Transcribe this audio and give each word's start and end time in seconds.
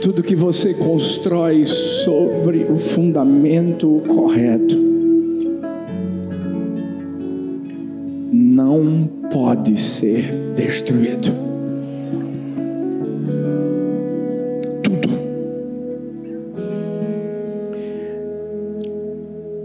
Tudo 0.00 0.22
que 0.22 0.36
você 0.36 0.74
constrói 0.74 1.64
sobre 1.64 2.64
o 2.64 2.76
fundamento 2.76 4.02
correto 4.06 4.76
não 8.32 9.08
pode 9.32 9.78
ser 9.80 10.52
destruído. 10.54 11.30
Tudo 14.82 15.08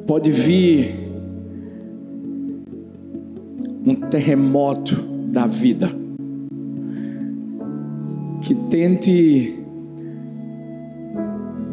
pode 0.08 0.32
vir 0.32 0.96
um 3.86 3.96
terremoto 3.96 4.96
da 5.32 5.46
vida 5.46 5.92
que 8.42 8.56
tente 8.56 9.61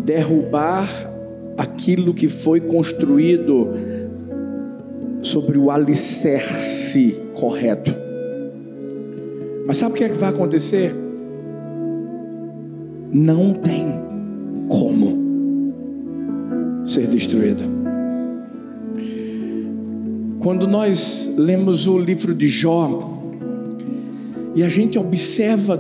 derrubar 0.09 0.89
aquilo 1.58 2.14
que 2.14 2.30
foi 2.30 2.62
construído 2.62 3.68
sobre 5.21 5.58
o 5.58 5.71
alicerce 5.71 7.14
correto. 7.35 7.94
Mas 9.66 9.76
sabe 9.76 9.93
o 9.93 9.94
que 9.96 10.04
é 10.04 10.08
que 10.08 10.16
vai 10.16 10.30
acontecer? 10.30 10.94
Não 13.13 13.52
tem 13.52 13.85
como 14.71 15.18
ser 16.86 17.07
destruído. 17.08 17.64
Quando 20.40 20.66
nós 20.66 21.35
lemos 21.36 21.86
o 21.86 21.99
livro 21.99 22.35
de 22.35 22.49
Jó 22.49 23.21
e 24.54 24.63
a 24.63 24.71
gente 24.71 24.99
observa 24.99 25.77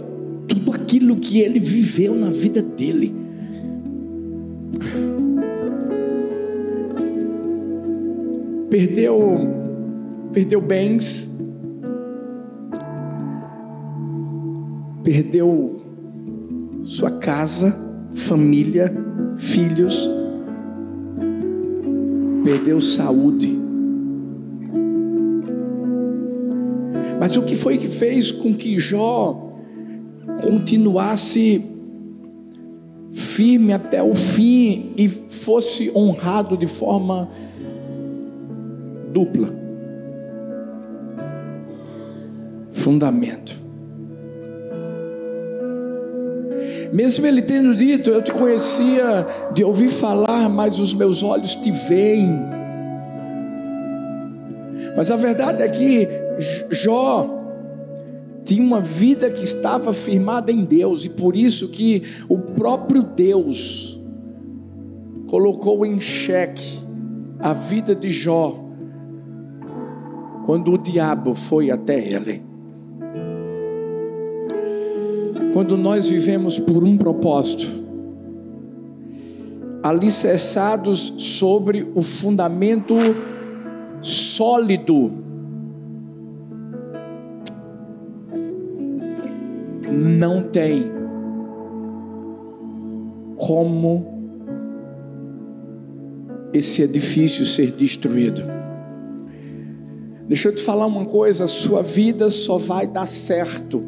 tudo 0.46 0.70
aquilo 0.70 1.16
que 1.16 1.40
ele 1.40 1.58
viveu 1.58 2.14
na 2.14 2.28
vida 2.28 2.60
dele, 2.60 3.07
perdeu, 8.78 9.18
perdeu 10.32 10.60
bens, 10.60 11.28
perdeu 15.02 15.82
sua 16.84 17.10
casa, 17.10 17.76
família, 18.14 18.94
filhos, 19.36 20.08
perdeu 22.44 22.80
saúde. 22.80 23.58
Mas 27.18 27.36
o 27.36 27.42
que 27.42 27.56
foi 27.56 27.78
que 27.78 27.88
fez 27.88 28.30
com 28.30 28.54
que 28.54 28.78
Jó 28.78 29.56
continuasse 30.40 31.64
firme 33.10 33.72
até 33.72 34.00
o 34.00 34.14
fim 34.14 34.92
e 34.96 35.08
fosse 35.08 35.90
honrado 35.90 36.56
de 36.56 36.68
forma 36.68 37.28
dupla. 39.12 39.48
Fundamento. 42.72 43.56
Mesmo 46.92 47.26
ele 47.26 47.42
tendo 47.42 47.74
dito, 47.74 48.10
eu 48.10 48.22
te 48.22 48.32
conhecia 48.32 49.26
de 49.52 49.62
ouvir 49.62 49.90
falar, 49.90 50.48
mas 50.48 50.78
os 50.78 50.94
meus 50.94 51.22
olhos 51.22 51.54
te 51.54 51.70
veem. 51.70 52.34
Mas 54.96 55.10
a 55.10 55.16
verdade 55.16 55.62
é 55.62 55.68
que 55.68 56.08
Jó 56.70 57.38
tinha 58.44 58.62
uma 58.62 58.80
vida 58.80 59.30
que 59.30 59.42
estava 59.42 59.92
firmada 59.92 60.50
em 60.50 60.64
Deus 60.64 61.04
e 61.04 61.10
por 61.10 61.36
isso 61.36 61.68
que 61.68 62.02
o 62.28 62.38
próprio 62.38 63.02
Deus 63.02 64.00
colocou 65.26 65.84
em 65.84 66.00
xeque 66.00 66.78
a 67.38 67.52
vida 67.52 67.94
de 67.94 68.10
Jó 68.10 68.67
quando 70.48 70.72
o 70.72 70.78
diabo 70.78 71.34
foi 71.34 71.70
até 71.70 72.00
ele. 72.00 72.42
Quando 75.52 75.76
nós 75.76 76.08
vivemos 76.08 76.58
por 76.58 76.82
um 76.82 76.96
propósito, 76.96 77.66
alicerçados 79.82 81.12
sobre 81.18 81.86
o 81.94 82.00
fundamento 82.00 82.94
sólido, 84.00 85.12
não 89.92 90.44
tem 90.44 90.90
como 93.36 94.06
esse 96.54 96.80
edifício 96.80 97.44
ser 97.44 97.70
destruído. 97.72 98.57
Deixa 100.28 100.48
eu 100.48 100.54
te 100.54 100.62
falar 100.62 100.86
uma 100.86 101.06
coisa: 101.06 101.44
a 101.44 101.48
sua 101.48 101.82
vida 101.82 102.28
só 102.28 102.58
vai 102.58 102.86
dar 102.86 103.08
certo 103.08 103.82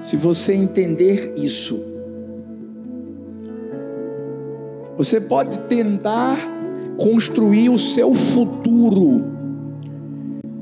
se 0.00 0.16
você 0.16 0.54
entender 0.54 1.34
isso. 1.36 1.82
Você 4.96 5.20
pode 5.20 5.58
tentar 5.68 6.38
construir 6.96 7.68
o 7.68 7.76
seu 7.76 8.14
futuro 8.14 9.24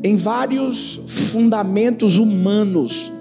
em 0.02 0.16
vários 0.16 1.00
fundamentos 1.06 2.16
humanos, 2.18 3.12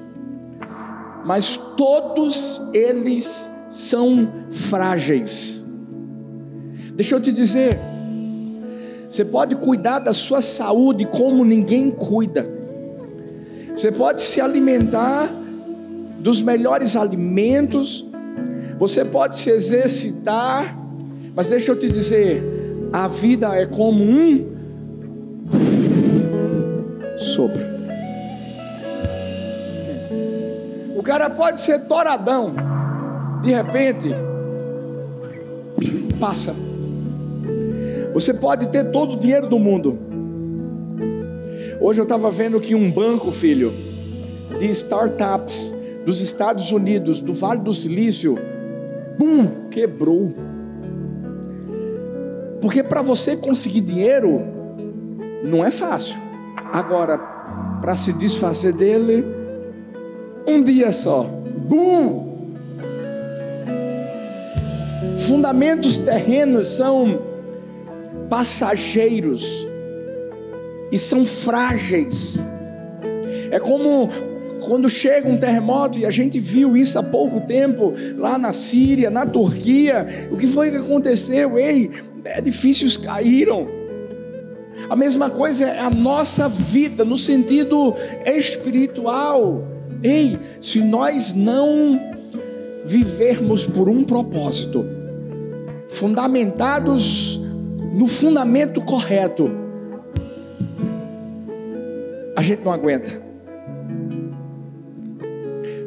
mas 1.26 1.58
todos 1.78 2.62
eles 2.74 3.50
são 3.70 4.28
frágeis. 4.50 5.64
Deixa 6.96 7.16
eu 7.16 7.22
te 7.22 7.32
dizer, 7.32 7.80
você 9.14 9.24
pode 9.24 9.56
cuidar 9.58 10.00
da 10.00 10.12
sua 10.12 10.42
saúde 10.42 11.06
como 11.06 11.46
ninguém 11.46 11.92
cuida. 11.92 12.48
Você 13.70 13.92
pode 13.92 14.24
se 14.24 14.42
alimentar 14.42 15.32
dos 16.18 16.42
melhores 16.42 16.96
alimentos. 16.96 18.10
Você 18.80 19.06
pode 19.06 19.36
se 19.36 19.52
exercitar. 19.52 20.76
Mas 21.36 21.48
deixa 21.48 21.70
eu 21.70 21.78
te 21.78 21.92
dizer: 21.92 22.44
a 22.92 23.08
vida 23.08 23.54
é 23.54 23.68
como 23.68 24.04
um 24.04 24.52
sopro. 27.16 27.62
O 30.98 31.04
cara 31.04 31.30
pode 31.30 31.62
ser 31.62 31.82
toradão, 31.82 32.56
de 33.44 33.52
repente, 33.52 34.10
passa. 36.20 36.56
Você 38.14 38.34
pode 38.34 38.70
ter 38.70 38.92
todo 38.92 39.14
o 39.14 39.18
dinheiro 39.18 39.48
do 39.48 39.58
mundo. 39.58 39.98
Hoje 41.82 42.00
eu 42.00 42.04
estava 42.04 42.30
vendo 42.30 42.60
que 42.60 42.76
um 42.76 42.92
banco, 42.92 43.32
filho, 43.32 43.74
de 44.60 44.70
startups 44.72 45.74
dos 46.06 46.22
Estados 46.22 46.72
Unidos, 46.72 47.22
do 47.22 47.34
Vale 47.34 47.62
do 47.62 47.74
Silício, 47.74 48.38
bum, 49.18 49.70
quebrou. 49.72 50.34
Porque 52.62 52.84
para 52.84 53.02
você 53.02 53.36
conseguir 53.36 53.82
dinheiro 53.82 54.42
não 55.44 55.66
é 55.66 55.72
fácil. 55.72 56.16
Agora, 56.72 57.18
para 57.82 57.96
se 57.96 58.14
desfazer 58.14 58.74
dele, 58.74 59.26
um 60.48 60.62
dia 60.62 60.92
só, 60.92 61.24
bum. 61.68 62.32
Fundamentos 65.18 65.98
terrenos 65.98 66.68
são 66.68 67.33
passageiros 68.34 69.68
e 70.92 70.98
são 70.98 71.24
frágeis. 71.24 72.44
É 73.52 73.60
como 73.60 74.10
quando 74.62 74.90
chega 74.90 75.30
um 75.30 75.38
terremoto, 75.38 76.00
e 76.00 76.06
a 76.06 76.10
gente 76.10 76.40
viu 76.40 76.76
isso 76.76 76.98
há 76.98 77.04
pouco 77.04 77.42
tempo, 77.42 77.94
lá 78.18 78.40
na 78.40 78.52
Síria, 78.52 79.12
na 79.12 79.24
Turquia, 79.24 80.08
o 80.32 80.38
que 80.38 80.48
foi 80.48 80.72
que 80.72 80.78
aconteceu? 80.78 81.60
Ei, 81.60 81.92
edifícios 82.26 82.98
caíram. 82.98 83.68
A 84.90 84.96
mesma 84.96 85.30
coisa 85.30 85.66
é 85.66 85.80
a 85.80 85.92
nossa 85.92 86.50
vida, 86.50 87.06
no 87.06 87.20
sentido 87.20 87.94
espiritual. 88.26 89.64
Ei, 90.02 90.40
se 90.60 90.80
nós 90.80 91.36
não 91.36 92.02
vivermos 92.84 93.68
por 93.68 93.88
um 93.88 94.04
propósito, 94.04 94.84
fundamentados 95.88 97.43
no 97.94 98.08
fundamento 98.08 98.82
correto, 98.82 99.52
a 102.36 102.42
gente 102.42 102.64
não 102.64 102.72
aguenta. 102.72 103.22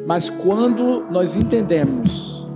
Mas 0.05 0.29
quando 0.29 1.05
nós 1.11 1.35
entendemos 1.35 2.47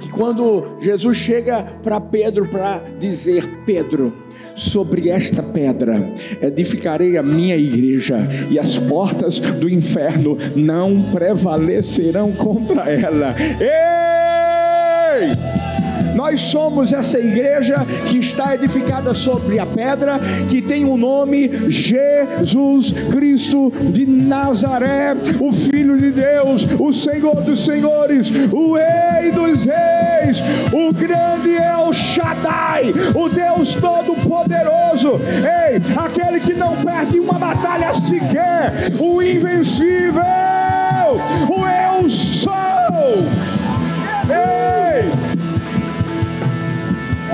que 0.00 0.08
quando 0.08 0.78
Jesus 0.80 1.18
chega 1.18 1.62
para 1.82 2.00
Pedro 2.00 2.48
para 2.48 2.78
dizer: 2.98 3.46
Pedro, 3.66 4.12
sobre 4.56 5.10
esta 5.10 5.42
pedra 5.42 6.14
edificarei 6.40 7.18
a 7.18 7.22
minha 7.22 7.56
igreja, 7.56 8.26
e 8.50 8.58
as 8.58 8.78
portas 8.78 9.38
do 9.38 9.68
inferno 9.68 10.38
não 10.56 11.10
prevalecerão 11.12 12.32
contra 12.32 12.90
ela. 12.90 13.34
Ei! 13.60 15.53
Nós 16.34 16.40
somos 16.40 16.92
essa 16.92 17.16
igreja 17.16 17.86
que 18.08 18.18
está 18.18 18.56
edificada 18.56 19.14
sobre 19.14 19.60
a 19.60 19.64
pedra, 19.64 20.18
que 20.48 20.60
tem 20.60 20.84
o 20.84 20.96
nome 20.96 21.70
Jesus 21.70 22.90
Cristo 23.12 23.72
de 23.92 24.04
Nazaré, 24.04 25.14
o 25.38 25.52
Filho 25.52 25.96
de 25.96 26.10
Deus, 26.10 26.66
o 26.80 26.92
Senhor 26.92 27.36
dos 27.42 27.64
Senhores, 27.64 28.32
o 28.50 28.74
Rei 28.74 29.30
dos 29.30 29.64
Reis, 29.64 30.42
o 30.72 30.92
grande 30.92 31.54
El 31.54 31.92
Shaddai, 31.92 32.92
o 33.14 33.28
Deus 33.28 33.76
Todo-Poderoso, 33.76 35.20
ei, 35.36 35.80
aquele 35.96 36.40
que 36.40 36.52
não 36.52 36.74
perde 36.78 37.20
uma 37.20 37.38
batalha 37.38 37.94
sequer, 37.94 38.92
o 38.98 39.22
invencível, 39.22 40.24
o 41.48 41.64
Eu 41.64 42.08
Sou. 42.08 42.50
Ei! 44.28 44.63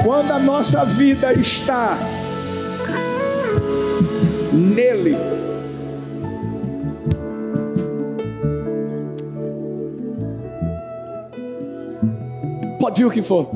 Quando 0.02 0.32
a 0.32 0.38
nossa 0.38 0.82
vida 0.84 1.30
está 1.32 1.98
nele, 4.50 5.14
pode 12.80 13.02
vir 13.02 13.06
o 13.06 13.10
que 13.10 13.20
for. 13.20 13.50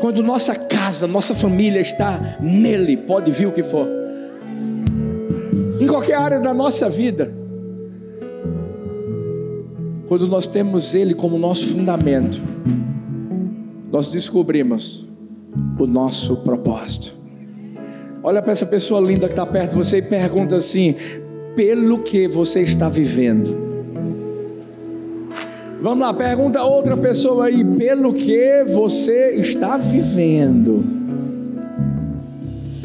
Quando 0.00 0.22
nossa 0.22 0.54
casa, 0.54 1.06
nossa 1.06 1.34
família 1.34 1.80
está 1.80 2.36
nele, 2.38 2.96
pode 2.96 3.32
vir 3.32 3.46
o 3.46 3.52
que 3.52 3.62
for. 3.62 3.88
Em 5.80 5.86
qualquer 5.86 6.16
área 6.16 6.40
da 6.40 6.52
nossa 6.52 6.90
vida. 6.90 7.34
Quando 10.06 10.28
nós 10.28 10.46
temos 10.46 10.94
ele 10.94 11.14
como 11.14 11.38
nosso 11.38 11.66
fundamento 11.66 12.40
nós 13.96 14.10
descobrimos 14.10 15.08
o 15.78 15.86
nosso 15.86 16.36
propósito. 16.36 17.16
Olha 18.22 18.42
para 18.42 18.52
essa 18.52 18.66
pessoa 18.66 19.00
linda 19.00 19.26
que 19.26 19.32
está 19.32 19.46
perto 19.46 19.70
de 19.70 19.76
você 19.76 19.98
e 19.98 20.02
pergunta 20.02 20.54
assim: 20.54 20.94
pelo 21.54 22.00
que 22.00 22.28
você 22.28 22.60
está 22.60 22.90
vivendo? 22.90 23.56
Vamos 25.80 26.00
lá, 26.00 26.12
pergunta 26.12 26.58
a 26.60 26.66
outra 26.66 26.94
pessoa 26.94 27.46
aí: 27.46 27.64
pelo 27.64 28.12
que 28.12 28.64
você 28.64 29.30
está 29.36 29.78
vivendo? 29.78 30.84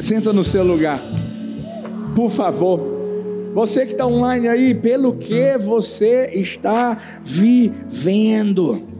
Senta 0.00 0.32
no 0.32 0.42
seu 0.42 0.64
lugar, 0.64 1.02
por 2.16 2.30
favor. 2.30 2.90
Você 3.52 3.84
que 3.84 3.92
está 3.92 4.06
online 4.06 4.48
aí, 4.48 4.74
pelo 4.74 5.16
que 5.16 5.58
você 5.58 6.30
está 6.32 6.96
vivendo? 7.22 8.91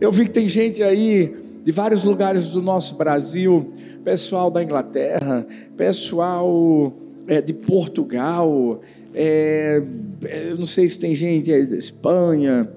Eu 0.00 0.10
vi 0.10 0.24
que 0.24 0.30
tem 0.30 0.48
gente 0.48 0.82
aí 0.82 1.34
de 1.62 1.72
vários 1.72 2.04
lugares 2.04 2.48
do 2.48 2.60
nosso 2.60 2.96
Brasil, 2.96 3.72
pessoal 4.04 4.50
da 4.50 4.62
Inglaterra, 4.62 5.46
pessoal 5.76 6.92
é, 7.26 7.40
de 7.40 7.54
Portugal, 7.54 8.80
é, 9.14 9.82
eu 10.22 10.58
não 10.58 10.66
sei 10.66 10.88
se 10.88 10.98
tem 10.98 11.14
gente 11.14 11.50
da 11.66 11.76
Espanha. 11.76 12.68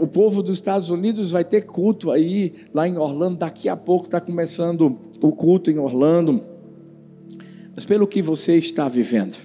O 0.00 0.06
povo 0.06 0.42
dos 0.42 0.56
Estados 0.56 0.88
Unidos 0.88 1.32
vai 1.32 1.44
ter 1.44 1.66
culto 1.66 2.10
aí 2.10 2.54
lá 2.72 2.88
em 2.88 2.96
Orlando. 2.96 3.36
Daqui 3.36 3.68
a 3.68 3.76
pouco 3.76 4.06
está 4.06 4.18
começando 4.18 4.96
o 5.20 5.32
culto 5.32 5.70
em 5.70 5.78
Orlando. 5.78 6.42
Mas 7.74 7.84
pelo 7.84 8.06
que 8.06 8.22
você 8.22 8.56
está 8.56 8.88
vivendo, 8.88 9.36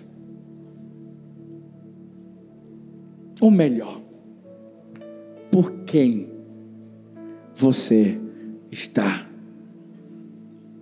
ou 3.42 3.52
melhor, 3.52 4.00
por 5.52 5.72
quem 5.86 6.35
você 7.56 8.20
está 8.72 9.28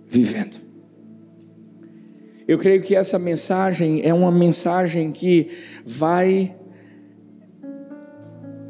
vivendo. 0.08 0.56
Eu 2.46 2.58
creio 2.58 2.82
que 2.82 2.94
essa 2.94 3.18
mensagem 3.18 4.02
é 4.02 4.12
uma 4.12 4.30
mensagem 4.30 5.12
que 5.12 5.50
vai 5.86 6.54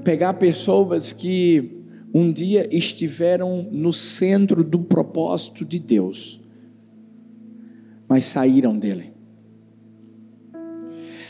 pegar 0.05 0.35
pessoas 0.35 1.12
que 1.12 1.83
um 2.12 2.31
dia 2.31 2.69
estiveram 2.71 3.67
no 3.73 3.93
centro 3.93 4.62
do 4.62 4.79
propósito 4.79 5.65
de 5.65 5.81
Deus, 5.81 6.41
mas 8.06 8.27
saíram 8.27 8.79
dele. 8.79 9.12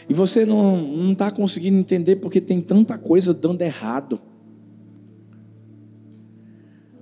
E 0.06 0.12
você 0.12 0.44
não 0.44 1.12
está 1.12 1.30
conseguindo 1.30 1.78
entender 1.78 2.16
porque 2.16 2.40
tem 2.40 2.60
tanta 2.60 2.98
coisa 2.98 3.32
dando 3.32 3.62
errado. 3.62 4.20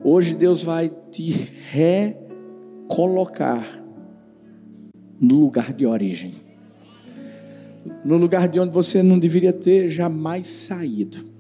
Hoje 0.05 0.35
Deus 0.35 0.65
vai 0.65 0.91
te 1.13 1.31
recolocar 2.89 3.81
no 5.21 5.37
lugar 5.37 5.73
de 5.73 5.87
origem. 5.87 6.35
No 8.05 8.17
lugar 8.17 8.49
de 8.49 8.59
onde 8.59 8.73
você 8.73 9.01
não 9.01 9.17
deveria 9.17 9.53
ter 9.53 9.89
jamais 9.89 10.49
saído. 10.49 11.31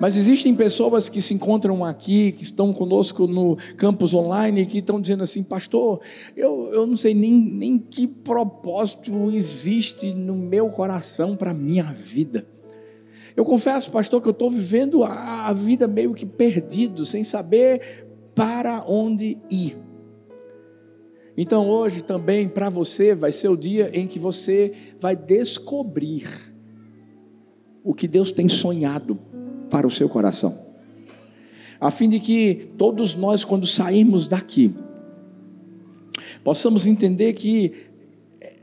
Mas 0.00 0.16
existem 0.16 0.54
pessoas 0.54 1.10
que 1.10 1.20
se 1.20 1.34
encontram 1.34 1.84
aqui, 1.84 2.32
que 2.32 2.44
estão 2.44 2.72
conosco 2.72 3.26
no 3.26 3.56
campus 3.76 4.14
online, 4.14 4.64
que 4.64 4.78
estão 4.78 4.98
dizendo 4.98 5.22
assim, 5.22 5.42
pastor, 5.42 6.00
eu, 6.34 6.70
eu 6.72 6.86
não 6.86 6.96
sei 6.96 7.12
nem, 7.12 7.34
nem 7.34 7.78
que 7.78 8.06
propósito 8.06 9.30
existe 9.30 10.14
no 10.14 10.34
meu 10.34 10.70
coração 10.70 11.36
para 11.36 11.50
a 11.50 11.54
minha 11.54 11.92
vida. 11.92 12.46
Eu 13.36 13.44
confesso, 13.44 13.90
pastor, 13.90 14.20
que 14.20 14.28
eu 14.28 14.32
estou 14.32 14.50
vivendo 14.50 15.02
a, 15.04 15.48
a 15.48 15.52
vida 15.52 15.88
meio 15.88 16.12
que 16.12 16.26
perdido, 16.26 17.04
sem 17.04 17.24
saber 17.24 18.06
para 18.34 18.84
onde 18.86 19.38
ir. 19.50 19.76
Então 21.36 21.68
hoje 21.68 22.02
também 22.02 22.46
para 22.46 22.68
você 22.68 23.14
vai 23.14 23.32
ser 23.32 23.48
o 23.48 23.56
dia 23.56 23.90
em 23.94 24.06
que 24.06 24.18
você 24.18 24.72
vai 25.00 25.16
descobrir 25.16 26.28
o 27.82 27.94
que 27.94 28.06
Deus 28.06 28.30
tem 28.30 28.48
sonhado 28.48 29.18
para 29.70 29.86
o 29.86 29.90
seu 29.90 30.08
coração. 30.08 30.66
A 31.80 31.90
fim 31.90 32.08
de 32.08 32.20
que 32.20 32.70
todos 32.76 33.16
nós, 33.16 33.44
quando 33.44 33.66
sairmos 33.66 34.28
daqui, 34.28 34.74
possamos 36.44 36.86
entender 36.86 37.32
que 37.32 37.72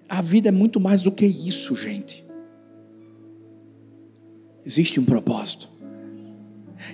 a 0.07 0.21
vida 0.21 0.49
é 0.49 0.51
muito 0.51 0.79
mais 0.79 1.01
do 1.01 1.11
que 1.11 1.25
isso, 1.25 1.75
gente. 1.75 2.28
Existe 4.65 4.99
um 4.99 5.05
propósito. 5.05 5.69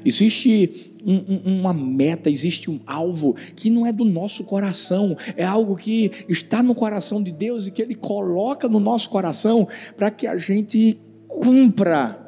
Existe 0.03 0.91
um, 1.05 1.15
um, 1.15 1.59
uma 1.59 1.73
meta, 1.73 2.29
existe 2.29 2.69
um 2.69 2.79
alvo 2.85 3.35
que 3.55 3.69
não 3.69 3.85
é 3.85 3.91
do 3.91 4.03
nosso 4.03 4.43
coração, 4.43 5.15
é 5.37 5.43
algo 5.43 5.75
que 5.75 6.11
está 6.27 6.63
no 6.63 6.73
coração 6.73 7.21
de 7.21 7.31
Deus 7.31 7.67
e 7.67 7.71
que 7.71 7.81
Ele 7.81 7.95
coloca 7.95 8.67
no 8.67 8.79
nosso 8.79 9.09
coração 9.09 9.67
para 9.95 10.09
que 10.09 10.25
a 10.25 10.37
gente 10.37 10.99
cumpra. 11.27 12.21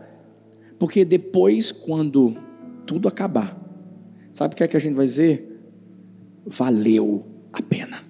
Porque 0.78 1.04
depois, 1.04 1.72
quando 1.72 2.38
tudo 2.86 3.08
acabar, 3.08 3.60
sabe 4.32 4.54
o 4.54 4.58
que 4.58 4.64
é 4.64 4.68
que 4.68 4.78
a 4.78 4.80
gente 4.80 4.94
vai 4.94 5.06
dizer? 5.06 5.60
Valeu 6.46 7.26
a 7.52 7.62
pena. 7.62 8.04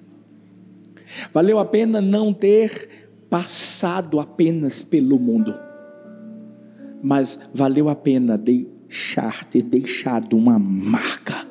Valeu 1.34 1.58
a 1.58 1.66
pena 1.66 2.02
não 2.02 2.34
ter 2.34 3.08
passado 3.30 4.20
apenas 4.20 4.84
pelo 4.84 5.18
mundo 5.18 5.67
mas 7.02 7.40
valeu 7.54 7.90
a 7.90 7.96
pena 7.96 8.38
deixar, 8.38 9.44
ter 9.46 9.62
deixado 9.62 10.36
uma 10.36 10.58
marca 10.58 11.48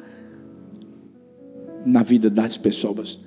na 1.85 2.03
vida 2.03 2.29
das 2.29 2.57
pessoas. 2.57 3.21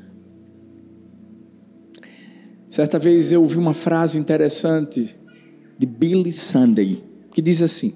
Certa 2.70 3.00
vez 3.00 3.32
eu 3.32 3.42
ouvi 3.42 3.58
uma 3.58 3.74
frase 3.74 4.20
interessante 4.20 5.16
de 5.78 5.86
Billy 5.86 6.32
Sunday, 6.34 7.04
que 7.32 7.42
diz 7.42 7.62
assim: 7.62 7.96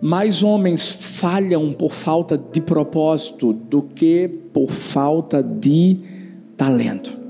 Mais 0.00 0.42
homens 0.42 0.88
falham 0.88 1.72
por 1.72 1.92
falta 1.92 2.36
de 2.36 2.60
propósito 2.60 3.52
do 3.52 3.82
que 3.82 4.28
por 4.52 4.70
falta 4.70 5.42
de 5.42 5.98
talento. 6.56 7.21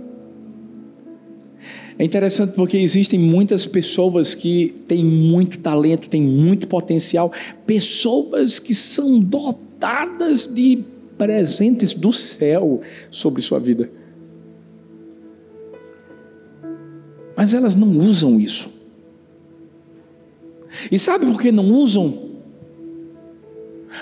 É 2.02 2.04
interessante 2.04 2.54
porque 2.54 2.76
existem 2.78 3.16
muitas 3.16 3.64
pessoas 3.64 4.35
que 4.35 4.75
têm 4.88 5.04
muito 5.04 5.59
talento, 5.59 6.09
têm 6.09 6.21
muito 6.21 6.66
potencial, 6.66 7.32
pessoas 7.64 8.59
que 8.59 8.75
são 8.75 9.21
dotadas 9.21 10.49
de 10.49 10.82
presentes 11.16 11.94
do 11.94 12.12
céu 12.12 12.80
sobre 13.09 13.40
sua 13.40 13.61
vida. 13.61 13.88
Mas 17.37 17.54
elas 17.54 17.76
não 17.76 17.97
usam 18.00 18.40
isso. 18.40 18.68
E 20.90 20.99
sabe 20.99 21.25
por 21.25 21.40
que 21.40 21.52
não 21.52 21.73
usam? 21.73 22.30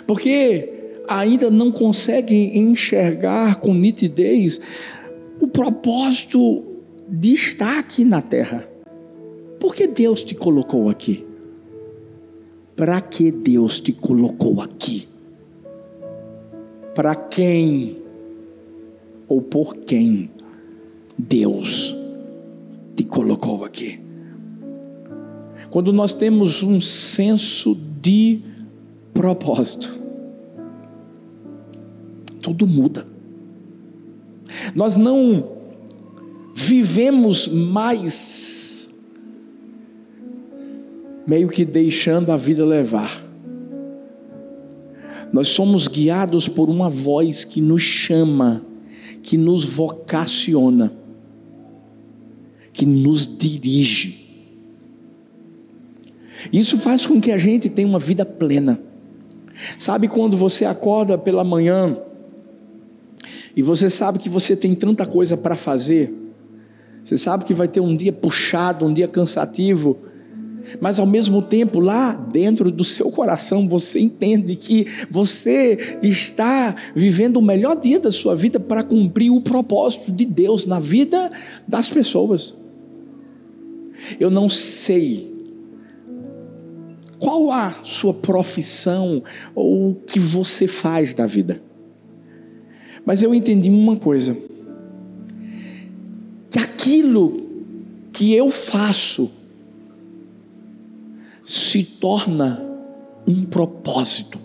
Porque 0.06 0.94
ainda 1.06 1.50
não 1.50 1.70
conseguem 1.70 2.60
enxergar 2.60 3.56
com 3.56 3.74
nitidez 3.74 4.58
o 5.38 5.46
propósito 5.46 6.69
de 7.10 7.34
estar 7.34 7.78
aqui 7.78 8.04
na 8.04 8.22
terra. 8.22 8.68
Por 9.58 9.74
que 9.74 9.86
Deus 9.86 10.22
te 10.24 10.34
colocou 10.34 10.88
aqui? 10.88 11.26
para 12.80 12.98
que 12.98 13.30
Deus 13.30 13.78
te 13.78 13.92
colocou 13.92 14.62
aqui? 14.62 15.06
Para 16.94 17.14
quem 17.14 17.98
ou 19.28 19.42
por 19.42 19.76
quem 19.76 20.30
Deus 21.18 21.94
te 22.96 23.04
colocou 23.04 23.66
aqui? 23.66 24.00
Quando 25.68 25.92
nós 25.92 26.14
temos 26.14 26.62
um 26.62 26.80
senso 26.80 27.76
de 28.00 28.40
propósito, 29.12 29.92
tudo 32.40 32.66
muda. 32.66 33.06
Nós 34.74 34.96
não 34.96 35.59
vivemos 36.66 37.48
mais 37.48 38.88
meio 41.26 41.48
que 41.48 41.64
deixando 41.64 42.30
a 42.30 42.36
vida 42.36 42.64
levar. 42.64 43.24
Nós 45.32 45.48
somos 45.48 45.86
guiados 45.86 46.48
por 46.48 46.68
uma 46.68 46.90
voz 46.90 47.44
que 47.44 47.60
nos 47.60 47.82
chama, 47.82 48.64
que 49.22 49.36
nos 49.36 49.64
vocaciona, 49.64 50.92
que 52.72 52.84
nos 52.84 53.38
dirige. 53.38 54.18
Isso 56.52 56.78
faz 56.78 57.06
com 57.06 57.20
que 57.20 57.30
a 57.30 57.38
gente 57.38 57.68
tenha 57.68 57.86
uma 57.86 57.98
vida 57.98 58.24
plena. 58.24 58.80
Sabe 59.78 60.08
quando 60.08 60.36
você 60.36 60.64
acorda 60.64 61.16
pela 61.16 61.44
manhã 61.44 61.96
e 63.54 63.62
você 63.62 63.88
sabe 63.88 64.18
que 64.18 64.28
você 64.28 64.56
tem 64.56 64.74
tanta 64.74 65.06
coisa 65.06 65.36
para 65.36 65.54
fazer? 65.54 66.19
Você 67.02 67.16
sabe 67.16 67.44
que 67.44 67.54
vai 67.54 67.68
ter 67.68 67.80
um 67.80 67.96
dia 67.96 68.12
puxado, 68.12 68.84
um 68.84 68.92
dia 68.92 69.08
cansativo, 69.08 69.98
mas 70.80 71.00
ao 71.00 71.06
mesmo 71.06 71.42
tempo, 71.42 71.80
lá 71.80 72.12
dentro 72.12 72.70
do 72.70 72.84
seu 72.84 73.10
coração, 73.10 73.68
você 73.68 73.98
entende 73.98 74.54
que 74.56 74.86
você 75.10 75.98
está 76.02 76.76
vivendo 76.94 77.38
o 77.38 77.42
melhor 77.42 77.80
dia 77.80 77.98
da 77.98 78.10
sua 78.10 78.36
vida 78.36 78.60
para 78.60 78.82
cumprir 78.82 79.30
o 79.30 79.40
propósito 79.40 80.12
de 80.12 80.24
Deus 80.24 80.66
na 80.66 80.78
vida 80.78 81.30
das 81.66 81.88
pessoas. 81.88 82.56
Eu 84.18 84.30
não 84.30 84.48
sei 84.48 85.30
qual 87.18 87.50
a 87.50 87.70
sua 87.82 88.14
profissão 88.14 89.22
ou 89.54 89.90
o 89.90 89.94
que 89.94 90.18
você 90.18 90.66
faz 90.66 91.14
da 91.14 91.26
vida, 91.26 91.62
mas 93.04 93.22
eu 93.22 93.34
entendi 93.34 93.68
uma 93.68 93.96
coisa 93.96 94.36
que 96.50 96.58
aquilo 96.58 97.48
que 98.12 98.34
eu 98.34 98.50
faço 98.50 99.30
se 101.44 101.84
torna 101.84 102.62
um 103.26 103.44
propósito. 103.44 104.38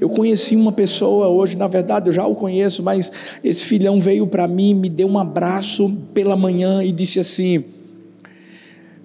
Eu 0.00 0.08
conheci 0.08 0.54
uma 0.56 0.72
pessoa 0.72 1.28
hoje, 1.28 1.56
na 1.56 1.66
verdade 1.66 2.08
eu 2.08 2.12
já 2.12 2.26
o 2.26 2.34
conheço, 2.34 2.82
mas 2.82 3.10
esse 3.42 3.64
filhão 3.64 4.00
veio 4.00 4.26
para 4.26 4.46
mim, 4.46 4.74
me 4.74 4.88
deu 4.88 5.08
um 5.08 5.18
abraço 5.18 5.90
pela 6.14 6.36
manhã 6.36 6.82
e 6.82 6.92
disse 6.92 7.18
assim: 7.18 7.64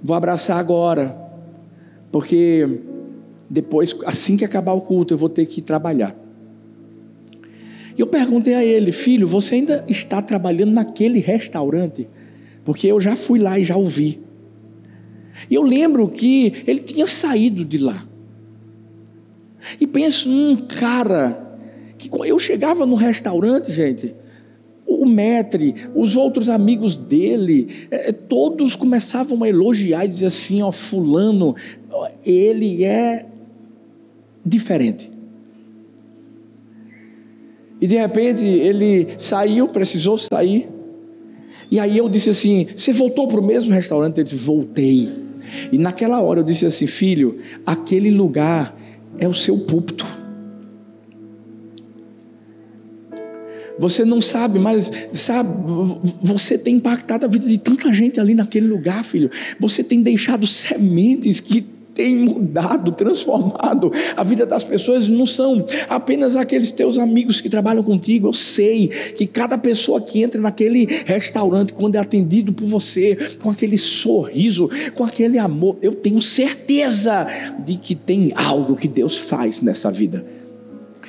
Vou 0.02 0.16
abraçar 0.16 0.58
agora, 0.58 1.18
porque 2.12 2.82
depois, 3.50 3.96
assim 4.06 4.38
que 4.38 4.46
acabar 4.46 4.74
o 4.74 4.82
culto, 4.82 5.14
eu 5.14 5.18
vou 5.18 5.30
ter 5.30 5.46
que 5.46 5.62
trabalhar. 5.62 6.16
E 7.98 8.02
eu 8.02 8.08
perguntei 8.08 8.54
a 8.54 8.64
ele, 8.64 8.92
filho, 8.92 9.28
você 9.28 9.56
ainda 9.56 9.86
está 9.88 10.22
trabalhando 10.22 10.72
naquele 10.72 11.20
restaurante? 11.20 12.08
Porque 12.64 12.88
eu 12.88 13.00
já 13.00 13.16
fui 13.16 13.40
lá 13.40 13.58
e 13.58 13.64
já 13.64 13.78
ouvi. 13.78 14.20
E 15.50 15.56
eu 15.56 15.64
lembro 15.64 16.08
que 16.08 16.64
ele 16.68 16.80
tinha 16.80 17.08
saído 17.08 17.64
de 17.64 17.78
lá. 17.78 18.06
E 19.80 19.88
penso 19.88 20.30
num 20.30 20.58
cara 20.58 21.58
que 21.98 22.10
eu 22.26 22.38
chegava 22.38 22.86
no 22.86 22.96
restaurante, 22.96 23.72
gente, 23.72 24.14
o 24.86 25.06
metre, 25.06 25.76
os 25.96 26.16
outros 26.16 26.50
amigos 26.50 26.96
dele, 26.96 27.88
é, 27.90 28.12
todos 28.12 28.76
começavam 28.76 29.44
a 29.44 29.50
elogiar 29.50 30.06
e 30.06 30.08
dizer 30.08 30.28
assim: 30.28 30.62
ó, 30.62 30.72
Fulano, 30.72 31.56
ele 32.24 32.84
é 32.84 33.26
diferente. 34.46 35.15
E 37.80 37.88
de 37.88 37.98
repente 37.98 38.46
ele 38.46 39.08
saiu, 39.18 39.68
precisou 39.68 40.18
sair. 40.18 40.68
E 41.70 41.80
aí 41.80 41.98
eu 41.98 42.08
disse 42.08 42.30
assim: 42.30 42.68
Você 42.76 42.94
voltou 42.94 43.28
para 43.28 43.40
o 43.40 43.44
mesmo 43.44 43.74
restaurante? 43.74 44.18
Ele 44.18 44.24
disse: 44.24 44.36
Voltei. 44.36 45.12
E 45.72 45.78
naquela 45.78 46.22
hora 46.22 46.40
eu 46.40 46.44
disse 46.44 46.66
assim: 46.66 46.88
Filho, 46.88 47.40
aquele 47.66 48.12
lugar 48.12 48.76
é 49.18 49.28
o 49.28 49.34
seu 49.34 49.58
púlpito. 49.58 50.06
Você 53.78 54.06
não 54.06 54.22
sabe, 54.22 54.58
mas 54.58 54.90
sabe, 55.14 55.50
você 56.22 56.58
tem 56.58 56.76
impactado 56.76 57.26
a 57.26 57.30
vida 57.30 57.46
de 57.46 57.58
tanta 57.58 57.94
gente 57.94 58.20
ali 58.22 58.34
naquele 58.34 58.68
lugar, 58.68 59.04
filho. 59.04 59.30
Você 59.60 59.84
tem 59.84 60.02
deixado 60.02 60.48
sementes 60.48 61.42
que 61.42 61.75
tem 61.96 62.16
mudado, 62.16 62.92
transformado 62.92 63.92
a 64.16 64.22
vida 64.22 64.46
das 64.46 64.64
pessoas. 64.64 65.08
Não 65.08 65.26
são 65.26 65.66
apenas 65.90 66.36
aqueles 66.36 66.70
teus 66.70 67.00
amigos 67.00 67.40
que 67.40 67.50
trabalham 67.50 67.82
contigo. 67.82 68.28
Eu 68.28 68.34
sei 68.34 68.90
que 68.90 69.26
cada 69.26 69.58
pessoa 69.58 70.02
que 70.02 70.22
entra 70.22 70.40
naquele 70.40 70.86
restaurante, 71.06 71.74
quando 71.74 71.96
é 71.96 72.00
atendido 72.00 72.52
por 72.52 72.68
você, 72.68 73.38
com 73.42 73.50
aquele 73.50 73.78
sorriso, 73.78 74.70
com 74.94 75.06
aquele 75.06 75.40
amor, 75.40 75.78
eu 75.82 75.96
tenho 75.96 76.22
certeza 76.22 77.28
de 77.66 77.78
que 77.78 77.96
tem 77.96 78.34
algo 78.36 78.76
que 78.76 78.90
Deus 78.90 79.18
faz 79.18 79.62
nessa 79.62 79.90
vida. 79.90 80.26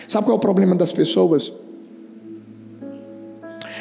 Sabe 0.07 0.27
qual 0.27 0.37
é 0.37 0.39
o 0.39 0.41
problema 0.41 0.77
das 0.77 0.93
pessoas? 0.93 1.53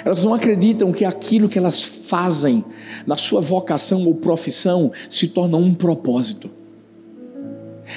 Elas 0.04 0.24
não 0.24 0.34
acreditam 0.34 0.92
que 0.92 1.06
aquilo 1.06 1.48
que 1.48 1.58
elas 1.58 1.82
fazem 1.82 2.64
na 3.06 3.16
sua 3.16 3.42
vocação 3.42 4.06
ou 4.06 4.16
profissão 4.16 4.92
se 5.08 5.28
torna 5.28 5.58
um 5.58 5.74
propósito. 5.74 6.64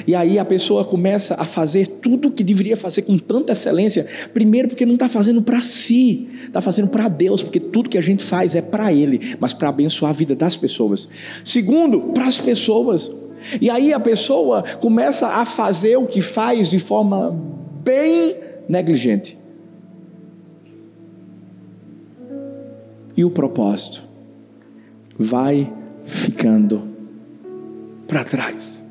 E 0.06 0.14
aí 0.14 0.38
a 0.38 0.44
pessoa 0.44 0.84
começa 0.84 1.34
a 1.34 1.44
fazer 1.44 1.86
tudo 1.86 2.28
o 2.28 2.30
que 2.30 2.44
deveria 2.44 2.76
fazer 2.76 3.02
com 3.02 3.16
tanta 3.18 3.52
excelência. 3.52 4.06
Primeiro, 4.32 4.68
porque 4.68 4.84
não 4.84 4.94
está 4.94 5.08
fazendo 5.08 5.42
para 5.42 5.60
si, 5.62 6.28
está 6.44 6.60
fazendo 6.60 6.88
para 6.88 7.08
Deus, 7.08 7.42
porque 7.42 7.60
tudo 7.60 7.88
que 7.88 7.98
a 7.98 8.02
gente 8.02 8.22
faz 8.22 8.54
é 8.54 8.62
para 8.62 8.92
Ele, 8.92 9.36
mas 9.40 9.52
para 9.52 9.68
abençoar 9.68 10.10
a 10.10 10.14
vida 10.14 10.34
das 10.34 10.56
pessoas. 10.56 11.08
Segundo, 11.44 12.00
para 12.12 12.26
as 12.26 12.38
pessoas. 12.38 13.10
E 13.60 13.70
aí 13.70 13.92
a 13.92 14.00
pessoa 14.00 14.62
começa 14.80 15.26
a 15.26 15.44
fazer 15.44 15.96
o 15.96 16.06
que 16.06 16.20
faz 16.20 16.70
de 16.70 16.78
forma 16.78 17.30
bem 17.82 18.36
negligente. 18.68 19.38
E 23.16 23.24
o 23.24 23.30
propósito 23.30 24.02
vai 25.18 25.72
ficando 26.04 26.82
para 28.06 28.22
trás. 28.24 28.84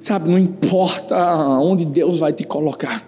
Sabe, 0.00 0.28
não 0.30 0.38
importa 0.38 1.16
onde 1.58 1.84
Deus 1.84 2.18
vai 2.18 2.32
te 2.32 2.44
colocar. 2.44 3.06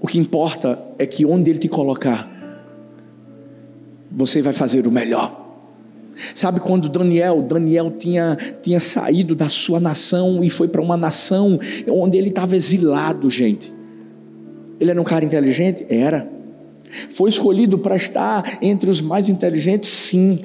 O 0.00 0.06
que 0.06 0.18
importa 0.18 0.78
é 0.98 1.06
que 1.06 1.24
onde 1.24 1.50
Ele 1.50 1.58
te 1.58 1.68
colocar, 1.68 2.28
você 4.10 4.42
vai 4.42 4.52
fazer 4.52 4.86
o 4.86 4.90
melhor. 4.90 5.44
Sabe 6.34 6.60
quando 6.60 6.88
Daniel, 6.88 7.42
Daniel 7.42 7.90
tinha, 7.90 8.38
tinha 8.62 8.80
saído 8.80 9.34
da 9.34 9.48
sua 9.48 9.78
nação 9.78 10.42
e 10.42 10.48
foi 10.48 10.68
para 10.68 10.80
uma 10.80 10.96
nação 10.96 11.58
onde 11.86 12.16
ele 12.16 12.28
estava 12.28 12.56
exilado, 12.56 13.28
gente. 13.28 13.72
Ele 14.80 14.90
era 14.90 15.00
um 15.00 15.04
cara 15.04 15.24
inteligente? 15.24 15.84
Era. 15.88 16.28
Foi 17.10 17.28
escolhido 17.28 17.78
para 17.78 17.96
estar 17.96 18.58
entre 18.62 18.88
os 18.88 19.00
mais 19.00 19.28
inteligentes? 19.28 19.90
Sim. 19.90 20.40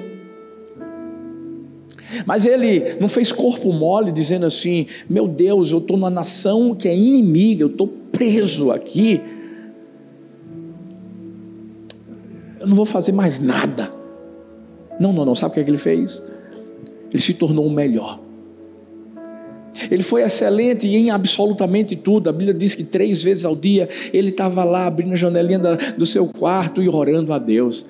Mas 2.26 2.44
ele 2.44 2.96
não 3.00 3.08
fez 3.08 3.32
corpo 3.32 3.72
mole 3.72 4.12
dizendo 4.12 4.46
assim: 4.46 4.86
Meu 5.08 5.26
Deus, 5.26 5.70
eu 5.70 5.78
estou 5.78 5.96
numa 5.96 6.10
nação 6.10 6.74
que 6.74 6.88
é 6.88 6.96
inimiga, 6.96 7.62
eu 7.62 7.68
estou 7.68 7.86
preso 7.86 8.70
aqui. 8.70 9.20
Eu 12.60 12.66
não 12.66 12.74
vou 12.74 12.86
fazer 12.86 13.12
mais 13.12 13.40
nada. 13.40 13.92
Não, 15.00 15.12
não, 15.12 15.24
não. 15.24 15.34
Sabe 15.34 15.50
o 15.50 15.54
que, 15.54 15.60
é 15.60 15.64
que 15.64 15.70
ele 15.70 15.78
fez? 15.78 16.22
Ele 17.10 17.22
se 17.22 17.34
tornou 17.34 17.66
o 17.66 17.70
melhor. 17.70 18.20
Ele 19.90 20.02
foi 20.02 20.22
excelente 20.22 20.86
em 20.86 21.10
absolutamente 21.10 21.96
tudo. 21.96 22.28
A 22.28 22.32
Bíblia 22.32 22.54
diz 22.54 22.74
que 22.74 22.84
três 22.84 23.22
vezes 23.22 23.44
ao 23.44 23.56
dia 23.56 23.88
ele 24.12 24.28
estava 24.28 24.64
lá 24.64 24.86
abrindo 24.86 25.12
a 25.12 25.16
janelinha 25.16 25.58
do 25.96 26.06
seu 26.06 26.26
quarto 26.26 26.82
e 26.82 26.88
orando 26.88 27.32
a 27.32 27.38
Deus. 27.38 27.86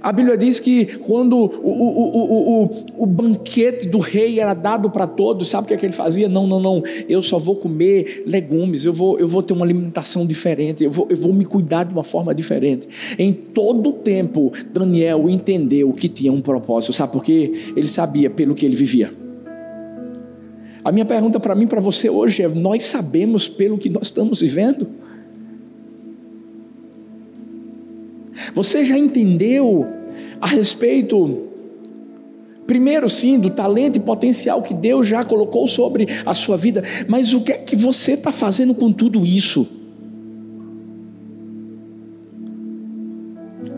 A 0.00 0.12
Bíblia 0.12 0.36
diz 0.36 0.58
que 0.58 0.86
quando 0.98 1.36
o, 1.36 1.46
o, 1.46 2.64
o, 2.64 3.04
o, 3.04 3.06
banquete 3.06 3.86
do 3.86 3.98
rei 3.98 4.40
era 4.40 4.54
dado 4.54 4.90
para 4.90 5.06
todos, 5.06 5.48
sabe 5.48 5.64
o 5.64 5.68
que, 5.68 5.74
é 5.74 5.76
que 5.76 5.86
ele 5.86 5.92
fazia? 5.92 6.28
Não, 6.28 6.46
não, 6.46 6.60
não, 6.60 6.82
eu 7.08 7.22
só 7.22 7.38
vou 7.38 7.56
comer 7.56 8.24
legumes, 8.26 8.84
eu 8.84 8.92
vou, 8.92 9.18
eu 9.18 9.28
vou 9.28 9.42
ter 9.42 9.52
uma 9.52 9.64
alimentação 9.64 10.26
diferente, 10.26 10.84
eu 10.84 10.90
vou, 10.90 11.06
eu 11.10 11.16
vou 11.16 11.32
me 11.32 11.44
cuidar 11.44 11.84
de 11.84 11.92
uma 11.92 12.04
forma 12.04 12.34
diferente. 12.34 12.88
Em 13.18 13.32
todo 13.32 13.90
o 13.90 13.92
tempo, 13.92 14.52
Daniel 14.72 15.28
entendeu 15.28 15.92
que 15.92 16.08
tinha 16.08 16.32
um 16.32 16.40
propósito, 16.40 16.92
sabe 16.92 17.12
por 17.12 17.24
quê? 17.24 17.52
Ele 17.76 17.88
sabia 17.88 18.30
pelo 18.30 18.54
que 18.54 18.66
ele 18.66 18.76
vivia. 18.76 19.22
A 20.84 20.90
minha 20.90 21.04
pergunta 21.04 21.38
para 21.38 21.54
mim, 21.54 21.66
para 21.66 21.80
você 21.80 22.10
hoje 22.10 22.42
é: 22.42 22.48
nós 22.48 22.84
sabemos 22.84 23.48
pelo 23.48 23.78
que 23.78 23.88
nós 23.88 24.04
estamos 24.04 24.40
vivendo? 24.40 24.88
Você 28.54 28.84
já 28.84 28.98
entendeu 28.98 29.86
a 30.40 30.46
respeito, 30.46 31.48
primeiro 32.66 33.08
sim, 33.08 33.38
do 33.38 33.50
talento 33.50 33.96
e 33.96 34.00
potencial 34.00 34.62
que 34.62 34.74
Deus 34.74 35.06
já 35.06 35.24
colocou 35.24 35.66
sobre 35.68 36.08
a 36.24 36.34
sua 36.34 36.56
vida, 36.56 36.82
mas 37.08 37.32
o 37.32 37.40
que 37.40 37.52
é 37.52 37.58
que 37.58 37.76
você 37.76 38.12
está 38.12 38.32
fazendo 38.32 38.74
com 38.74 38.92
tudo 38.92 39.24
isso? 39.24 39.66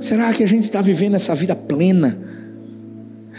Será 0.00 0.32
que 0.34 0.42
a 0.42 0.46
gente 0.46 0.64
está 0.64 0.82
vivendo 0.82 1.14
essa 1.14 1.34
vida 1.34 1.56
plena? 1.56 2.18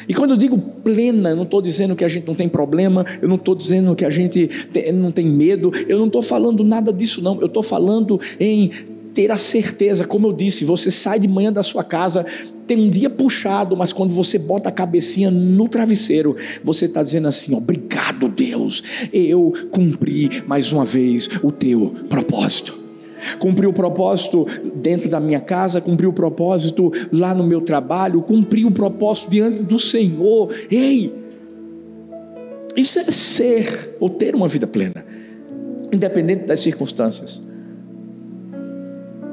E 0.07 0.13
quando 0.13 0.31
eu 0.31 0.37
digo 0.37 0.57
plena, 0.57 1.29
eu 1.29 1.35
não 1.35 1.43
estou 1.43 1.61
dizendo 1.61 1.95
que 1.95 2.03
a 2.03 2.07
gente 2.07 2.27
não 2.27 2.35
tem 2.35 2.49
problema, 2.49 3.05
eu 3.21 3.27
não 3.27 3.35
estou 3.35 3.55
dizendo 3.55 3.95
que 3.95 4.03
a 4.03 4.09
gente 4.09 4.49
não 4.93 5.11
tem 5.11 5.25
medo, 5.25 5.71
eu 5.87 5.97
não 5.97 6.07
estou 6.07 6.21
falando 6.21 6.63
nada 6.63 6.91
disso, 6.91 7.21
não. 7.21 7.39
Eu 7.39 7.47
estou 7.47 7.63
falando 7.63 8.19
em 8.39 8.71
ter 9.15 9.31
a 9.31 9.37
certeza, 9.37 10.05
como 10.05 10.27
eu 10.27 10.33
disse, 10.33 10.65
você 10.65 10.91
sai 10.91 11.17
de 11.17 11.27
manhã 11.27 11.51
da 11.51 11.63
sua 11.63 11.85
casa, 11.85 12.25
tem 12.67 12.77
um 12.77 12.89
dia 12.89 13.09
puxado, 13.09 13.75
mas 13.75 13.93
quando 13.93 14.11
você 14.11 14.37
bota 14.37 14.67
a 14.67 14.71
cabecinha 14.71 15.31
no 15.31 15.69
travesseiro, 15.69 16.35
você 16.61 16.85
está 16.85 17.01
dizendo 17.01 17.29
assim: 17.29 17.55
obrigado, 17.55 18.27
Deus, 18.27 18.83
eu 19.13 19.53
cumpri 19.71 20.43
mais 20.45 20.71
uma 20.71 20.83
vez 20.83 21.29
o 21.41 21.51
teu 21.51 21.95
propósito. 22.09 22.83
Cumpri 23.39 23.65
o 23.65 23.73
propósito 23.73 24.45
dentro 24.75 25.09
da 25.09 25.19
minha 25.19 25.39
casa, 25.39 25.81
cumpri 25.81 26.05
o 26.05 26.13
propósito 26.13 26.91
lá 27.11 27.33
no 27.33 27.47
meu 27.47 27.61
trabalho, 27.61 28.21
cumpri 28.21 28.65
o 28.65 28.71
propósito 28.71 29.31
diante 29.31 29.63
do 29.63 29.79
Senhor. 29.79 30.53
Ei, 30.69 31.11
isso 32.75 32.99
é 32.99 33.03
ser 33.05 33.95
ou 33.99 34.09
ter 34.09 34.35
uma 34.35 34.47
vida 34.47 34.67
plena, 34.67 35.03
independente 35.91 36.45
das 36.45 36.59
circunstâncias. 36.59 37.44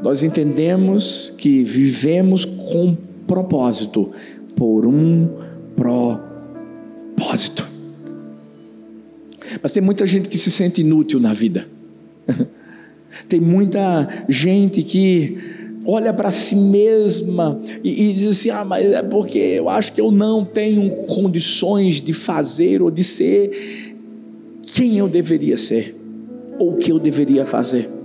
Nós 0.02 0.22
entendemos 0.22 1.32
que 1.38 1.62
vivemos 1.62 2.44
com 2.44 2.96
propósito, 3.26 4.10
por 4.56 4.84
um 4.84 5.28
propósito. 5.76 7.66
Mas 9.62 9.70
tem 9.72 9.82
muita 9.82 10.06
gente 10.06 10.28
que 10.28 10.36
se 10.36 10.50
sente 10.50 10.80
inútil 10.80 11.20
na 11.20 11.32
vida. 11.32 11.66
Tem 13.28 13.38
muita 13.38 14.24
gente 14.26 14.82
que 14.82 15.36
olha 15.84 16.14
para 16.14 16.30
si 16.30 16.56
mesma 16.56 17.60
e, 17.84 18.10
e, 18.10 18.14
diz 18.14 18.28
assim: 18.28 18.48
ah, 18.48 18.64
mas 18.64 18.90
é 18.90 19.02
porque 19.02 19.38
eu 19.38 19.68
acho 19.68 19.92
que 19.92 20.00
eu 20.00 20.10
não 20.10 20.46
tenho 20.46 20.88
condições 21.06 22.00
de 22.00 22.14
fazer 22.14 22.80
ou 22.80 22.90
de 22.90 23.04
ser 23.04 23.94
quem 24.62 24.96
eu 24.96 25.08
deveria 25.08 25.58
ser, 25.58 25.94
ou 26.58 26.72
o 26.72 26.76
que 26.78 26.90
eu 26.90 26.98
deveria 26.98 27.44
fazer. 27.44 28.01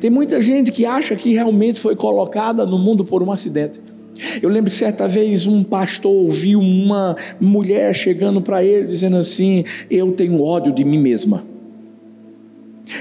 Tem 0.00 0.10
muita 0.10 0.40
gente 0.40 0.72
que 0.72 0.84
acha 0.84 1.14
que 1.16 1.32
realmente 1.32 1.80
foi 1.80 1.94
colocada 1.94 2.64
no 2.64 2.78
mundo 2.78 3.04
por 3.04 3.22
um 3.22 3.30
acidente. 3.30 3.80
Eu 4.42 4.48
lembro 4.48 4.70
que 4.70 4.76
certa 4.76 5.06
vez 5.06 5.46
um 5.46 5.62
pastor 5.62 6.12
ouviu 6.12 6.60
uma 6.60 7.16
mulher 7.40 7.94
chegando 7.94 8.40
para 8.40 8.64
ele 8.64 8.86
dizendo 8.86 9.16
assim: 9.16 9.64
Eu 9.90 10.12
tenho 10.12 10.42
ódio 10.42 10.72
de 10.72 10.84
mim 10.84 10.98
mesma. 10.98 11.44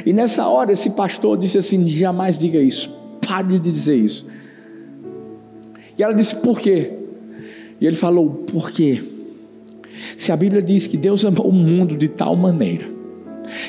E 0.06 0.12
nessa 0.12 0.48
hora 0.48 0.72
esse 0.72 0.90
pastor 0.90 1.38
disse 1.38 1.58
assim: 1.58 1.88
jamais 1.88 2.38
diga 2.38 2.60
isso, 2.60 2.90
pare 3.26 3.48
de 3.48 3.60
dizer 3.60 3.96
isso. 3.96 4.28
E 5.98 6.04
ela 6.04 6.14
disse: 6.14 6.36
por 6.36 6.60
quê? 6.60 6.94
E 7.80 7.86
ele 7.86 7.96
falou: 7.96 8.30
por 8.30 8.72
quê? 8.72 9.02
Se 10.18 10.32
a 10.32 10.36
Bíblia 10.36 10.62
diz 10.62 10.88
que 10.88 10.98
Deus 10.98 11.24
amou 11.24 11.48
o 11.48 11.52
mundo 11.52 11.96
de 11.96 12.08
tal 12.08 12.36
maneira, 12.36 12.88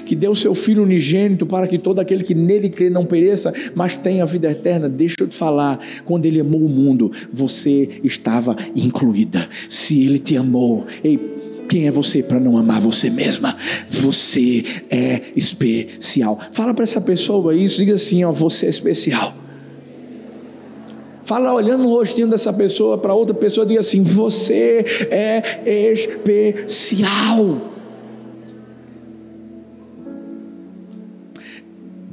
que 0.04 0.14
deu 0.14 0.34
seu 0.34 0.54
Filho 0.54 0.82
unigênito 0.82 1.46
para 1.46 1.66
que 1.66 1.78
todo 1.78 2.00
aquele 2.00 2.24
que 2.24 2.34
nele 2.34 2.68
crê 2.68 2.90
não 2.90 3.04
pereça, 3.04 3.52
mas 3.74 3.96
tenha 3.96 4.22
a 4.22 4.26
vida 4.26 4.50
eterna. 4.50 4.88
Deixa 4.88 5.16
eu 5.20 5.28
te 5.28 5.34
falar, 5.34 5.78
quando 6.04 6.26
ele 6.26 6.40
amou 6.40 6.60
o 6.60 6.68
mundo, 6.68 7.12
você 7.32 8.00
estava 8.02 8.56
incluída. 8.74 9.48
Se 9.68 10.04
ele 10.04 10.18
te 10.18 10.36
amou, 10.36 10.86
ei, 11.02 11.18
quem 11.68 11.86
é 11.86 11.90
você 11.90 12.22
para 12.22 12.38
não 12.38 12.56
amar 12.56 12.80
você 12.80 13.10
mesma? 13.10 13.56
Você 13.88 14.64
é 14.90 15.20
especial. 15.34 16.38
Fala 16.52 16.72
para 16.72 16.84
essa 16.84 17.00
pessoa 17.00 17.54
isso, 17.54 17.78
diga 17.78 17.94
assim: 17.94 18.24
ó, 18.24 18.32
você 18.32 18.66
é 18.66 18.68
especial. 18.68 19.34
Fala 21.24 21.52
olhando 21.52 21.82
no 21.82 21.90
rostinho 21.90 22.28
dessa 22.28 22.52
pessoa 22.52 22.96
para 22.98 23.12
outra 23.12 23.34
pessoa, 23.34 23.66
diga 23.66 23.80
assim: 23.80 24.02
você 24.02 24.84
é 25.10 25.92
especial. 25.92 27.75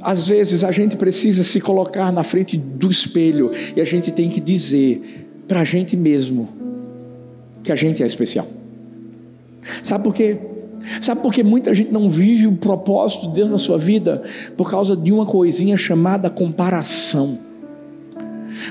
Às 0.04 0.28
vezes 0.28 0.62
a 0.62 0.70
gente 0.70 0.96
precisa 0.98 1.42
se 1.42 1.58
colocar 1.62 2.12
na 2.12 2.22
frente 2.22 2.58
do 2.58 2.90
espelho 2.90 3.50
e 3.74 3.80
a 3.80 3.84
gente 3.84 4.12
tem 4.12 4.28
que 4.28 4.38
dizer 4.38 5.26
para 5.48 5.60
a 5.60 5.64
gente 5.64 5.96
mesmo 5.96 6.46
que 7.62 7.72
a 7.72 7.74
gente 7.74 8.02
é 8.02 8.06
especial. 8.06 8.46
Sabe 9.82 10.04
por 10.04 10.12
quê? 10.12 10.36
Sabe 11.00 11.22
por 11.22 11.32
que 11.32 11.42
muita 11.42 11.72
gente 11.72 11.90
não 11.90 12.10
vive 12.10 12.46
o 12.46 12.52
propósito 12.52 13.28
de 13.28 13.32
Deus 13.32 13.50
na 13.50 13.56
sua 13.56 13.78
vida? 13.78 14.22
Por 14.58 14.70
causa 14.70 14.94
de 14.94 15.10
uma 15.10 15.24
coisinha 15.24 15.78
chamada 15.78 16.28
comparação. 16.28 17.38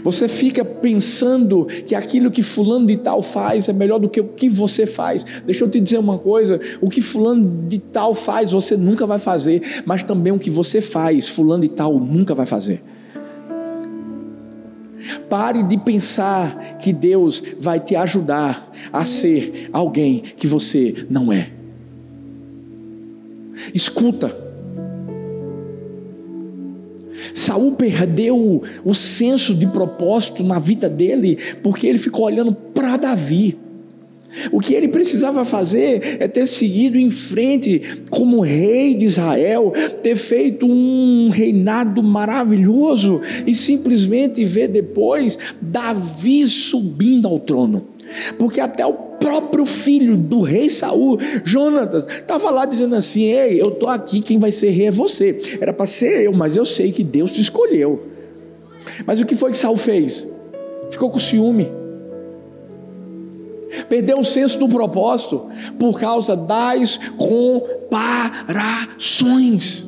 Você 0.03 0.27
fica 0.27 0.63
pensando 0.63 1.65
que 1.65 1.95
aquilo 1.95 2.31
que 2.31 2.43
fulano 2.43 2.85
de 2.85 2.97
tal 2.97 3.21
faz 3.21 3.67
é 3.69 3.73
melhor 3.73 3.99
do 3.99 4.09
que 4.09 4.21
o 4.21 4.29
que 4.29 4.49
você 4.49 4.85
faz. 4.85 5.25
Deixa 5.45 5.63
eu 5.63 5.69
te 5.69 5.79
dizer 5.79 5.97
uma 5.97 6.17
coisa: 6.17 6.59
o 6.81 6.89
que 6.89 7.01
fulano 7.01 7.67
de 7.67 7.79
tal 7.79 8.15
faz, 8.15 8.51
você 8.51 8.75
nunca 8.77 9.05
vai 9.05 9.19
fazer, 9.19 9.83
mas 9.85 10.03
também 10.03 10.33
o 10.33 10.39
que 10.39 10.49
você 10.49 10.81
faz, 10.81 11.27
fulano 11.27 11.63
de 11.63 11.69
tal 11.69 11.99
nunca 11.99 12.33
vai 12.33 12.45
fazer. 12.45 12.83
Pare 15.29 15.63
de 15.63 15.77
pensar 15.77 16.77
que 16.77 16.93
Deus 16.93 17.43
vai 17.59 17.79
te 17.79 17.95
ajudar 17.95 18.71
a 18.91 19.03
ser 19.03 19.69
alguém 19.73 20.23
que 20.37 20.47
você 20.47 21.05
não 21.09 21.31
é. 21.31 21.51
Escuta. 23.73 24.42
Saul 27.33 27.73
perdeu 27.73 28.61
o 28.83 28.93
senso 28.93 29.53
de 29.53 29.67
propósito 29.67 30.43
na 30.43 30.59
vida 30.59 30.87
dele 30.87 31.37
porque 31.61 31.87
ele 31.87 31.97
ficou 31.97 32.25
olhando 32.25 32.53
para 32.53 32.97
Davi. 32.97 33.57
O 34.51 34.59
que 34.59 34.73
ele 34.73 34.87
precisava 34.87 35.45
fazer 35.45 36.17
é 36.19 36.27
ter 36.27 36.47
seguido 36.47 36.97
em 36.97 37.11
frente 37.11 38.03
como 38.09 38.41
rei 38.41 38.95
de 38.95 39.05
Israel, 39.05 39.71
ter 40.01 40.15
feito 40.15 40.65
um 40.65 41.29
reinado 41.29 42.01
maravilhoso 42.01 43.21
e 43.45 43.53
simplesmente 43.53 44.43
ver 44.43 44.69
depois 44.69 45.37
Davi 45.61 46.47
subindo 46.47 47.27
ao 47.27 47.39
trono. 47.39 47.85
Porque 48.37 48.59
até 48.59 48.85
o 48.85 48.93
próprio 49.23 49.65
filho 49.65 50.17
do 50.17 50.41
rei 50.41 50.69
Saul, 50.69 51.17
Jonatas, 51.45 52.05
estava 52.05 52.49
lá 52.49 52.65
dizendo 52.65 52.93
assim: 52.95 53.23
Ei, 53.23 53.61
eu 53.61 53.69
estou 53.69 53.87
aqui, 53.89 54.19
quem 54.21 54.37
vai 54.37 54.51
ser 54.51 54.71
rei 54.71 54.87
é 54.87 54.91
você. 54.91 55.57
Era 55.61 55.71
para 55.71 55.87
ser 55.87 56.25
eu, 56.25 56.33
mas 56.33 56.57
eu 56.57 56.65
sei 56.65 56.91
que 56.91 57.05
Deus 57.05 57.31
te 57.31 57.39
escolheu. 57.39 58.03
Mas 59.05 59.21
o 59.21 59.25
que 59.25 59.33
foi 59.33 59.51
que 59.51 59.57
Saul 59.57 59.77
fez? 59.77 60.27
Ficou 60.91 61.09
com 61.09 61.17
ciúme 61.17 61.71
perdeu 63.89 64.19
o 64.19 64.23
senso 64.23 64.59
do 64.59 64.69
propósito 64.69 65.47
por 65.79 65.99
causa 65.99 66.35
das 66.35 66.99
comparações. 67.17 69.87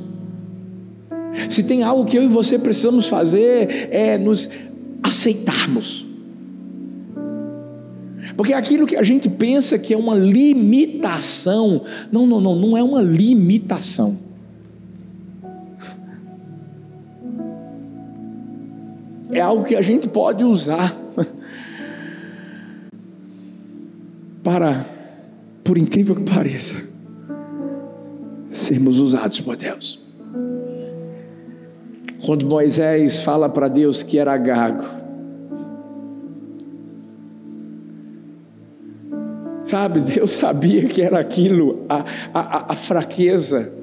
Se 1.50 1.62
tem 1.64 1.84
algo 1.84 2.06
que 2.06 2.18
eu 2.18 2.24
e 2.24 2.28
você 2.28 2.58
precisamos 2.58 3.06
fazer 3.08 3.90
é 3.92 4.18
nos 4.18 4.50
aceitarmos. 5.04 6.05
Porque 8.36 8.54
aquilo 8.54 8.86
que 8.86 8.96
a 8.96 9.04
gente 9.04 9.30
pensa 9.30 9.80
que 9.80 9.94
é 9.94 9.98
uma 9.98 10.16
limitação, 10.16 11.84
não, 12.12 12.28
não, 12.28 12.42
não, 12.42 12.56
não 12.56 12.78
é 12.78 12.84
uma 12.84 13.02
limitação. 13.02 14.18
É 19.32 19.40
algo 19.40 19.64
que 19.64 19.76
a 19.76 19.82
gente 19.82 20.08
pode 20.08 20.44
usar 20.44 20.96
para, 24.44 24.86
por 25.64 25.78
incrível 25.78 26.16
que 26.16 26.24
pareça, 26.24 26.76
sermos 28.52 29.00
usados 29.00 29.40
por 29.40 29.56
Deus. 29.56 30.00
Quando 32.26 32.46
Moisés 32.46 33.24
fala 33.24 33.50
para 33.50 33.68
Deus 33.68 34.04
que 34.04 34.18
era 34.18 34.36
gago, 34.38 35.05
sabe, 39.66 40.00
Deus 40.00 40.32
sabia 40.34 40.86
que 40.86 41.02
era 41.02 41.20
aquilo, 41.20 41.84
a, 41.90 42.06
a, 42.34 42.74
a 42.74 42.76
fraqueza, 42.76 43.74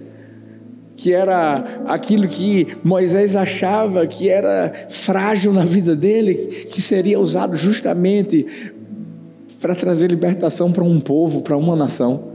que 0.96 1.12
era 1.12 1.82
aquilo 1.86 2.28
que 2.28 2.76
Moisés 2.84 3.34
achava 3.34 4.06
que 4.06 4.28
era 4.28 4.86
frágil 4.88 5.52
na 5.52 5.64
vida 5.64 5.96
dele, 5.96 6.66
que 6.70 6.80
seria 6.80 7.18
usado 7.18 7.56
justamente 7.56 8.46
para 9.60 9.74
trazer 9.74 10.08
libertação 10.08 10.70
para 10.72 10.84
um 10.84 11.00
povo, 11.00 11.42
para 11.42 11.56
uma 11.56 11.76
nação. 11.76 12.31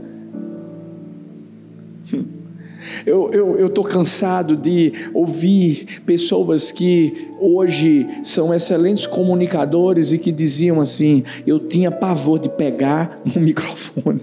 Eu 3.04 3.66
estou 3.66 3.84
cansado 3.84 4.56
de 4.56 4.92
ouvir 5.12 6.00
pessoas 6.06 6.70
que 6.70 7.28
hoje 7.40 8.06
são 8.22 8.54
excelentes 8.54 9.06
comunicadores 9.06 10.12
e 10.12 10.18
que 10.18 10.30
diziam 10.30 10.80
assim: 10.80 11.24
eu 11.46 11.58
tinha 11.58 11.90
pavor 11.90 12.38
de 12.38 12.48
pegar 12.48 13.20
um 13.24 13.40
microfone. 13.40 14.20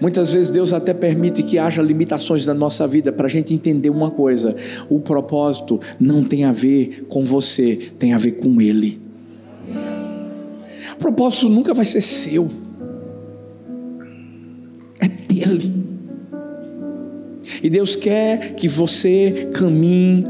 Muitas 0.00 0.32
vezes 0.32 0.50
Deus 0.50 0.72
até 0.72 0.92
permite 0.92 1.42
que 1.44 1.58
haja 1.58 1.80
limitações 1.80 2.44
na 2.44 2.54
nossa 2.54 2.88
vida 2.88 3.12
para 3.12 3.26
a 3.26 3.30
gente 3.30 3.54
entender 3.54 3.90
uma 3.90 4.10
coisa: 4.10 4.56
o 4.88 4.98
propósito 4.98 5.80
não 6.00 6.24
tem 6.24 6.44
a 6.44 6.52
ver 6.52 7.06
com 7.08 7.22
você, 7.22 7.90
tem 7.98 8.12
a 8.12 8.18
ver 8.18 8.32
com 8.32 8.60
Ele. 8.60 9.00
O 10.94 10.98
propósito 10.98 11.48
nunca 11.48 11.72
vai 11.72 11.84
ser 11.84 12.00
seu 12.00 12.50
dele. 15.32 15.72
E 17.62 17.70
Deus 17.70 17.96
quer 17.96 18.54
que 18.54 18.68
você 18.68 19.50
caminhe 19.54 20.26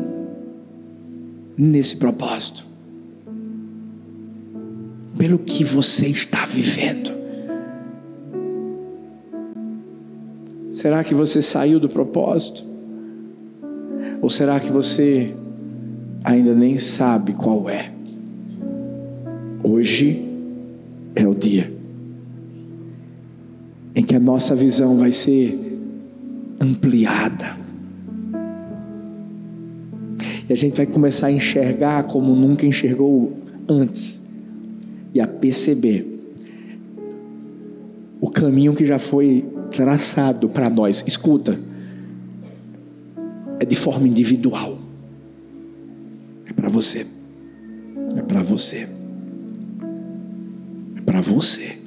nesse 1.57 1.97
propósito. 1.97 2.65
Pelo 5.19 5.38
que 5.38 5.65
você 5.65 6.07
está 6.07 6.45
vivendo. 6.47 7.12
Será 10.71 11.05
que 11.05 11.15
você 11.15 11.43
saiu 11.43 11.79
do 11.79 11.88
propósito? 11.88 12.65
Ou 14.21 14.31
será 14.31 14.59
que 14.59 14.71
você 14.71 15.35
ainda 16.25 16.55
nem 16.55 16.79
sabe 16.79 17.35
qual 17.35 17.69
é? 17.69 17.93
Hoje 19.62 20.29
é 21.15 21.27
o 21.27 21.35
dia 21.35 21.82
em 23.95 24.03
que 24.03 24.15
a 24.15 24.21
nossa 24.21 24.55
visão 24.55 24.97
vai 24.97 25.13
ser 25.13 25.59
ampliada. 26.61 27.57
E 30.49 30.53
a 30.53 30.57
gente 30.57 30.77
vai 30.77 30.87
começar 30.87 31.29
a 31.29 31.33
enxergar 31.33 32.05
como 32.05 32.35
nunca 32.35 32.67
enxergou 32.67 33.37
antes, 33.69 34.23
e 35.15 35.21
a 35.21 35.27
perceber 35.27 36.09
o 38.21 38.31
caminho 38.31 38.75
que 38.75 38.87
já 38.87 38.99
foi 38.99 39.45
traçado 39.71 40.49
para 40.49 40.71
nós. 40.71 41.05
Escuta, 41.07 41.59
é 43.61 43.65
de 43.65 43.77
forma 43.77 44.09
individual, 44.09 44.79
é 46.47 46.53
para 46.53 46.69
você, 46.69 47.07
é 48.17 48.23
para 48.23 48.43
você, 48.43 48.89
é 50.97 51.01
para 51.05 51.21
você. 51.21 51.82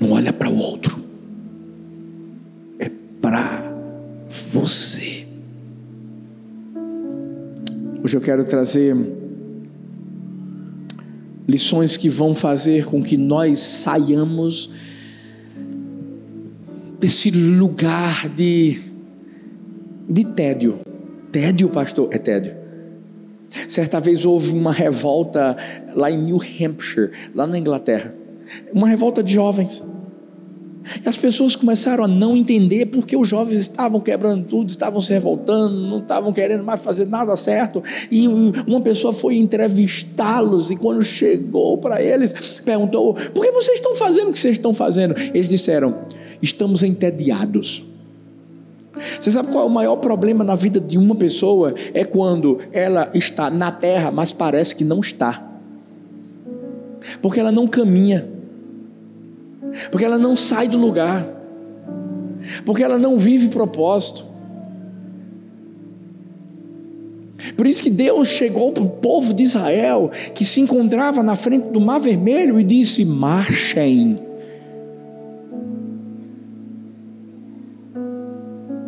Não 0.00 0.12
olha 0.12 0.32
para 0.32 0.48
o 0.48 0.56
outro. 0.56 1.02
É 2.78 2.88
para 3.20 3.74
você. 4.28 5.26
Hoje 8.02 8.16
eu 8.16 8.20
quero 8.20 8.44
trazer 8.44 8.96
lições 11.48 11.96
que 11.96 12.08
vão 12.08 12.34
fazer 12.34 12.84
com 12.84 13.02
que 13.02 13.16
nós 13.16 13.58
saiamos 13.58 14.70
desse 17.00 17.30
lugar 17.30 18.28
de, 18.28 18.80
de 20.08 20.24
tédio. 20.24 20.78
Tédio, 21.32 21.68
pastor? 21.70 22.08
É 22.12 22.18
tédio. 22.18 22.54
Certa 23.66 23.98
vez 23.98 24.24
houve 24.24 24.52
uma 24.52 24.72
revolta 24.72 25.56
lá 25.96 26.10
em 26.10 26.18
New 26.18 26.36
Hampshire, 26.36 27.10
lá 27.34 27.46
na 27.46 27.58
Inglaterra 27.58 28.14
uma 28.72 28.88
revolta 28.88 29.22
de 29.22 29.32
jovens. 29.32 29.82
E 31.04 31.08
as 31.08 31.16
pessoas 31.16 31.54
começaram 31.54 32.04
a 32.04 32.08
não 32.08 32.36
entender 32.36 32.86
porque 32.86 33.16
os 33.16 33.28
jovens 33.28 33.60
estavam 33.60 34.00
quebrando 34.00 34.44
tudo, 34.44 34.70
estavam 34.70 35.00
se 35.00 35.12
revoltando, 35.12 35.74
não 35.74 35.98
estavam 35.98 36.32
querendo 36.32 36.64
mais 36.64 36.82
fazer 36.82 37.06
nada 37.06 37.36
certo. 37.36 37.82
E 38.10 38.26
uma 38.26 38.80
pessoa 38.80 39.12
foi 39.12 39.36
entrevistá-los 39.36 40.70
e 40.70 40.76
quando 40.76 41.02
chegou 41.02 41.78
para 41.78 42.02
eles, 42.02 42.32
perguntou: 42.64 43.14
"Por 43.14 43.44
que 43.44 43.52
vocês 43.52 43.78
estão 43.78 43.94
fazendo 43.94 44.30
o 44.30 44.32
que 44.32 44.38
vocês 44.38 44.56
estão 44.56 44.72
fazendo?" 44.72 45.14
Eles 45.18 45.48
disseram: 45.48 46.04
"Estamos 46.40 46.82
entediados." 46.82 47.84
Você 49.20 49.30
sabe 49.30 49.52
qual 49.52 49.64
é 49.64 49.66
o 49.66 49.70
maior 49.70 49.96
problema 49.96 50.42
na 50.42 50.56
vida 50.56 50.80
de 50.80 50.98
uma 50.98 51.14
pessoa? 51.14 51.72
É 51.94 52.04
quando 52.04 52.58
ela 52.72 53.10
está 53.14 53.48
na 53.48 53.70
terra, 53.70 54.10
mas 54.10 54.32
parece 54.32 54.74
que 54.74 54.82
não 54.82 55.00
está. 55.00 55.46
Porque 57.22 57.38
ela 57.38 57.52
não 57.52 57.68
caminha 57.68 58.37
porque 59.90 60.04
ela 60.04 60.18
não 60.18 60.36
sai 60.36 60.68
do 60.68 60.78
lugar, 60.78 61.26
porque 62.64 62.82
ela 62.82 62.98
não 62.98 63.18
vive 63.18 63.48
propósito. 63.48 64.26
Por 67.56 67.66
isso 67.66 67.82
que 67.82 67.90
Deus 67.90 68.28
chegou 68.28 68.72
para 68.72 68.82
o 68.82 68.88
povo 68.88 69.32
de 69.32 69.42
Israel, 69.42 70.10
que 70.34 70.44
se 70.44 70.60
encontrava 70.60 71.22
na 71.22 71.36
frente 71.36 71.68
do 71.68 71.80
Mar 71.80 72.00
Vermelho, 72.00 72.58
e 72.58 72.64
disse: 72.64 73.04
marchem. 73.04 74.27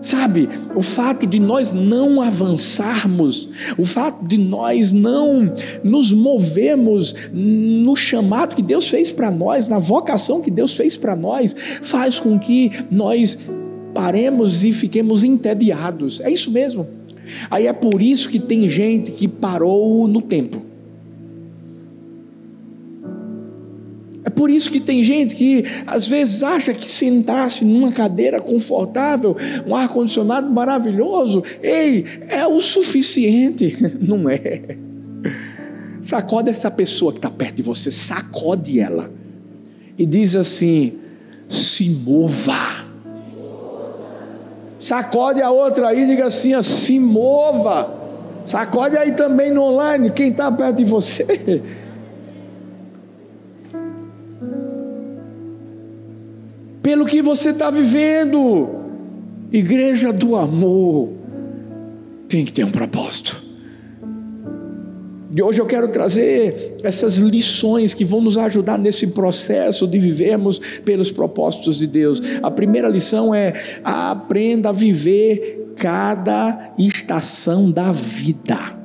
Sabe, 0.03 0.49
o 0.75 0.81
fato 0.81 1.27
de 1.27 1.39
nós 1.39 1.73
não 1.73 2.23
avançarmos, 2.23 3.51
o 3.77 3.85
fato 3.85 4.25
de 4.27 4.39
nós 4.39 4.93
não 4.93 5.53
nos 5.85 6.11
movermos 6.11 7.15
no 7.33 7.95
chamado 7.95 8.55
que 8.55 8.63
Deus 8.63 8.89
fez 8.89 9.11
para 9.11 9.31
nós, 9.31 9.69
na 9.69 9.79
vocação 9.79 10.41
que 10.41 10.51
Deus 10.51 10.75
fez 10.75 10.97
para 10.97 11.15
nós, 11.15 11.55
faz 11.83 12.19
com 12.19 12.39
que 12.39 12.73
nós 12.91 13.39
paremos 13.93 14.65
e 14.65 14.73
fiquemos 14.73 15.23
entediados. 15.23 16.21
É 16.21 16.31
isso 16.31 16.51
mesmo. 16.51 16.87
Aí 17.51 17.67
é 17.67 17.73
por 17.73 18.01
isso 18.01 18.29
que 18.29 18.39
tem 18.39 18.69
gente 18.69 19.13
que 19.13 19.29
parou 19.29 20.09
no 20.09 20.23
tempo. 20.23 20.70
É 24.31 24.33
por 24.33 24.49
isso 24.49 24.71
que 24.71 24.79
tem 24.79 25.03
gente 25.03 25.35
que 25.35 25.65
às 25.85 26.07
vezes 26.07 26.45
acha 26.45 26.73
que 26.73 26.89
sentar-se 26.89 27.65
numa 27.65 27.91
cadeira 27.91 28.41
confortável, 28.41 29.37
um 29.67 29.75
ar-condicionado 29.75 30.49
maravilhoso, 30.49 31.43
ei, 31.61 32.07
é 32.29 32.47
o 32.47 32.61
suficiente. 32.61 33.77
Não 34.01 34.31
é. 34.31 34.77
Sacode 36.01 36.49
essa 36.49 36.71
pessoa 36.71 37.11
que 37.11 37.19
está 37.19 37.29
perto 37.29 37.57
de 37.57 37.63
você, 37.63 37.91
sacode 37.91 38.79
ela. 38.79 39.11
E 39.99 40.07
diz 40.07 40.37
assim: 40.37 40.93
se 41.49 41.91
mova. 41.91 42.87
Sacode 44.79 45.43
a 45.43 45.51
outra 45.51 45.89
aí, 45.89 46.07
diga 46.07 46.27
assim: 46.29 46.63
se 46.63 47.01
mova. 47.01 47.99
Sacode 48.45 48.97
aí 48.97 49.11
também 49.11 49.51
no 49.51 49.63
online, 49.63 50.09
quem 50.11 50.31
está 50.31 50.53
perto 50.53 50.77
de 50.77 50.85
você. 50.85 51.63
pelo 56.83 57.05
que 57.05 57.23
você 57.23 57.51
está 57.51 57.71
vivendo. 57.71 58.69
Igreja 59.53 60.13
do 60.13 60.37
amor 60.37 61.11
tem 62.29 62.45
que 62.45 62.53
ter 62.53 62.65
um 62.65 62.71
propósito. 62.71 63.43
E 65.33 65.41
hoje 65.41 65.61
eu 65.61 65.67
quero 65.67 65.89
trazer 65.89 66.77
essas 66.83 67.17
lições 67.17 67.95
que 67.95 68.05
vão 68.05 68.21
nos 68.21 68.37
ajudar 68.37 68.79
nesse 68.79 69.09
processo 69.09 69.87
de 69.87 69.99
vivermos 69.99 70.59
pelos 70.85 71.11
propósitos 71.11 71.79
de 71.79 71.87
Deus. 71.87 72.21
A 72.43 72.51
primeira 72.51 72.89
lição 72.89 73.33
é 73.33 73.81
aprenda 73.85 74.71
a 74.71 74.73
viver 74.73 75.75
cada 75.77 76.73
estação 76.77 77.71
da 77.71 77.93
vida. 77.93 78.77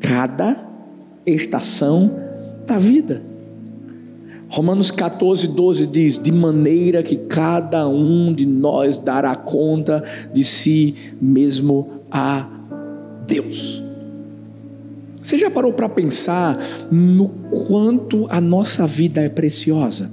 Cada 0.00 0.64
estação 1.24 2.08
da 2.08 2.27
vida. 2.76 3.22
Romanos 4.48 4.90
14, 4.90 5.46
12 5.48 5.86
diz: 5.86 6.18
De 6.18 6.32
maneira 6.32 7.02
que 7.02 7.16
cada 7.16 7.86
um 7.88 8.32
de 8.32 8.44
nós 8.44 8.98
dará 8.98 9.36
conta 9.36 10.02
de 10.32 10.42
si 10.42 10.94
mesmo 11.20 12.02
a 12.10 12.48
Deus. 13.26 13.82
Você 15.22 15.36
já 15.36 15.50
parou 15.50 15.72
para 15.72 15.88
pensar 15.88 16.58
no 16.90 17.28
quanto 17.28 18.26
a 18.30 18.40
nossa 18.40 18.86
vida 18.86 19.20
é 19.20 19.28
preciosa? 19.28 20.10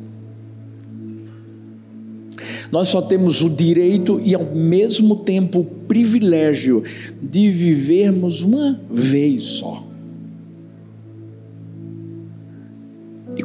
Nós 2.70 2.90
só 2.90 3.02
temos 3.02 3.42
o 3.42 3.50
direito 3.50 4.20
e 4.22 4.36
ao 4.36 4.44
mesmo 4.54 5.18
tempo 5.18 5.60
o 5.60 5.64
privilégio 5.64 6.84
de 7.22 7.50
vivermos 7.50 8.42
uma 8.42 8.78
vez 8.92 9.46
só. 9.46 9.86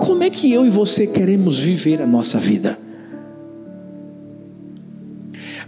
Como 0.01 0.25
é 0.25 0.31
que 0.31 0.51
eu 0.51 0.67
e 0.67 0.71
você 0.71 1.07
queremos 1.07 1.59
viver 1.59 2.01
a 2.01 2.07
nossa 2.07 2.39
vida? 2.39 2.79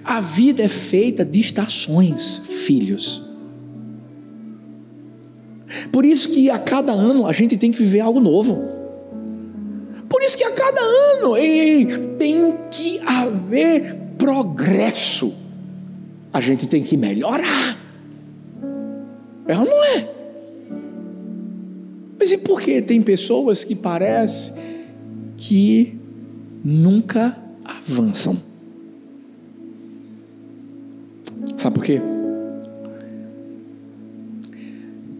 A 0.02 0.20
vida 0.20 0.62
é 0.62 0.68
feita 0.68 1.24
de 1.24 1.38
estações, 1.38 2.38
filhos. 2.38 3.30
Por 5.92 6.04
isso 6.04 6.30
que 6.30 6.50
a 6.50 6.58
cada 6.58 6.92
ano 6.92 7.26
a 7.26 7.32
gente 7.32 7.56
tem 7.56 7.70
que 7.70 7.78
viver 7.78 8.00
algo 8.00 8.20
novo. 8.20 8.58
diz 10.20 10.34
que 10.36 10.44
a 10.44 10.52
cada 10.52 10.80
ano 10.80 11.36
ei, 11.36 11.84
tem 12.16 12.54
que 12.70 13.00
haver 13.04 13.96
progresso. 14.16 15.34
A 16.32 16.40
gente 16.40 16.66
tem 16.66 16.82
que 16.82 16.96
melhorar. 16.96 17.76
É 19.46 19.58
ou 19.58 19.64
não 19.64 19.84
é? 19.84 20.11
Mas 22.22 22.30
e 22.30 22.38
por 22.38 22.60
que 22.60 22.80
tem 22.80 23.02
pessoas 23.02 23.64
que 23.64 23.74
parece 23.74 24.52
que 25.36 25.98
nunca 26.64 27.36
avançam? 27.64 28.36
Sabe 31.56 31.74
por 31.74 31.84
quê? 31.84 32.00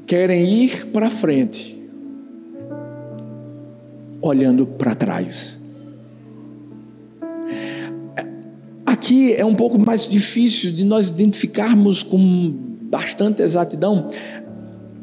Querem 0.07 0.49
ir 0.49 0.87
para 0.93 1.11
frente, 1.11 1.77
olhando 4.21 4.65
para 4.65 4.95
trás. 4.95 5.61
Aqui 8.87 9.33
é 9.35 9.45
um 9.45 9.57
pouco 9.57 9.77
mais 9.77 10.07
difícil 10.07 10.71
de 10.71 10.85
nós 10.85 11.09
identificarmos 11.09 12.05
com 12.05 12.53
bastante 12.83 13.43
exatidão 13.43 14.09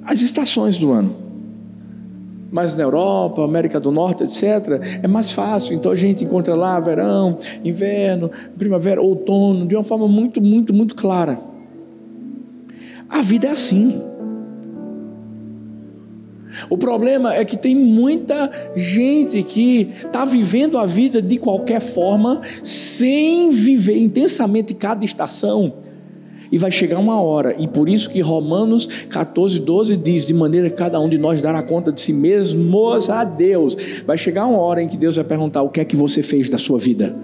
as 0.06 0.22
estações 0.22 0.78
do 0.78 0.94
ano. 0.94 1.29
Mas 2.52 2.76
na 2.76 2.84
Europa, 2.84 3.44
América 3.44 3.80
do 3.80 3.92
Norte, 3.92 4.24
etc., 4.24 4.82
é 5.04 5.08
mais 5.08 5.32
fácil. 5.32 5.76
Então 5.76 5.92
a 5.92 5.96
gente 5.96 6.24
encontra 6.24 6.56
lá 6.56 6.80
verão, 6.80 7.38
inverno, 7.64 8.32
primavera, 8.58 9.02
outono, 9.02 9.68
de 9.68 9.76
uma 9.76 9.84
forma 9.84 10.08
muito, 10.08 10.42
muito, 10.42 10.74
muito 10.74 10.96
clara. 10.96 11.40
A 13.08 13.22
vida 13.22 13.48
é 13.48 13.52
assim. 13.52 14.02
O 16.70 16.78
problema 16.78 17.34
é 17.34 17.46
que 17.46 17.58
tem 17.58 17.76
muita 17.76 18.52
gente 18.76 19.44
que 19.44 19.92
está 20.04 20.26
vivendo 20.26 20.78
a 20.78 20.86
vida 20.86 21.22
de 21.22 21.38
qualquer 21.38 21.80
forma, 21.80 22.42
sem 22.64 23.52
viver 23.52 23.98
intensamente 23.98 24.74
cada 24.74 25.06
estação. 25.06 25.74
E 26.52 26.58
vai 26.58 26.72
chegar 26.72 26.98
uma 26.98 27.22
hora, 27.22 27.56
e 27.60 27.68
por 27.68 27.88
isso 27.88 28.10
que 28.10 28.22
Romanos 28.22 28.88
14, 29.10 29.60
12 29.60 29.98
diz: 29.98 30.26
de 30.26 30.34
maneira 30.34 30.70
que 30.70 30.76
cada 30.76 31.00
um 31.00 31.08
de 31.08 31.18
nós 31.18 31.42
dará 31.42 31.62
conta 31.62 31.92
de 31.92 32.02
si 32.02 32.12
mesmos 32.12 33.10
a 33.10 33.24
Deus. 33.24 33.78
Vai 34.06 34.18
chegar 34.18 34.48
uma 34.48 34.58
hora 34.58 34.82
em 34.82 34.88
que 34.88 34.98
Deus 34.98 35.16
vai 35.16 35.26
perguntar: 35.26 35.62
o 35.62 35.70
que 35.70 35.80
é 35.80 35.86
que 35.86 35.96
você 35.96 36.24
fez 36.24 36.50
da 36.50 36.58
sua 36.58 36.80
vida? 36.80 37.16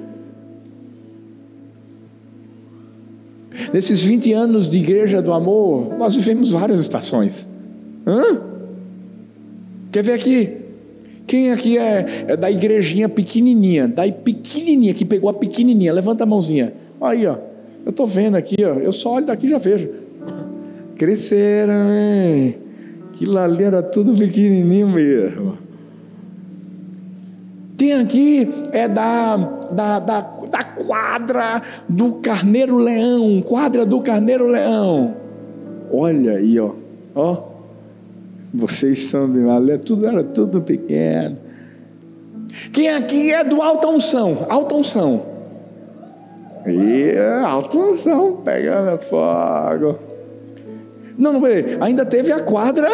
Nesses 3.73 4.01
20 4.03 4.31
anos 4.33 4.69
de 4.69 4.77
igreja 4.77 5.21
do 5.21 5.33
amor, 5.33 5.97
nós 5.97 6.15
vivemos 6.15 6.51
várias 6.51 6.79
estações. 6.79 7.47
Hã? 8.05 8.41
Quer 9.91 10.03
ver 10.03 10.13
aqui? 10.13 10.57
Quem 11.25 11.51
aqui 11.51 11.77
é, 11.77 12.25
é 12.27 12.37
da 12.37 12.51
igrejinha 12.51 13.09
pequenininha, 13.09 13.87
da 13.87 14.03
pequenininha, 14.11 14.93
que 14.93 15.03
pegou 15.03 15.29
a 15.29 15.33
pequenininha? 15.33 15.91
Levanta 15.91 16.23
a 16.23 16.27
mãozinha. 16.27 16.73
Aí, 17.01 17.25
ó. 17.25 17.37
Eu 17.85 17.91
estou 17.91 18.07
vendo 18.07 18.35
aqui, 18.35 18.57
ó. 18.65 18.73
Eu 18.73 18.91
só 18.91 19.13
olho 19.13 19.27
daqui 19.27 19.45
e 19.45 19.49
já 19.51 19.59
vejo. 19.59 19.89
Cresceram, 20.95 21.91
hein? 21.91 22.57
Aquilo 23.13 23.37
ali 23.37 23.63
era 23.63 23.83
tudo 23.83 24.13
pequenininho 24.17 24.89
mesmo. 24.89 25.57
Tem 27.77 27.93
aqui 27.93 28.49
é 28.71 28.87
da, 28.87 29.35
da, 29.71 29.99
da, 29.99 30.21
da 30.21 30.63
quadra 30.63 31.61
do 31.87 32.13
Carneiro 32.15 32.77
Leão, 32.77 33.41
quadra 33.41 33.85
do 33.85 34.01
Carneiro 34.01 34.47
Leão. 34.47 35.15
Olha 35.91 36.33
aí, 36.33 36.59
ó. 36.59 36.71
Ó. 37.13 37.43
Vocês 38.53 39.03
são 39.03 39.29
de 39.29 39.39
Malé, 39.39 39.77
tudo 39.77 40.07
era 40.07 40.23
tudo 40.23 40.61
pequeno. 40.61 41.37
Quem 42.71 42.89
aqui 42.89 43.31
é 43.31 43.43
do 43.43 43.61
alta 43.61 43.87
unção? 43.87 44.45
Alta 44.49 44.75
unção. 44.75 45.34
E 46.65 47.15
alta 47.45 47.77
unção, 47.77 48.37
pegando 48.43 48.97
fogo. 49.03 49.99
Não, 51.17 51.33
não, 51.33 51.41
peraí. 51.41 51.77
Ainda 51.79 52.05
teve 52.05 52.31
a 52.31 52.41
quadra, 52.41 52.89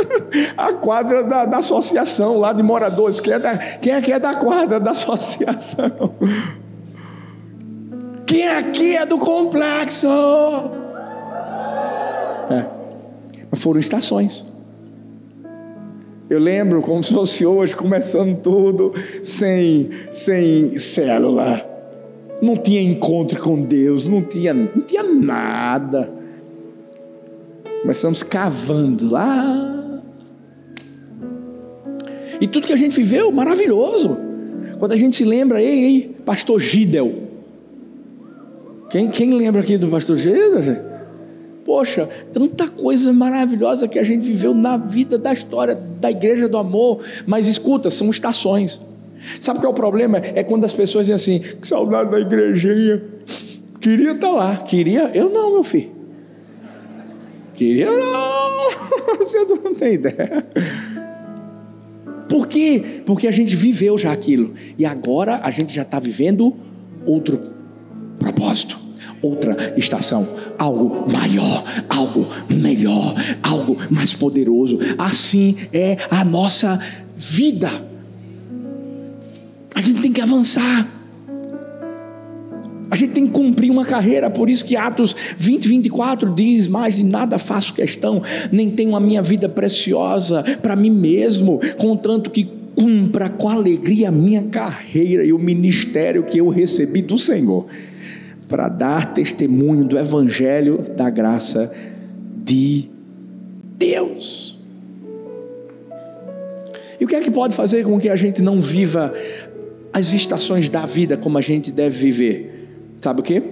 a 0.56 0.72
quadra 0.72 1.22
da, 1.22 1.44
da, 1.44 1.58
associação 1.58 2.38
lá 2.38 2.52
de 2.52 2.62
moradores. 2.62 3.20
Quem 3.20 3.34
é, 3.34 3.38
da, 3.38 3.56
quem 3.56 3.92
é 3.92 4.00
que 4.00 4.12
é 4.12 4.18
da 4.18 4.34
quadra 4.34 4.80
da 4.80 4.92
associação? 4.92 6.14
Quem 8.24 8.48
aqui 8.48 8.96
é 8.96 9.04
do 9.04 9.18
complexo? 9.18 10.08
É. 12.50 12.66
Foram 13.56 13.80
estações. 13.80 14.46
Eu 16.30 16.38
lembro 16.38 16.82
como 16.82 17.02
se 17.02 17.12
fosse 17.12 17.46
hoje, 17.46 17.74
começando 17.74 18.36
tudo 18.36 18.92
sem, 19.22 19.90
sem 20.10 20.76
célula. 20.76 21.77
Não 22.40 22.56
tinha 22.56 22.80
encontro 22.80 23.40
com 23.40 23.62
Deus, 23.62 24.06
não 24.06 24.22
tinha, 24.22 24.54
não 24.54 24.82
tinha 24.82 25.02
nada. 25.02 26.10
Começamos 27.82 28.22
cavando 28.22 29.10
lá. 29.10 29.92
E 32.40 32.46
tudo 32.46 32.66
que 32.66 32.72
a 32.72 32.76
gente 32.76 32.94
viveu, 32.94 33.30
maravilhoso. 33.32 34.16
Quando 34.78 34.92
a 34.92 34.96
gente 34.96 35.16
se 35.16 35.24
lembra, 35.24 35.60
ei, 35.60 35.84
ei, 35.84 36.16
pastor 36.24 36.60
Gidel. 36.60 37.28
Quem, 38.90 39.08
quem 39.10 39.34
lembra 39.34 39.60
aqui 39.60 39.76
do 39.76 39.88
pastor 39.88 40.16
Gidel? 40.16 40.86
Poxa, 41.64 42.08
tanta 42.32 42.68
coisa 42.68 43.12
maravilhosa 43.12 43.86
que 43.86 43.98
a 43.98 44.04
gente 44.04 44.24
viveu 44.24 44.54
na 44.54 44.76
vida 44.76 45.18
da 45.18 45.32
história 45.32 45.74
da 45.74 46.10
igreja 46.10 46.48
do 46.48 46.56
amor. 46.56 47.00
Mas 47.26 47.48
escuta, 47.48 47.90
são 47.90 48.10
estações. 48.10 48.80
Sabe 49.40 49.60
qual 49.60 49.70
é 49.70 49.72
o 49.72 49.74
problema? 49.74 50.18
É 50.18 50.42
quando 50.42 50.64
as 50.64 50.72
pessoas 50.72 51.06
dizem 51.06 51.14
assim: 51.14 51.56
que 51.58 51.66
saudade 51.66 52.10
da 52.10 52.20
igrejinha. 52.20 53.02
Queria 53.80 54.12
estar 54.12 54.28
tá 54.28 54.32
lá. 54.32 54.56
Queria? 54.58 55.10
Eu 55.14 55.30
não, 55.30 55.52
meu 55.52 55.64
filho. 55.64 55.90
Queria 57.54 57.90
não. 57.90 58.68
Você 59.18 59.44
não 59.44 59.74
tem 59.74 59.94
ideia. 59.94 60.46
Por 62.28 62.46
quê? 62.46 63.02
Porque 63.06 63.26
a 63.26 63.30
gente 63.30 63.56
viveu 63.56 63.96
já 63.96 64.12
aquilo. 64.12 64.52
E 64.78 64.84
agora 64.84 65.40
a 65.42 65.50
gente 65.50 65.74
já 65.74 65.82
está 65.82 65.98
vivendo 65.98 66.54
outro 67.06 67.40
propósito 68.18 68.88
outra 69.22 69.74
estação, 69.76 70.28
algo 70.56 71.10
maior, 71.10 71.64
algo 71.88 72.28
melhor, 72.48 73.14
algo 73.42 73.76
mais 73.90 74.14
poderoso. 74.14 74.78
Assim 74.96 75.56
é 75.72 75.96
a 76.10 76.24
nossa 76.24 76.78
vida. 77.16 77.87
A 79.78 79.80
gente 79.80 80.02
tem 80.02 80.12
que 80.12 80.20
avançar. 80.20 80.88
A 82.90 82.96
gente 82.96 83.12
tem 83.12 83.28
que 83.28 83.32
cumprir 83.32 83.70
uma 83.70 83.84
carreira, 83.84 84.28
por 84.28 84.50
isso 84.50 84.64
que 84.64 84.74
Atos 84.74 85.14
20, 85.36 85.68
24 85.68 86.34
diz: 86.34 86.66
Mais 86.66 86.96
de 86.96 87.04
nada 87.04 87.38
faço 87.38 87.72
questão, 87.72 88.20
nem 88.50 88.70
tenho 88.70 88.96
a 88.96 89.00
minha 89.00 89.22
vida 89.22 89.48
preciosa 89.48 90.42
para 90.60 90.74
mim 90.74 90.90
mesmo, 90.90 91.60
contanto 91.76 92.28
que 92.28 92.48
cumpra 92.74 93.28
com 93.28 93.48
alegria 93.48 94.08
a 94.08 94.10
minha 94.10 94.42
carreira 94.42 95.24
e 95.24 95.32
o 95.32 95.38
ministério 95.38 96.24
que 96.24 96.38
eu 96.38 96.48
recebi 96.48 97.00
do 97.00 97.16
Senhor 97.16 97.66
para 98.48 98.68
dar 98.68 99.14
testemunho 99.14 99.84
do 99.84 99.96
Evangelho 99.96 100.84
da 100.96 101.08
graça 101.08 101.70
de 102.44 102.88
Deus. 103.76 104.58
E 107.00 107.04
o 107.04 107.08
que 107.08 107.14
é 107.14 107.20
que 107.20 107.30
pode 107.30 107.54
fazer 107.54 107.84
com 107.84 108.00
que 108.00 108.08
a 108.08 108.16
gente 108.16 108.42
não 108.42 108.60
viva 108.60 109.14
as 109.98 110.12
estações 110.12 110.68
da 110.68 110.86
vida 110.86 111.16
como 111.16 111.38
a 111.38 111.40
gente 111.40 111.72
deve 111.72 111.98
viver? 111.98 112.68
Sabe 113.00 113.20
o 113.20 113.22
que? 113.22 113.42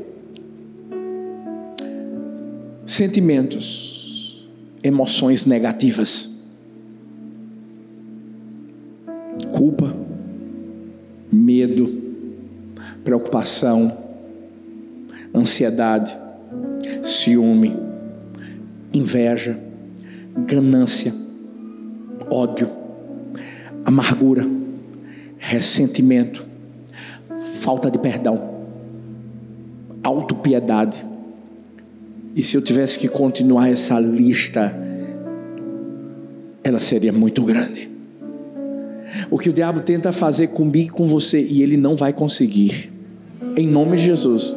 Sentimentos, 2.87 4.49
emoções 4.81 5.45
negativas, 5.45 6.31
culpa, 9.53 9.93
medo, 11.33 12.01
preocupação, 13.03 13.99
ansiedade, 15.35 16.17
ciúme, 17.03 17.77
inveja, 18.95 19.59
ganância, 20.47 21.13
ódio, 22.31 22.71
amargura, 23.85 24.56
ressentimento, 25.47 26.45
falta 27.61 27.89
de 27.89 27.99
perdão, 28.01 28.57
autopiedade. 30.03 31.07
E 32.35 32.43
se 32.43 32.57
eu 32.57 32.63
tivesse 32.63 32.99
que 32.99 33.07
continuar 33.07 33.69
essa 33.69 34.01
lista, 34.01 34.75
ela 36.65 36.81
seria 36.81 37.13
muito 37.13 37.45
grande. 37.45 37.89
O 39.31 39.39
que 39.39 39.49
o 39.49 39.53
diabo 39.53 39.83
tenta 39.83 40.13
fazer 40.13 40.49
comigo 40.49 40.89
e 40.89 40.91
com 40.91 41.07
você, 41.07 41.41
e 41.41 41.63
ele 41.63 41.77
não 41.77 41.95
vai 41.95 42.13
conseguir, 42.13 42.93
em 43.57 43.69
nome 43.69 43.97
de 43.97 44.03
Jesus 44.03 44.53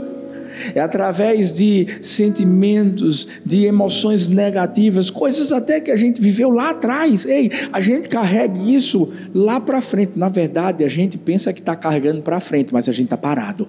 é 0.74 0.80
através 0.80 1.52
de 1.52 1.88
sentimentos, 2.02 3.28
de 3.46 3.66
emoções 3.66 4.28
negativas, 4.28 5.10
coisas 5.10 5.52
até 5.52 5.80
que 5.80 5.92
a 5.92 5.96
gente 5.96 6.22
viveu 6.22 6.50
lá 6.50 6.72
atrás. 6.72 7.26
Ei, 7.26 7.52
a 7.72 7.82
gente 7.82 8.10
carrega 8.10 8.58
isso 8.60 9.12
lá 9.34 9.60
para 9.60 9.82
frente. 9.82 10.14
Na 10.16 10.30
verdade, 10.30 10.84
a 10.84 10.90
gente 10.90 11.18
pensa 11.18 11.54
que 11.54 11.60
está 11.60 11.76
carregando 11.76 12.22
para 12.22 12.40
frente, 12.40 12.74
mas 12.74 12.88
a 12.90 12.92
gente 12.92 13.06
está 13.06 13.18
parado. 13.18 13.68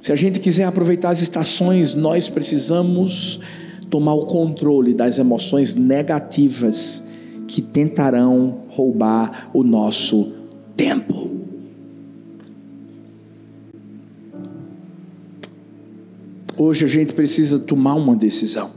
Se 0.00 0.12
a 0.12 0.16
gente 0.16 0.40
quiser 0.40 0.64
aproveitar 0.64 1.10
as 1.10 1.20
estações, 1.20 1.94
nós 1.94 2.28
precisamos 2.28 3.38
tomar 3.90 4.14
o 4.14 4.24
controle 4.24 4.94
das 4.94 5.18
emoções 5.18 5.74
negativas 5.74 7.04
que 7.46 7.60
tentarão 7.60 8.62
roubar 8.68 9.50
o 9.52 9.62
nosso 9.62 10.32
tempo. 10.74 11.29
Hoje 16.62 16.84
a 16.84 16.88
gente 16.88 17.14
precisa 17.14 17.58
tomar 17.58 17.94
uma 17.94 18.14
decisão. 18.14 18.70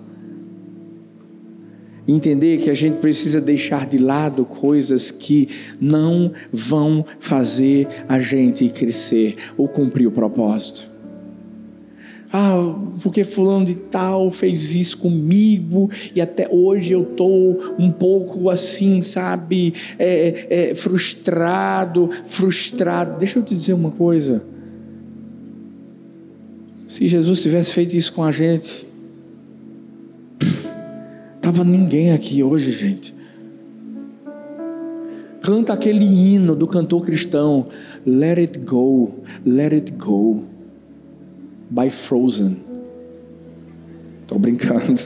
Entender 2.08 2.60
que 2.60 2.70
a 2.70 2.74
gente 2.74 3.00
precisa 3.00 3.42
deixar 3.42 3.86
de 3.86 3.98
lado 3.98 4.46
coisas 4.46 5.12
que 5.12 5.50
não 5.82 6.32
vão 6.50 7.06
fazer 7.20 7.90
a 8.08 8.22
gente 8.22 8.70
crescer 8.70 9.36
ou 9.58 9.68
cumprir 9.68 10.08
o 10.08 10.12
propósito. 10.12 10.90
Ah, 12.32 12.74
porque 13.02 13.26
fulano 13.26 13.66
de 13.66 13.76
tal 13.76 14.32
fez 14.32 14.74
isso 14.74 15.00
comigo 15.00 15.92
e 16.16 16.22
até 16.22 16.48
hoje 16.50 16.94
eu 16.94 17.02
estou 17.04 17.76
um 17.78 17.92
pouco 17.92 18.50
assim, 18.50 19.02
sabe, 19.02 19.74
é, 20.00 20.70
é, 20.70 20.76
frustrado, 20.76 22.10
frustrado. 22.24 23.20
Deixa 23.20 23.40
eu 23.40 23.44
te 23.44 23.54
dizer 23.54 23.74
uma 23.74 23.92
coisa. 23.92 24.53
Se 27.04 27.10
Jesus 27.10 27.42
tivesse 27.42 27.74
feito 27.74 27.98
isso 27.98 28.14
com 28.14 28.24
a 28.24 28.32
gente, 28.32 28.88
tava 31.42 31.66
ninguém 31.66 32.14
aqui 32.14 32.42
hoje, 32.42 32.72
gente. 32.72 33.14
Canta 35.42 35.74
aquele 35.74 36.06
hino 36.06 36.56
do 36.56 36.66
cantor 36.66 37.04
cristão, 37.04 37.66
Let 38.06 38.38
it 38.38 38.58
go, 38.60 39.16
let 39.46 39.74
it 39.74 39.92
go 39.92 40.46
by 41.70 41.90
Frozen. 41.90 42.56
Estou 44.22 44.40
brincando. 44.40 45.02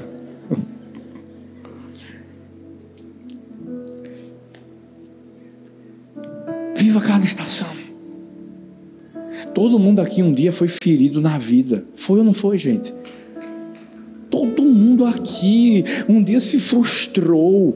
Viva 6.78 7.02
cada 7.02 7.26
estação. 7.26 7.77
Todo 9.58 9.80
mundo 9.80 10.02
aqui 10.02 10.22
um 10.22 10.32
dia 10.32 10.52
foi 10.52 10.68
ferido 10.68 11.20
na 11.20 11.40
vida. 11.40 11.84
Foi 11.96 12.20
ou 12.20 12.24
não 12.24 12.32
foi, 12.32 12.60
gente? 12.60 12.94
Todo 14.30 14.62
mundo 14.62 15.04
aqui 15.04 15.84
um 16.08 16.22
dia 16.22 16.40
se 16.40 16.60
frustrou. 16.60 17.76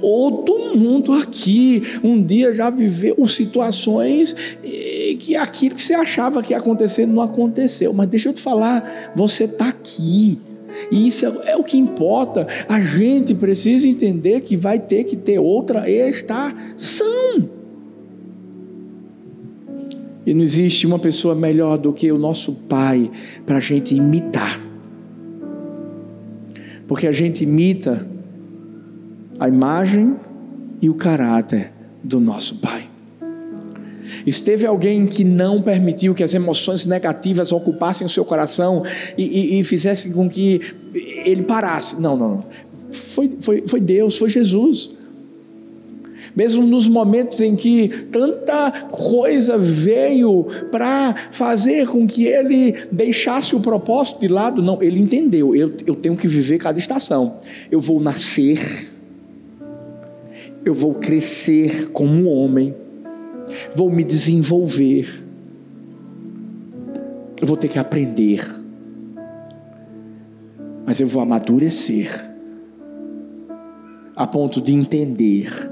Todo 0.00 0.76
mundo 0.76 1.12
aqui 1.12 1.84
um 2.02 2.20
dia 2.20 2.52
já 2.52 2.68
viveu 2.68 3.14
situações 3.28 4.34
que 5.20 5.36
aquilo 5.36 5.76
que 5.76 5.82
você 5.82 5.94
achava 5.94 6.42
que 6.42 6.52
ia 6.52 6.58
acontecer 6.58 7.06
não 7.06 7.22
aconteceu. 7.22 7.92
Mas 7.92 8.08
deixa 8.08 8.30
eu 8.30 8.32
te 8.32 8.40
falar, 8.40 9.12
você 9.14 9.44
está 9.44 9.68
aqui. 9.68 10.36
E 10.90 11.06
isso 11.06 11.26
é, 11.26 11.52
é, 11.52 11.56
o 11.56 11.62
que 11.62 11.78
importa. 11.78 12.48
A 12.68 12.80
gente 12.80 13.36
precisa 13.36 13.86
entender 13.86 14.40
que 14.40 14.56
vai 14.56 14.80
ter 14.80 15.04
que 15.04 15.16
ter 15.16 15.38
outra 15.38 15.88
estação. 15.88 17.59
E 20.30 20.34
não 20.34 20.44
existe 20.44 20.86
uma 20.86 20.96
pessoa 20.96 21.34
melhor 21.34 21.76
do 21.76 21.92
que 21.92 22.12
o 22.12 22.16
nosso 22.16 22.52
Pai 22.52 23.10
para 23.44 23.56
a 23.56 23.60
gente 23.60 23.96
imitar. 23.96 24.60
Porque 26.86 27.08
a 27.08 27.10
gente 27.10 27.42
imita 27.42 28.06
a 29.40 29.48
imagem 29.48 30.14
e 30.80 30.88
o 30.88 30.94
caráter 30.94 31.72
do 32.04 32.20
nosso 32.20 32.60
Pai. 32.60 32.88
Esteve 34.24 34.64
alguém 34.64 35.04
que 35.04 35.24
não 35.24 35.60
permitiu 35.62 36.14
que 36.14 36.22
as 36.22 36.32
emoções 36.32 36.86
negativas 36.86 37.50
ocupassem 37.50 38.06
o 38.06 38.10
seu 38.10 38.24
coração 38.24 38.84
e, 39.18 39.56
e, 39.56 39.58
e 39.58 39.64
fizessem 39.64 40.12
com 40.12 40.30
que 40.30 40.60
ele 40.94 41.42
parasse. 41.42 42.00
Não, 42.00 42.16
não, 42.16 42.28
não. 42.28 42.44
Foi, 42.92 43.36
foi, 43.40 43.64
foi 43.66 43.80
Deus, 43.80 44.16
foi 44.16 44.30
Jesus. 44.30 44.92
Mesmo 46.34 46.64
nos 46.64 46.86
momentos 46.86 47.40
em 47.40 47.56
que 47.56 47.88
tanta 48.10 48.70
coisa 48.90 49.58
veio 49.58 50.46
para 50.70 51.14
fazer 51.30 51.88
com 51.88 52.06
que 52.06 52.26
ele 52.26 52.74
deixasse 52.90 53.54
o 53.54 53.60
propósito 53.60 54.20
de 54.20 54.28
lado, 54.28 54.62
não, 54.62 54.82
ele 54.82 55.00
entendeu. 55.00 55.54
Eu, 55.54 55.72
eu 55.86 55.94
tenho 55.94 56.16
que 56.16 56.28
viver 56.28 56.58
cada 56.58 56.78
estação. 56.78 57.38
Eu 57.70 57.80
vou 57.80 58.00
nascer, 58.00 58.88
eu 60.64 60.74
vou 60.74 60.94
crescer 60.94 61.90
como 61.92 62.12
um 62.12 62.28
homem 62.28 62.74
vou 63.74 63.90
me 63.90 64.04
desenvolver, 64.04 65.08
eu 67.40 67.46
vou 67.46 67.56
ter 67.56 67.68
que 67.68 67.78
aprender, 67.78 68.44
mas 70.86 71.00
eu 71.00 71.06
vou 71.06 71.22
amadurecer 71.22 72.28
a 74.14 74.26
ponto 74.26 74.60
de 74.60 74.74
entender 74.74 75.69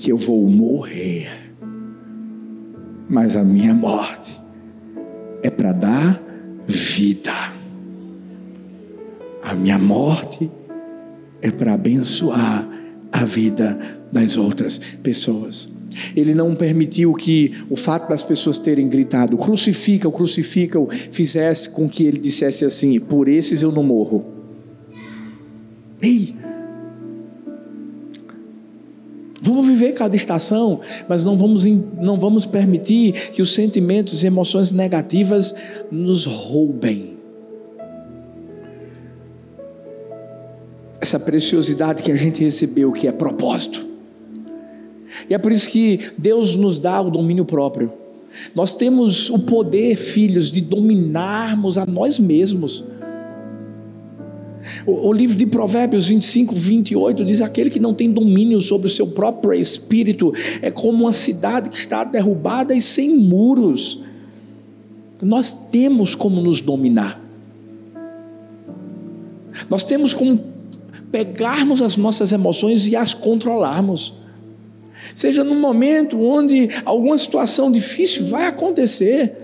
que 0.00 0.10
eu 0.10 0.16
vou 0.16 0.48
morrer, 0.48 1.28
mas 3.06 3.36
a 3.36 3.44
minha 3.44 3.74
morte 3.74 4.34
é 5.42 5.50
para 5.50 5.72
dar 5.72 6.22
vida. 6.66 7.52
A 9.42 9.54
minha 9.54 9.78
morte 9.78 10.50
é 11.42 11.50
para 11.50 11.74
abençoar 11.74 12.66
a 13.12 13.26
vida 13.26 13.78
das 14.10 14.38
outras 14.38 14.78
pessoas. 15.02 15.70
Ele 16.16 16.34
não 16.34 16.54
permitiu 16.54 17.12
que 17.12 17.52
o 17.68 17.76
fato 17.76 18.08
das 18.08 18.22
pessoas 18.22 18.56
terem 18.56 18.88
gritado 18.88 19.36
crucifica, 19.36 20.10
crucifica, 20.10 20.78
fizesse 21.10 21.68
com 21.68 21.86
que 21.86 22.06
ele 22.06 22.18
dissesse 22.18 22.64
assim: 22.64 22.98
por 22.98 23.28
esses 23.28 23.62
eu 23.62 23.70
não 23.70 23.82
morro. 23.82 24.24
Ei! 26.00 26.39
Vamos 29.42 29.66
viver 29.66 29.92
cada 29.92 30.14
estação, 30.14 30.80
mas 31.08 31.24
não 31.24 31.36
vamos, 31.36 31.64
não 31.64 32.18
vamos 32.18 32.44
permitir 32.44 33.30
que 33.30 33.40
os 33.40 33.54
sentimentos 33.54 34.22
e 34.22 34.26
emoções 34.26 34.70
negativas 34.70 35.54
nos 35.90 36.26
roubem. 36.26 37.18
Essa 41.00 41.18
preciosidade 41.18 42.02
que 42.02 42.12
a 42.12 42.16
gente 42.16 42.44
recebeu, 42.44 42.92
que 42.92 43.08
é 43.08 43.12
propósito. 43.12 43.86
E 45.28 45.34
é 45.34 45.38
por 45.38 45.50
isso 45.50 45.70
que 45.70 46.10
Deus 46.18 46.54
nos 46.54 46.78
dá 46.78 47.00
o 47.00 47.10
domínio 47.10 47.46
próprio. 47.46 47.92
Nós 48.54 48.74
temos 48.74 49.30
o 49.30 49.38
poder, 49.38 49.96
filhos, 49.96 50.50
de 50.50 50.60
dominarmos 50.60 51.78
a 51.78 51.86
nós 51.86 52.18
mesmos. 52.18 52.84
O, 54.86 55.08
o, 55.08 55.12
livro 55.12 55.36
de 55.36 55.46
Provérbios 55.46 56.06
25, 56.06 56.54
28 56.54 57.24
diz: 57.24 57.40
Aquele 57.40 57.70
que 57.70 57.80
não 57.80 57.94
tem 57.94 58.10
domínio 58.10 58.60
sobre 58.60 58.86
o 58.86 58.90
seu 58.90 59.06
próprio 59.06 59.52
espírito 59.52 60.32
é 60.62 60.70
como 60.70 61.04
uma 61.04 61.12
cidade 61.12 61.70
que 61.70 61.76
está 61.76 62.04
derrubada 62.04 62.74
e 62.74 62.80
sem 62.80 63.16
muros. 63.16 64.00
Nós 65.22 65.52
temos 65.52 66.14
como 66.14 66.40
nos 66.40 66.60
dominar. 66.60 67.20
Nós 69.68 69.82
temos 69.82 70.14
como 70.14 70.40
pegarmos 71.10 71.82
as 71.82 71.96
nossas 71.96 72.32
emoções 72.32 72.86
e 72.86 72.96
as 72.96 73.12
controlarmos. 73.12 74.14
Seja 75.14 75.42
num 75.42 75.58
momento 75.58 76.20
onde 76.20 76.68
alguma 76.84 77.18
situação 77.18 77.70
difícil 77.70 78.26
vai 78.26 78.46
acontecer. 78.46 79.36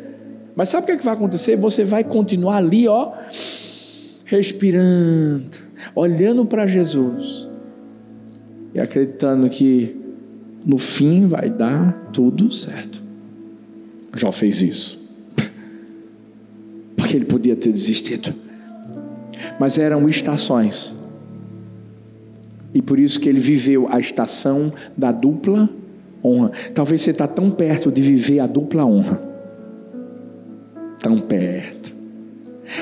Mas 0.55 0.69
sabe 0.71 0.85
o 0.85 0.87
que, 0.87 0.93
é 0.93 0.97
que 0.97 1.05
vai 1.05 1.15
acontecer? 1.15 1.57
Você 1.57 1.85
vai 1.85 2.03
continuar 2.03 2.57
ali, 2.57 2.89
ó, 2.89 3.13
respirando, 4.27 5.57
olhando 5.95 6.45
para 6.45 6.67
Jesus 6.67 7.49
e 8.75 8.79
acreditando 8.79 9.49
que 9.49 9.97
no 10.65 10.77
fim 10.77 11.27
vai 11.27 11.49
dar 11.49 12.11
tudo 12.13 12.53
certo. 12.53 13.03
Já 14.15 14.31
fez 14.31 14.61
isso. 14.61 15.11
Porque 16.95 17.17
ele 17.17 17.25
podia 17.25 17.57
ter 17.57 17.73
desistido. 17.73 18.35
Mas 19.59 19.79
eram 19.79 20.07
estações 20.09 20.95
e 22.77 22.83
por 22.83 23.01
isso 23.01 23.19
que 23.19 23.27
ele 23.27 23.41
viveu 23.41 23.89
a 23.91 23.99
estação 23.99 24.71
da 24.95 25.11
dupla 25.11 25.67
honra. 26.23 26.53
Talvez 26.75 27.01
você 27.01 27.11
está 27.11 27.27
tão 27.27 27.51
perto 27.51 27.91
de 27.91 28.03
viver 28.03 28.39
a 28.39 28.47
dupla 28.47 28.85
honra. 28.85 29.19
Tão 31.01 31.19
perto. 31.23 31.96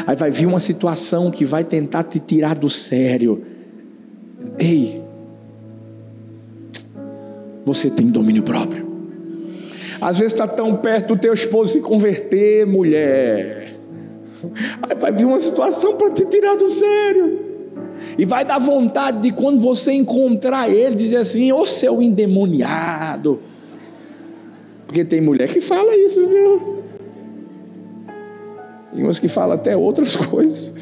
Aí 0.07 0.17
vai 0.17 0.31
vir 0.31 0.47
uma 0.47 0.61
situação 0.61 1.31
que 1.31 1.45
vai 1.45 1.65
tentar 1.65 2.05
te 2.05 2.19
tirar 2.19 2.55
do 2.55 2.71
sério. 2.71 3.45
Ei, 4.59 5.03
você 7.65 7.91
tem 7.91 8.07
domínio 8.07 8.43
próprio. 8.43 8.85
Às 10.01 10.19
vezes 10.19 10.33
está 10.33 10.47
tão 10.47 10.77
perto 10.77 11.15
do 11.15 11.21
teu 11.21 11.33
esposo 11.33 11.73
se 11.73 11.81
converter, 11.81 12.67
mulher. 12.67 13.75
Aí 14.83 14.95
vai 14.97 15.13
vir 15.13 15.25
uma 15.25 15.39
situação 15.39 15.97
para 15.97 16.11
te 16.11 16.25
tirar 16.27 16.57
do 16.57 16.69
sério. 16.69 17.41
E 18.19 18.25
vai 18.25 18.45
dar 18.45 18.59
vontade 18.59 19.23
de 19.23 19.33
quando 19.33 19.61
você 19.61 19.93
encontrar 19.93 20.69
ele, 20.69 20.95
dizer 20.95 21.17
assim: 21.17 21.53
Ô 21.53 21.65
seu 21.65 22.03
endemoniado. 22.03 23.41
Porque 24.87 25.05
tem 25.05 25.21
mulher 25.21 25.49
que 25.49 25.61
fala 25.61 25.97
isso, 25.97 26.27
viu? 26.27 26.74
E 28.95 29.03
umas 29.03 29.19
que 29.19 29.29
falam 29.29 29.57
até 29.57 29.77
outras 29.77 30.17
coisas. 30.17 30.75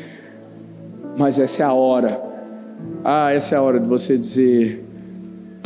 Mas 1.17 1.39
essa 1.39 1.63
é 1.63 1.67
a 1.67 1.73
hora. 1.73 2.21
Ah, 3.05 3.33
essa 3.33 3.55
é 3.55 3.59
a 3.59 3.63
hora 3.63 3.81
de 3.81 3.89
você 3.89 4.17
dizer: 4.17 4.85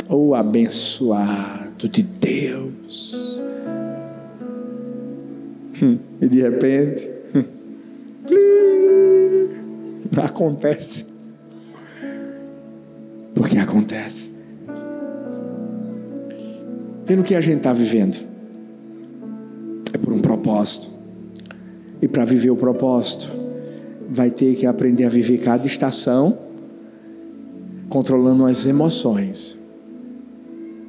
Oh, 0.09 0.33
abençoado 0.33 1.87
de 1.87 2.01
Deus. 2.01 3.41
Hum, 5.81 5.99
e 6.19 6.27
de 6.27 6.41
repente, 6.41 7.07
acontece. 10.17 11.05
Porque 13.35 13.57
acontece. 13.57 14.31
Pelo 17.05 17.23
que 17.23 17.35
a 17.35 17.41
gente 17.41 17.57
está 17.57 17.71
vivendo. 17.71 18.17
É 19.93 19.97
por 19.97 20.11
um 20.11 20.19
propósito. 20.19 20.96
E 22.01 22.07
para 22.07 22.25
viver 22.25 22.51
o 22.51 22.55
propósito, 22.55 23.31
vai 24.09 24.29
ter 24.29 24.55
que 24.55 24.65
aprender 24.65 25.05
a 25.05 25.09
viver 25.09 25.39
cada 25.39 25.65
estação, 25.67 26.37
controlando 27.89 28.45
as 28.45 28.65
emoções, 28.65 29.57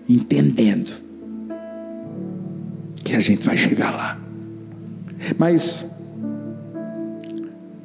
entendendo 0.08 0.92
que 3.04 3.14
a 3.16 3.20
gente 3.20 3.44
vai 3.44 3.56
chegar 3.56 3.90
lá. 3.90 4.20
Mas 5.38 5.88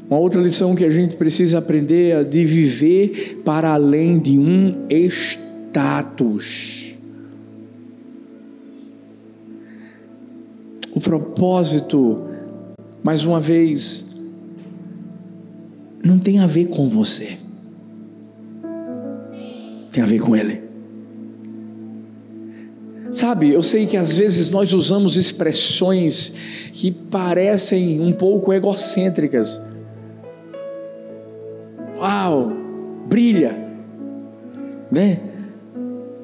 uma 0.09 0.19
outra 0.19 0.39
lição 0.39 0.76
que 0.76 0.86
a 0.86 0.91
gente 0.91 1.15
precisa 1.15 1.57
aprender 1.57 2.11
é 2.11 2.24
de 2.24 2.45
viver 2.45 3.41
para 3.43 3.74
além 3.74 4.19
de 4.19 4.38
um 4.38 4.86
status. 5.09 6.93
O 10.93 11.01
propósito, 11.01 12.28
mais 13.04 13.24
uma 13.24 13.39
vez, 13.39 14.10
não 16.04 16.18
tem 16.18 16.39
a 16.39 16.45
ver 16.45 16.66
com 16.68 16.88
você, 16.88 17.38
tem 19.91 20.04
a 20.04 20.08
ver 20.08 20.20
com 20.20 20.36
Ele. 20.36 20.64
Sabe, 23.12 23.51
eu 23.51 23.62
sei 23.62 23.86
que 23.86 23.95
às 23.95 24.16
vezes 24.16 24.49
nós 24.49 24.74
usamos 24.74 25.18
expressões 25.18 26.34
que 26.72 26.89
parecem 26.91 28.01
um 28.01 28.12
pouco 28.12 28.51
egocêntricas 28.51 29.62
uau, 32.04 32.51
brilha, 33.08 33.56
né? 34.91 35.20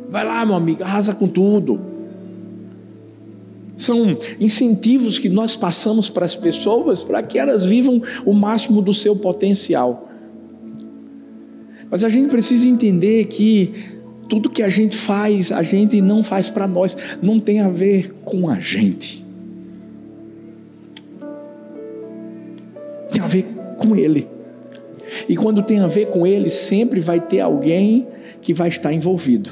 Vai 0.09 0.25
lá, 0.25 0.45
meu 0.45 0.55
amigo, 0.55 0.83
arrasa 0.83 1.15
com 1.15 1.27
tudo. 1.27 1.79
São 3.79 4.17
incentivos 4.41 5.17
que 5.17 5.29
nós 5.29 5.55
passamos 5.55 6.09
para 6.09 6.25
as 6.25 6.35
pessoas 6.35 7.01
para 7.01 7.23
que 7.23 7.39
elas 7.39 7.63
vivam 7.63 8.01
o 8.25 8.33
máximo 8.33 8.81
do 8.81 8.93
seu 8.93 9.15
potencial. 9.15 10.09
Mas 11.89 12.03
a 12.03 12.09
gente 12.09 12.27
precisa 12.27 12.67
entender 12.67 13.27
que 13.27 13.73
tudo 14.27 14.49
que 14.49 14.61
a 14.61 14.67
gente 14.67 14.97
faz, 14.97 15.49
a 15.49 15.63
gente 15.63 16.01
não 16.01 16.25
faz 16.25 16.49
para 16.49 16.67
nós, 16.67 16.97
não 17.21 17.39
tem 17.39 17.61
a 17.61 17.69
ver 17.69 18.13
com 18.25 18.49
a 18.49 18.59
gente. 18.59 19.25
Tem 23.13 23.21
a 23.23 23.27
ver 23.27 23.45
com 23.77 23.95
Ele. 23.95 24.27
E 25.29 25.37
quando 25.37 25.63
tem 25.63 25.79
a 25.79 25.87
ver 25.87 26.07
com 26.07 26.27
ele, 26.27 26.49
sempre 26.49 26.99
vai 26.99 27.21
ter 27.21 27.39
alguém 27.39 28.09
que 28.41 28.53
vai 28.53 28.67
estar 28.67 28.91
envolvido. 28.91 29.51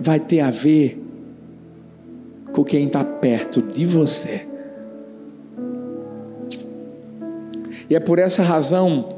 Vai 0.00 0.18
ter 0.18 0.40
a 0.40 0.50
ver 0.50 1.07
com 2.58 2.64
quem 2.64 2.86
está 2.86 3.04
perto 3.04 3.62
de 3.62 3.86
você. 3.86 4.44
E 7.88 7.94
é 7.94 8.00
por 8.00 8.18
essa 8.18 8.42
razão 8.42 9.16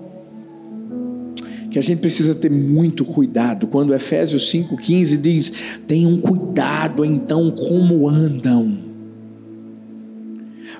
que 1.70 1.78
a 1.78 1.82
gente 1.82 2.00
precisa 2.00 2.34
ter 2.34 2.50
muito 2.50 3.02
cuidado 3.02 3.66
quando 3.66 3.94
Efésios 3.94 4.52
5,15 4.52 5.16
diz: 5.16 5.52
tenham 5.86 6.18
cuidado 6.18 7.02
então 7.02 7.50
como 7.50 8.06
andam 8.06 8.90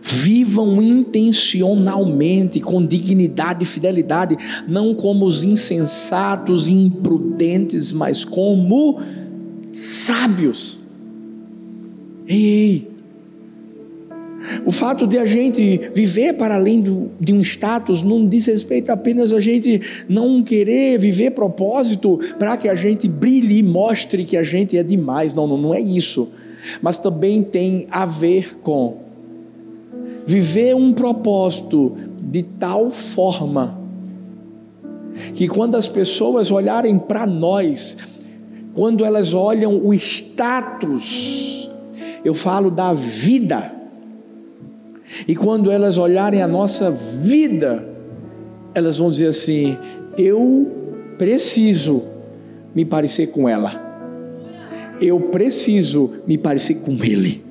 Vivam 0.02 0.80
intencionalmente, 0.80 2.58
com 2.58 2.84
dignidade 2.84 3.64
e 3.64 3.66
fidelidade, 3.66 4.36
não 4.66 4.94
como 4.94 5.26
os 5.26 5.44
insensatos 5.44 6.68
e 6.68 6.72
imprudentes, 6.72 7.92
mas 7.92 8.24
como 8.24 8.98
sábios. 9.72 10.79
Ei, 12.32 12.86
o 14.64 14.70
fato 14.70 15.04
de 15.04 15.18
a 15.18 15.24
gente 15.24 15.90
viver 15.92 16.34
para 16.34 16.54
além 16.54 16.80
do, 16.80 17.10
de 17.20 17.32
um 17.32 17.40
status 17.40 18.04
não 18.04 18.24
diz 18.24 18.46
respeito 18.46 18.90
apenas 18.90 19.32
a 19.32 19.40
gente 19.40 19.80
não 20.08 20.40
querer 20.40 20.96
viver 20.96 21.32
propósito 21.32 22.20
para 22.38 22.56
que 22.56 22.68
a 22.68 22.76
gente 22.76 23.08
brilhe 23.08 23.58
e 23.58 23.62
mostre 23.64 24.24
que 24.24 24.36
a 24.36 24.44
gente 24.44 24.78
é 24.78 24.82
demais. 24.84 25.34
Não, 25.34 25.44
não, 25.48 25.58
não 25.58 25.74
é 25.74 25.80
isso. 25.80 26.28
Mas 26.80 26.96
também 26.96 27.42
tem 27.42 27.88
a 27.90 28.06
ver 28.06 28.58
com 28.62 28.98
viver 30.24 30.76
um 30.76 30.92
propósito 30.92 31.96
de 32.22 32.44
tal 32.44 32.92
forma 32.92 33.76
que 35.34 35.48
quando 35.48 35.74
as 35.74 35.88
pessoas 35.88 36.52
olharem 36.52 36.96
para 36.96 37.26
nós, 37.26 37.96
quando 38.72 39.04
elas 39.04 39.34
olham 39.34 39.84
o 39.84 39.92
status, 39.92 41.49
eu 42.24 42.34
falo 42.34 42.70
da 42.70 42.92
vida, 42.92 43.72
e 45.26 45.34
quando 45.34 45.70
elas 45.70 45.98
olharem 45.98 46.42
a 46.42 46.48
nossa 46.48 46.90
vida, 46.90 47.86
elas 48.74 48.98
vão 48.98 49.10
dizer 49.10 49.28
assim: 49.28 49.76
eu 50.16 50.68
preciso 51.18 52.02
me 52.74 52.84
parecer 52.84 53.28
com 53.28 53.48
ela, 53.48 53.80
eu 55.00 55.18
preciso 55.20 56.12
me 56.26 56.38
parecer 56.38 56.76
com 56.76 56.92
ele. 57.02 57.42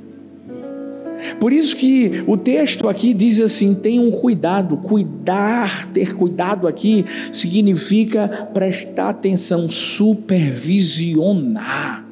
Por 1.39 1.51
isso 1.51 1.75
que 1.75 2.23
o 2.25 2.37
texto 2.37 2.87
aqui 2.87 3.13
diz 3.13 3.41
assim: 3.41 3.75
tenham 3.75 4.09
cuidado. 4.11 4.77
Cuidar, 4.77 5.91
ter 5.91 6.15
cuidado 6.15 6.67
aqui 6.67 7.05
significa 7.31 8.49
prestar 8.53 9.09
atenção, 9.09 9.69
supervisionar, 9.69 12.05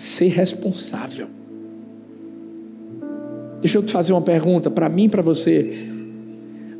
ser 0.00 0.28
responsável. 0.28 1.26
Deixa 3.60 3.76
eu 3.76 3.82
te 3.82 3.92
fazer 3.92 4.14
uma 4.14 4.22
pergunta 4.22 4.70
para 4.70 4.88
mim 4.88 5.04
e 5.04 5.08
para 5.10 5.20
você. 5.20 5.90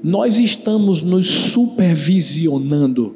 Nós 0.02 0.38
estamos 0.38 1.02
nos 1.02 1.28
supervisionando, 1.28 3.14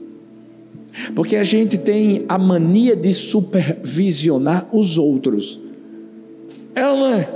porque 1.15 1.37
a 1.37 1.43
gente 1.43 1.79
tem 1.79 2.27
a 2.29 2.37
mania 2.37 2.95
de 2.95 3.15
supervisionar 3.15 4.69
os 4.71 4.99
outros. 4.99 5.59
É 6.75 6.87
ou 6.87 6.99
não 6.99 7.07
é? 7.15 7.27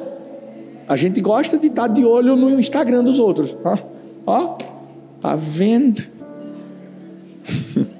A 0.86 0.94
gente 0.94 1.22
gosta 1.22 1.56
de 1.56 1.68
estar 1.68 1.88
de 1.88 2.04
olho 2.04 2.36
no 2.36 2.60
Instagram 2.60 3.02
dos 3.02 3.18
outros. 3.18 3.56
Ó, 3.64 3.78
ó 4.26 4.58
tá 5.22 5.34
vendo? 5.34 6.02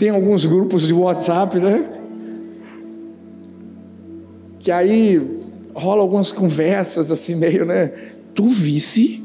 Tem 0.00 0.08
alguns 0.08 0.46
grupos 0.46 0.86
de 0.86 0.94
WhatsApp, 0.94 1.58
né? 1.58 1.84
Que 4.58 4.72
aí 4.72 5.20
rola 5.74 6.00
algumas 6.00 6.32
conversas 6.32 7.10
assim 7.10 7.34
meio, 7.34 7.66
né? 7.66 7.92
Tu 8.34 8.48
visse? 8.48 9.22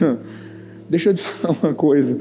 Deixa 0.88 1.10
eu 1.10 1.14
te 1.14 1.20
falar 1.20 1.54
uma 1.62 1.74
coisa. 1.74 2.18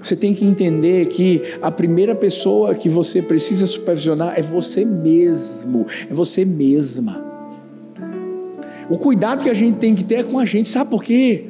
Você 0.00 0.16
tem 0.16 0.32
que 0.32 0.42
entender 0.42 1.08
que 1.08 1.42
a 1.60 1.70
primeira 1.70 2.14
pessoa 2.14 2.74
que 2.74 2.88
você 2.88 3.20
precisa 3.20 3.66
supervisionar 3.66 4.38
é 4.38 4.42
você 4.42 4.86
mesmo, 4.86 5.86
é 6.10 6.14
você 6.14 6.46
mesma. 6.46 7.22
O 8.88 8.96
cuidado 8.96 9.42
que 9.42 9.50
a 9.50 9.54
gente 9.54 9.76
tem 9.76 9.94
que 9.94 10.02
ter 10.02 10.14
é 10.14 10.22
com 10.22 10.38
a 10.38 10.46
gente, 10.46 10.70
sabe 10.70 10.88
por 10.88 11.04
quê? 11.04 11.49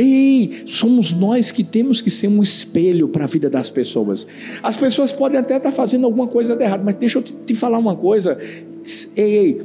Ei, 0.00 0.62
somos 0.64 1.12
nós 1.12 1.50
que 1.50 1.64
temos 1.64 2.00
que 2.00 2.08
ser 2.08 2.28
um 2.28 2.40
espelho 2.40 3.08
para 3.08 3.24
a 3.24 3.26
vida 3.26 3.50
das 3.50 3.68
pessoas. 3.68 4.28
As 4.62 4.76
pessoas 4.76 5.10
podem 5.10 5.40
até 5.40 5.56
estar 5.56 5.72
fazendo 5.72 6.04
alguma 6.04 6.28
coisa 6.28 6.54
de 6.54 6.62
errado, 6.62 6.84
mas 6.84 6.94
deixa 6.94 7.18
eu 7.18 7.22
te, 7.22 7.32
te 7.32 7.52
falar 7.52 7.78
uma 7.78 7.96
coisa. 7.96 8.38
Ei, 9.16 9.36
ei, 9.36 9.62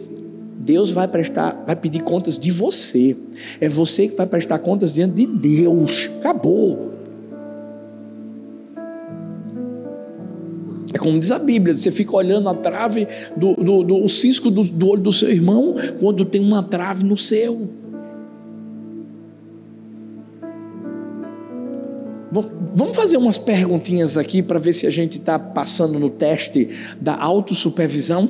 Deus 0.57 0.89
vai 0.89 1.07
prestar, 1.07 1.63
vai 1.67 1.75
pedir 1.75 2.01
contas 2.01 2.39
de 2.39 2.49
você. 2.49 3.15
É 3.61 3.69
você 3.69 4.07
que 4.07 4.15
vai 4.15 4.25
prestar 4.25 4.57
contas 4.57 4.95
diante 4.95 5.13
de 5.13 5.27
Deus. 5.27 6.09
Acabou. 6.19 6.91
como 10.99 11.19
diz 11.19 11.31
a 11.33 11.39
Bíblia, 11.39 11.75
você 11.75 11.91
fica 11.91 12.15
olhando 12.15 12.47
a 12.47 12.53
trave 12.53 13.07
do, 13.35 13.55
do, 13.55 13.83
do 13.83 14.07
cisco 14.07 14.49
do, 14.49 14.63
do 14.63 14.87
olho 14.87 15.01
do 15.01 15.11
seu 15.11 15.29
irmão 15.29 15.75
quando 15.99 16.23
tem 16.23 16.41
uma 16.41 16.63
trave 16.63 17.03
no 17.03 17.17
seu. 17.17 17.82
Vamos 22.73 22.95
fazer 22.95 23.17
umas 23.17 23.37
perguntinhas 23.37 24.17
aqui 24.17 24.41
para 24.41 24.57
ver 24.57 24.73
se 24.73 24.87
a 24.87 24.89
gente 24.89 25.19
está 25.19 25.37
passando 25.37 25.99
no 25.99 26.09
teste 26.09 26.69
da 26.99 27.15
autossupervisão? 27.15 28.27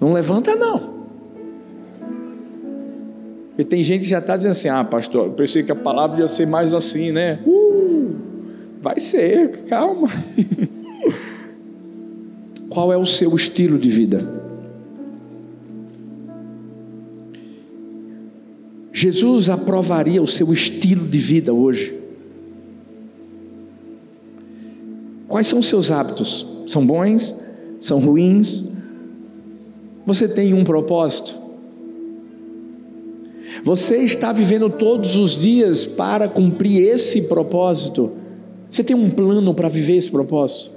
Não 0.00 0.12
levanta, 0.12 0.56
não. 0.56 0.94
E 3.56 3.62
tem 3.62 3.82
gente 3.84 4.02
que 4.02 4.08
já 4.08 4.18
está 4.18 4.36
dizendo 4.36 4.50
assim: 4.52 4.68
ah, 4.68 4.82
pastor, 4.82 5.26
eu 5.26 5.32
pensei 5.32 5.62
que 5.62 5.70
a 5.70 5.76
palavra 5.76 6.20
ia 6.20 6.26
ser 6.26 6.46
mais 6.46 6.74
assim, 6.74 7.12
né? 7.12 7.38
Uh, 7.46 8.16
vai 8.82 8.98
ser, 8.98 9.64
calma. 9.68 10.08
Qual 12.68 12.92
é 12.92 12.96
o 12.96 13.06
seu 13.06 13.36
estilo 13.36 13.78
de 13.78 13.88
vida? 13.88 14.43
Jesus 19.04 19.50
aprovaria 19.50 20.22
o 20.22 20.26
seu 20.26 20.50
estilo 20.50 21.06
de 21.06 21.18
vida 21.18 21.52
hoje. 21.52 21.94
Quais 25.28 25.46
são 25.46 25.58
os 25.58 25.66
seus 25.66 25.90
hábitos? 25.90 26.46
São 26.66 26.86
bons? 26.86 27.38
São 27.78 27.98
ruins? 27.98 28.64
Você 30.06 30.26
tem 30.26 30.54
um 30.54 30.64
propósito? 30.64 31.34
Você 33.62 33.98
está 33.98 34.32
vivendo 34.32 34.70
todos 34.70 35.18
os 35.18 35.38
dias 35.38 35.84
para 35.84 36.26
cumprir 36.26 36.80
esse 36.88 37.24
propósito? 37.24 38.10
Você 38.70 38.82
tem 38.82 38.96
um 38.96 39.10
plano 39.10 39.52
para 39.52 39.68
viver 39.68 39.96
esse 39.96 40.10
propósito? 40.10 40.70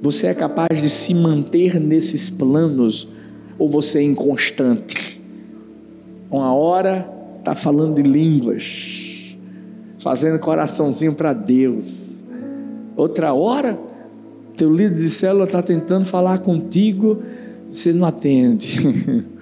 Você 0.00 0.28
é 0.28 0.34
capaz 0.34 0.80
de 0.80 0.88
se 0.88 1.12
manter 1.12 1.80
nesses 1.80 2.30
planos 2.30 3.08
ou 3.58 3.68
você 3.68 3.98
é 3.98 4.02
inconstante? 4.04 5.15
Uma 6.30 6.52
hora 6.52 7.08
está 7.38 7.54
falando 7.54 7.94
de 7.94 8.02
línguas, 8.02 9.36
fazendo 10.02 10.38
coraçãozinho 10.38 11.14
para 11.14 11.32
Deus. 11.32 12.24
Outra 12.96 13.32
hora, 13.32 13.78
teu 14.56 14.72
líder 14.72 14.96
de 14.96 15.10
célula 15.10 15.44
está 15.44 15.62
tentando 15.62 16.04
falar 16.04 16.38
contigo, 16.38 17.22
você 17.70 17.92
não 17.92 18.06
atende. 18.06 19.26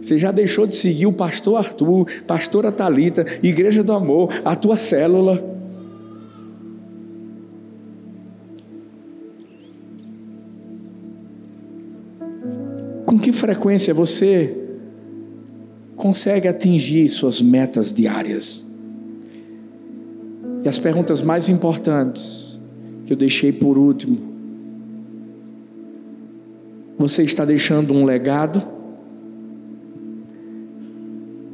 Você 0.00 0.16
já 0.16 0.30
deixou 0.30 0.64
de 0.64 0.76
seguir 0.76 1.06
o 1.06 1.12
pastor 1.12 1.56
Arthur, 1.56 2.06
pastora 2.24 2.70
Talita, 2.70 3.26
Igreja 3.42 3.82
do 3.82 3.92
Amor, 3.92 4.32
a 4.44 4.54
tua 4.54 4.76
célula. 4.76 5.44
Com 13.04 13.18
que 13.18 13.32
frequência 13.32 13.92
você 13.92 14.67
consegue 15.98 16.46
atingir 16.46 17.08
suas 17.08 17.42
metas 17.42 17.92
diárias. 17.92 18.64
E 20.64 20.68
as 20.68 20.78
perguntas 20.78 21.20
mais 21.20 21.48
importantes 21.48 22.60
que 23.04 23.12
eu 23.12 23.16
deixei 23.16 23.52
por 23.52 23.76
último. 23.76 24.18
Você 26.96 27.24
está 27.24 27.44
deixando 27.44 27.92
um 27.92 28.04
legado? 28.04 28.62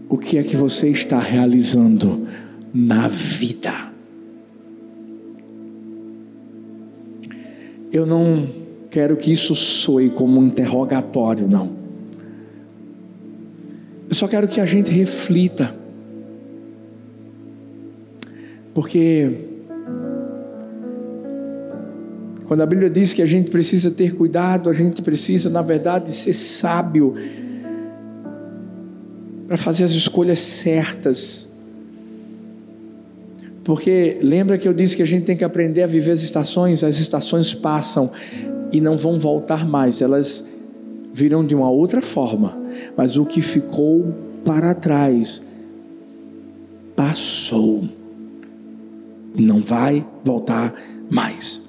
O 0.08 0.18
que 0.18 0.38
é 0.38 0.42
que 0.42 0.56
você 0.56 0.90
está 0.90 1.18
realizando 1.18 2.28
na 2.72 3.08
vida? 3.08 3.92
Eu 7.90 8.04
não 8.04 8.46
quero 8.90 9.16
que 9.16 9.32
isso 9.32 9.54
soe 9.54 10.10
como 10.10 10.40
um 10.40 10.46
interrogatório, 10.46 11.48
não. 11.48 11.83
Eu 14.14 14.16
só 14.16 14.28
quero 14.28 14.46
que 14.46 14.60
a 14.60 14.64
gente 14.64 14.92
reflita. 14.92 15.74
Porque 18.72 19.32
quando 22.46 22.60
a 22.60 22.66
Bíblia 22.66 22.88
diz 22.88 23.12
que 23.12 23.20
a 23.20 23.26
gente 23.26 23.50
precisa 23.50 23.90
ter 23.90 24.14
cuidado, 24.14 24.70
a 24.70 24.72
gente 24.72 25.02
precisa, 25.02 25.50
na 25.50 25.62
verdade, 25.62 26.12
ser 26.12 26.32
sábio 26.32 27.16
para 29.48 29.56
fazer 29.56 29.82
as 29.82 29.90
escolhas 29.90 30.38
certas. 30.38 31.48
Porque 33.64 34.20
lembra 34.22 34.56
que 34.58 34.68
eu 34.68 34.72
disse 34.72 34.94
que 34.94 35.02
a 35.02 35.06
gente 35.06 35.24
tem 35.24 35.36
que 35.36 35.42
aprender 35.42 35.82
a 35.82 35.88
viver 35.88 36.12
as 36.12 36.22
estações? 36.22 36.84
As 36.84 37.00
estações 37.00 37.52
passam 37.52 38.12
e 38.70 38.80
não 38.80 38.96
vão 38.96 39.18
voltar 39.18 39.66
mais, 39.66 40.00
elas 40.00 40.46
virão 41.12 41.44
de 41.44 41.52
uma 41.52 41.68
outra 41.68 42.00
forma, 42.00 42.63
mas 42.96 43.16
o 43.16 43.24
que 43.24 43.40
ficou 43.40 44.12
para 44.44 44.74
trás 44.74 45.42
passou 46.94 47.84
e 49.34 49.42
não 49.42 49.60
vai 49.60 50.06
voltar 50.22 50.74
mais. 51.10 51.64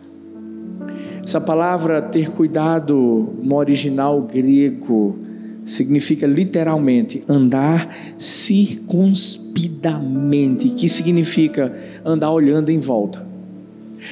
Essa 1.23 1.39
palavra 1.41 1.99
ter 2.01 2.29
cuidado 2.29 3.33
no 3.41 3.55
original 3.55 4.21
grego 4.21 5.17
significa 5.65 6.27
literalmente 6.27 7.23
andar 7.27 7.89
circunspidamente, 8.17 10.69
que 10.69 10.87
significa 10.87 11.75
andar 12.05 12.31
olhando 12.31 12.69
em 12.69 12.79
volta 12.79 13.24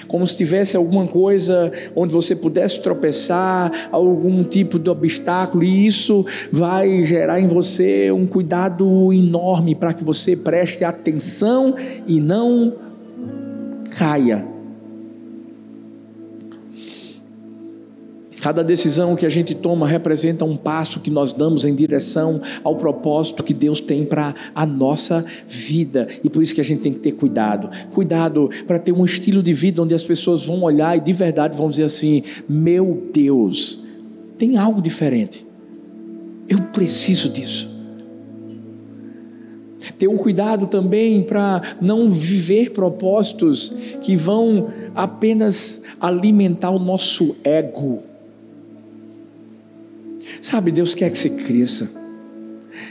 como 0.07 0.25
se 0.25 0.35
tivesse 0.35 0.77
alguma 0.77 1.07
coisa 1.07 1.71
onde 1.95 2.13
você 2.13 2.35
pudesse 2.35 2.81
tropeçar, 2.81 3.89
algum 3.91 4.43
tipo 4.43 4.79
de 4.79 4.89
obstáculo, 4.89 5.63
e 5.63 5.87
isso 5.87 6.25
vai 6.51 7.05
gerar 7.05 7.39
em 7.39 7.47
você 7.47 8.11
um 8.11 8.25
cuidado 8.25 9.11
enorme 9.13 9.75
para 9.75 9.93
que 9.93 10.03
você 10.03 10.35
preste 10.35 10.83
atenção 10.83 11.75
e 12.07 12.19
não 12.19 12.73
caia 13.97 14.52
Cada 18.43 18.61
decisão 18.61 19.15
que 19.15 19.25
a 19.25 19.29
gente 19.29 19.55
toma 19.55 19.87
representa 19.87 20.43
um 20.43 20.57
passo 20.57 20.99
que 20.99 21.09
nós 21.09 21.31
damos 21.31 21.63
em 21.63 21.73
direção 21.73 22.41
ao 22.61 22.75
propósito 22.75 23.41
que 23.41 23.53
Deus 23.53 23.79
tem 23.79 24.03
para 24.03 24.35
a 24.53 24.65
nossa 24.65 25.25
vida. 25.47 26.09
E 26.21 26.29
por 26.29 26.43
isso 26.43 26.53
que 26.53 26.59
a 26.59 26.63
gente 26.63 26.81
tem 26.81 26.91
que 26.91 26.99
ter 26.99 27.13
cuidado. 27.13 27.69
Cuidado 27.93 28.49
para 28.67 28.77
ter 28.77 28.91
um 28.91 29.05
estilo 29.05 29.41
de 29.41 29.53
vida 29.53 29.81
onde 29.81 29.93
as 29.93 30.03
pessoas 30.03 30.43
vão 30.43 30.61
olhar 30.61 30.97
e 30.97 30.99
de 30.99 31.13
verdade 31.13 31.55
vão 31.55 31.69
dizer 31.69 31.85
assim: 31.85 32.21
meu 32.49 33.07
Deus, 33.13 33.79
tem 34.37 34.57
algo 34.57 34.81
diferente. 34.81 35.45
Eu 36.49 36.59
preciso 36.63 37.29
disso. 37.29 37.71
Ter 39.97 40.09
um 40.09 40.17
cuidado 40.17 40.67
também 40.67 41.23
para 41.23 41.77
não 41.79 42.09
viver 42.09 42.71
propósitos 42.71 43.73
que 44.01 44.17
vão 44.17 44.67
apenas 44.93 45.81
alimentar 46.01 46.71
o 46.71 46.79
nosso 46.79 47.37
ego 47.41 48.03
Sabe, 50.43 50.73
Deus 50.73 50.93
quer 50.93 51.09
que 51.09 51.17
você 51.17 51.29
cresça. 51.29 51.89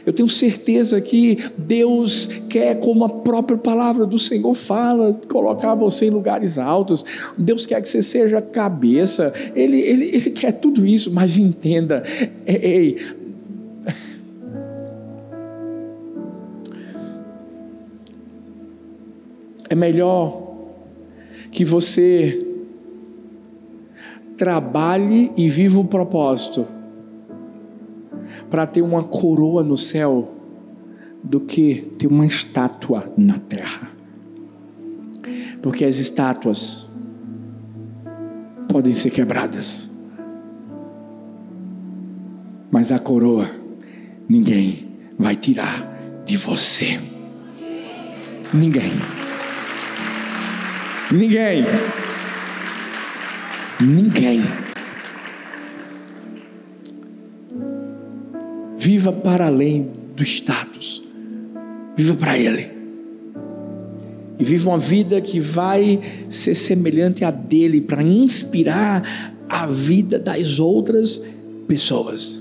Eu 0.06 0.12
tenho 0.14 0.26
certeza 0.26 0.98
que 1.02 1.38
Deus 1.58 2.26
quer, 2.48 2.78
como 2.78 3.04
a 3.04 3.10
própria 3.10 3.58
palavra 3.58 4.06
do 4.06 4.18
Senhor 4.18 4.54
fala, 4.54 5.20
colocar 5.28 5.74
você 5.74 6.06
em 6.06 6.10
lugares 6.10 6.56
altos. 6.56 7.04
Deus 7.36 7.66
quer 7.66 7.82
que 7.82 7.90
você 7.90 8.00
seja 8.00 8.40
cabeça. 8.40 9.34
Ele, 9.54 9.78
ele, 9.78 10.06
ele 10.06 10.30
quer 10.30 10.52
tudo 10.52 10.86
isso, 10.86 11.12
mas 11.12 11.38
entenda, 11.38 12.02
ei, 12.46 12.96
é 19.68 19.74
melhor 19.74 20.54
que 21.50 21.66
você 21.66 22.46
trabalhe 24.38 25.30
e 25.36 25.50
viva 25.50 25.78
o 25.78 25.84
propósito 25.84 26.66
para 28.52 28.66
ter 28.66 28.82
uma 28.82 29.02
coroa 29.02 29.64
no 29.64 29.78
céu 29.78 30.30
do 31.24 31.40
que 31.40 31.90
ter 31.96 32.06
uma 32.06 32.26
estátua 32.26 33.10
na 33.16 33.38
terra. 33.38 33.90
Porque 35.62 35.86
as 35.86 35.96
estátuas 35.96 36.86
podem 38.68 38.92
ser 38.92 39.08
quebradas, 39.08 39.90
mas 42.70 42.92
a 42.92 42.98
coroa 42.98 43.50
ninguém 44.28 44.86
vai 45.18 45.34
tirar 45.34 46.22
de 46.26 46.36
você. 46.36 47.00
Ninguém. 48.52 48.92
Ninguém. 51.10 51.64
Ninguém. 53.80 54.61
Viva 58.82 59.12
para 59.12 59.46
além 59.46 59.90
do 60.16 60.24
status. 60.24 61.00
Viva 61.96 62.14
para 62.14 62.36
Ele. 62.36 62.68
e 64.40 64.44
viva 64.44 64.70
uma 64.70 64.78
vida 64.78 65.20
que 65.20 65.38
vai 65.38 66.00
ser 66.28 66.56
semelhante 66.56 67.24
a 67.24 67.30
dele 67.30 67.80
para 67.80 68.02
inspirar 68.02 69.36
a 69.48 69.66
vida 69.68 70.18
das 70.18 70.58
outras 70.58 71.24
pessoas. 71.68 72.40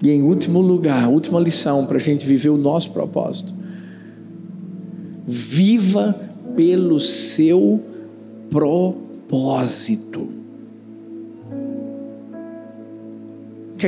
E 0.00 0.10
em 0.10 0.22
último 0.22 0.60
lugar, 0.60 1.08
última 1.08 1.40
lição 1.40 1.84
para 1.84 1.96
a 1.96 2.00
gente 2.00 2.24
viver 2.24 2.50
o 2.50 2.56
nosso 2.56 2.92
propósito. 2.92 3.52
Viva 5.26 6.14
pelo 6.54 7.00
seu 7.00 7.82
propósito. 8.48 10.31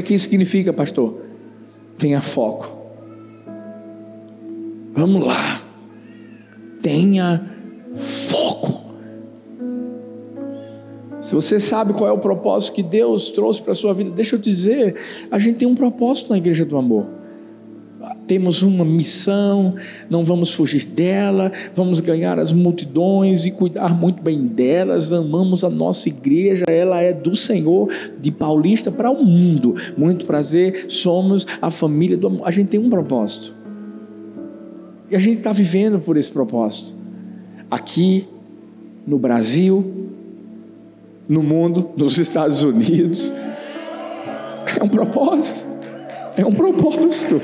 Que 0.03 0.15
isso 0.15 0.25
significa, 0.25 0.73
pastor? 0.73 1.21
Tenha 1.99 2.21
foco. 2.21 2.77
Vamos 4.93 5.25
lá. 5.25 5.63
Tenha 6.83 7.45
foco. 7.95 8.85
Se 11.21 11.35
você 11.35 11.59
sabe 11.59 11.95
qual 11.95 12.09
é 12.09 12.13
o 12.13 12.19
propósito 12.19 12.75
que 12.75 12.83
Deus 12.83 13.31
trouxe 13.31 13.63
para 13.63 13.73
a 13.73 13.75
sua 13.75 13.95
vida, 13.95 14.11
deixa 14.11 14.37
eu 14.37 14.41
te 14.41 14.51
dizer, 14.51 14.97
a 15.31 15.39
gente 15.39 15.57
tem 15.59 15.67
um 15.67 15.75
propósito 15.75 16.31
na 16.31 16.37
igreja 16.37 16.65
do 16.65 16.77
amor. 16.77 17.07
Temos 18.27 18.63
uma 18.63 18.85
missão, 18.85 19.75
não 20.09 20.25
vamos 20.25 20.53
fugir 20.53 20.87
dela, 20.87 21.53
vamos 21.75 22.01
ganhar 22.01 22.39
as 22.39 22.51
multidões 22.51 23.45
e 23.45 23.51
cuidar 23.51 23.95
muito 23.95 24.23
bem 24.23 24.47
delas. 24.47 25.13
Amamos 25.13 25.63
a 25.65 25.71
nossa 25.71 26.09
igreja, 26.09 26.65
ela 26.69 27.01
é 27.01 27.13
do 27.13 27.37
Senhor, 27.37 27.93
de 28.19 28.31
Paulista 28.31 28.91
para 28.91 29.11
o 29.11 29.25
mundo. 29.25 29.75
Muito 29.97 30.27
prazer, 30.27 30.87
somos 30.89 31.47
a 31.61 31.71
família 31.71 32.17
do 32.17 32.27
amor. 32.27 32.47
A 32.47 32.51
gente 32.51 32.69
tem 32.69 32.81
um 32.81 32.89
propósito, 32.89 33.55
e 35.11 35.17
a 35.17 35.19
gente 35.19 35.39
está 35.39 35.53
vivendo 35.53 36.01
por 36.01 36.17
esse 36.17 36.31
propósito, 36.31 36.95
aqui 37.71 38.27
no 39.07 39.19
Brasil, 39.19 40.11
no 41.29 41.43
mundo, 41.43 41.91
nos 41.97 42.19
Estados 42.19 42.65
Unidos. 42.65 43.33
É 44.79 44.83
um 44.83 44.89
propósito. 44.89 45.69
É 46.37 46.45
um 46.45 46.53
propósito. 46.53 47.41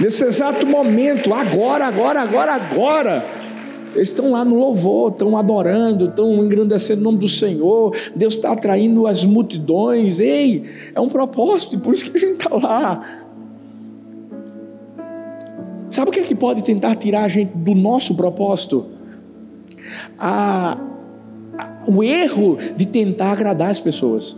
Nesse 0.00 0.24
exato 0.24 0.64
momento, 0.66 1.34
agora, 1.34 1.86
agora, 1.86 2.20
agora, 2.22 2.54
agora. 2.54 3.26
Eles 3.94 4.10
estão 4.10 4.30
lá 4.30 4.44
no 4.44 4.54
louvor, 4.54 5.10
estão 5.12 5.36
adorando, 5.36 6.04
estão 6.04 6.44
engrandecendo 6.44 7.00
o 7.00 7.04
nome 7.04 7.18
do 7.18 7.28
Senhor. 7.28 7.96
Deus 8.14 8.34
está 8.34 8.52
atraindo 8.52 9.06
as 9.06 9.24
multidões. 9.24 10.20
Ei, 10.20 10.66
é 10.94 11.00
um 11.00 11.08
propósito, 11.08 11.80
por 11.80 11.94
isso 11.94 12.08
que 12.08 12.16
a 12.16 12.20
gente 12.20 12.34
está 12.34 12.54
lá. 12.54 13.24
Sabe 15.90 16.10
o 16.10 16.12
que 16.12 16.20
é 16.20 16.22
que 16.22 16.34
pode 16.34 16.62
tentar 16.62 16.94
tirar 16.96 17.24
a 17.24 17.28
gente 17.28 17.56
do 17.56 17.74
nosso 17.74 18.14
propósito? 18.14 18.86
O 21.86 22.04
erro 22.04 22.58
de 22.76 22.86
tentar 22.86 23.32
agradar 23.32 23.70
as 23.70 23.80
pessoas. 23.80 24.36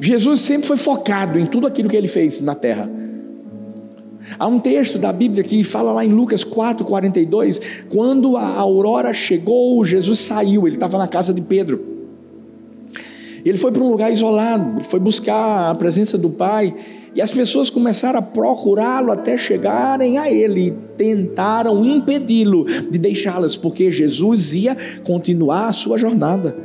Jesus 0.00 0.40
sempre 0.40 0.66
foi 0.66 0.78
focado 0.78 1.38
em 1.38 1.46
tudo 1.46 1.66
aquilo 1.66 1.88
que 1.88 1.96
ele 1.96 2.08
fez 2.08 2.40
na 2.40 2.54
terra. 2.54 2.90
Há 4.38 4.46
um 4.46 4.58
texto 4.58 4.98
da 4.98 5.12
Bíblia 5.12 5.42
que 5.42 5.62
fala 5.64 5.92
lá 5.92 6.04
em 6.04 6.08
Lucas 6.08 6.44
4,42: 6.44 7.60
quando 7.88 8.36
a 8.36 8.46
aurora 8.46 9.12
chegou, 9.12 9.84
Jesus 9.84 10.20
saiu, 10.20 10.66
ele 10.66 10.76
estava 10.76 10.96
na 10.96 11.06
casa 11.06 11.34
de 11.34 11.40
Pedro. 11.40 11.84
Ele 13.44 13.58
foi 13.58 13.72
para 13.72 13.82
um 13.82 13.90
lugar 13.90 14.10
isolado, 14.10 14.76
ele 14.76 14.84
foi 14.84 15.00
buscar 15.00 15.70
a 15.70 15.74
presença 15.74 16.16
do 16.16 16.30
Pai. 16.30 16.74
E 17.12 17.20
as 17.20 17.32
pessoas 17.32 17.68
começaram 17.68 18.20
a 18.20 18.22
procurá-lo 18.22 19.10
até 19.10 19.36
chegarem 19.36 20.16
a 20.16 20.30
ele 20.30 20.68
e 20.68 20.70
tentaram 20.96 21.84
impedi-lo 21.84 22.64
de 22.64 22.98
deixá-las, 23.00 23.56
porque 23.56 23.90
Jesus 23.90 24.54
ia 24.54 24.76
continuar 25.02 25.66
a 25.66 25.72
sua 25.72 25.98
jornada. 25.98 26.56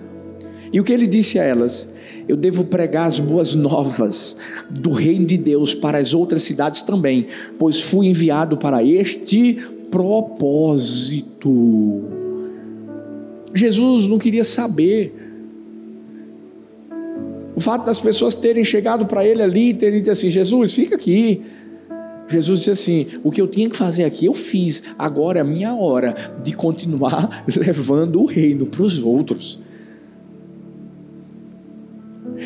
E 0.72 0.80
o 0.80 0.84
que 0.84 0.94
ele 0.94 1.08
disse 1.08 1.40
a 1.40 1.44
elas? 1.44 1.95
Eu 2.28 2.36
devo 2.36 2.64
pregar 2.64 3.08
as 3.08 3.20
boas 3.20 3.54
novas 3.54 4.38
do 4.70 4.92
reino 4.92 5.26
de 5.26 5.38
Deus 5.38 5.74
para 5.74 6.00
as 6.00 6.14
outras 6.14 6.44
cidades 6.44 6.82
também, 6.82 7.28
pois 7.60 7.80
fui 7.82 8.08
enviado 8.08 8.58
para 8.58 8.84
este 8.84 9.60
propósito. 9.92 11.52
Jesus 13.54 14.08
não 14.08 14.18
queria 14.18 14.44
saber 14.44 15.14
o 17.56 17.62
fato 17.62 17.86
das 17.86 18.02
pessoas 18.02 18.36
terem 18.36 18.66
chegado 18.66 19.06
para 19.06 19.26
ele 19.26 19.42
ali, 19.42 19.74
terem 19.74 20.00
dito 20.00 20.12
assim: 20.12 20.30
Jesus, 20.30 20.74
fica 20.74 20.96
aqui. 20.96 21.42
Jesus 22.28 22.60
disse 22.60 22.72
assim: 22.72 23.08
O 23.24 23.32
que 23.32 23.40
eu 23.40 23.48
tinha 23.48 23.70
que 23.70 23.78
fazer 23.78 24.04
aqui, 24.04 24.26
eu 24.26 24.34
fiz. 24.34 24.84
Agora 25.00 25.40
é 25.40 25.42
a 25.42 25.46
minha 25.46 25.74
hora 25.74 26.16
de 26.44 26.54
continuar 26.54 27.46
levando 27.56 28.22
o 28.22 28.26
reino 28.26 28.66
para 28.66 28.82
os 28.82 29.02
outros. 29.02 29.60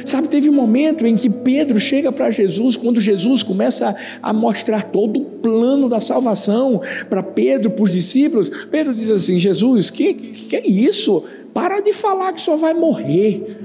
Sabe, 0.05 0.27
teve 0.27 0.49
um 0.49 0.53
momento 0.53 1.05
em 1.05 1.15
que 1.15 1.29
Pedro 1.29 1.79
chega 1.79 2.11
para 2.11 2.29
Jesus, 2.31 2.75
quando 2.75 2.99
Jesus 2.99 3.43
começa 3.43 3.95
a, 4.21 4.33
mostrar 4.33 4.83
todo 4.83 5.19
o 5.19 5.25
plano 5.25 5.89
da 5.89 5.99
salvação 5.99 6.81
para 7.09 7.21
Pedro, 7.23 7.71
para 7.71 7.83
os 7.83 7.91
discípulos. 7.91 8.49
Pedro 8.71 8.93
diz 8.93 9.09
assim: 9.09 9.39
Jesus, 9.39 9.91
que, 9.91 10.13
que 10.13 10.55
é 10.55 10.67
isso? 10.67 11.23
Para 11.53 11.79
de 11.81 11.93
falar 11.93 12.33
que 12.33 12.41
só 12.41 12.55
vai 12.55 12.73
morrer. 12.73 13.57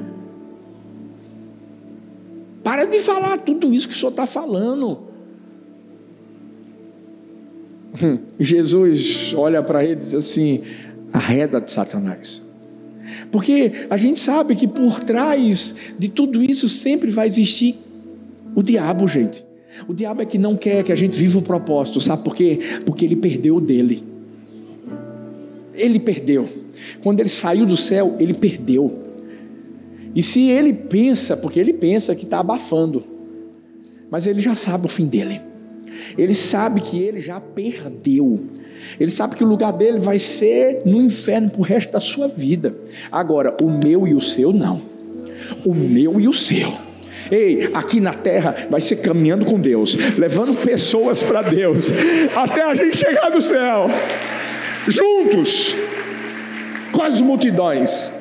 Para 2.62 2.84
de 2.84 2.98
falar 3.00 3.38
tudo 3.38 3.72
isso 3.72 3.88
que 3.88 3.94
o 3.94 3.96
senhor 3.96 4.10
está 4.10 4.26
falando. 4.26 4.98
Jesus 8.38 9.34
olha 9.36 9.62
para 9.62 9.84
ele 9.84 9.92
e 9.92 9.96
diz 9.96 10.14
assim: 10.14 10.62
arreda 11.12 11.60
de 11.60 11.70
Satanás. 11.70 12.43
Porque 13.30 13.86
a 13.90 13.96
gente 13.96 14.18
sabe 14.18 14.54
que 14.54 14.66
por 14.66 15.00
trás 15.00 15.74
de 15.98 16.08
tudo 16.08 16.42
isso 16.42 16.68
sempre 16.68 17.10
vai 17.10 17.26
existir 17.26 17.76
o 18.54 18.62
diabo, 18.62 19.06
gente. 19.08 19.44
O 19.88 19.94
diabo 19.94 20.22
é 20.22 20.26
que 20.26 20.38
não 20.38 20.56
quer 20.56 20.84
que 20.84 20.92
a 20.92 20.94
gente 20.94 21.16
viva 21.16 21.38
o 21.38 21.42
propósito, 21.42 22.00
sabe 22.00 22.22
por 22.22 22.34
quê? 22.34 22.60
Porque 22.86 23.04
ele 23.04 23.16
perdeu 23.16 23.60
dele. 23.60 24.04
Ele 25.74 25.98
perdeu. 25.98 26.48
Quando 27.02 27.20
ele 27.20 27.28
saiu 27.28 27.66
do 27.66 27.76
céu, 27.76 28.16
ele 28.20 28.34
perdeu. 28.34 29.00
E 30.14 30.22
se 30.22 30.48
ele 30.48 30.72
pensa, 30.72 31.36
porque 31.36 31.58
ele 31.58 31.72
pensa 31.72 32.14
que 32.14 32.24
está 32.24 32.38
abafando, 32.38 33.02
mas 34.10 34.26
ele 34.28 34.38
já 34.38 34.54
sabe 34.54 34.86
o 34.86 34.88
fim 34.88 35.06
dele. 35.06 35.40
Ele 36.16 36.34
sabe 36.34 36.80
que 36.80 37.02
ele 37.02 37.20
já 37.20 37.40
perdeu. 37.40 38.40
Ele 38.98 39.10
sabe 39.10 39.36
que 39.36 39.44
o 39.44 39.46
lugar 39.46 39.72
dele 39.72 39.98
vai 39.98 40.18
ser 40.18 40.82
no 40.84 41.00
inferno 41.00 41.50
para 41.50 41.60
o 41.60 41.64
resto 41.64 41.92
da 41.92 42.00
sua 42.00 42.28
vida. 42.28 42.74
Agora, 43.10 43.56
o 43.62 43.70
meu 43.70 44.06
e 44.06 44.14
o 44.14 44.20
seu, 44.20 44.52
não. 44.52 44.82
O 45.64 45.74
meu 45.74 46.20
e 46.20 46.28
o 46.28 46.32
seu. 46.32 46.72
Ei, 47.30 47.70
aqui 47.72 48.00
na 48.00 48.12
terra 48.12 48.66
vai 48.70 48.80
ser 48.80 48.96
caminhando 48.96 49.44
com 49.44 49.58
Deus, 49.58 49.96
levando 50.18 50.54
pessoas 50.56 51.22
para 51.22 51.42
Deus, 51.42 51.90
até 52.36 52.62
a 52.62 52.74
gente 52.74 52.96
chegar 52.96 53.30
no 53.30 53.40
céu, 53.40 53.86
juntos, 54.86 55.74
com 56.92 57.02
as 57.02 57.20
multidões. 57.20 58.12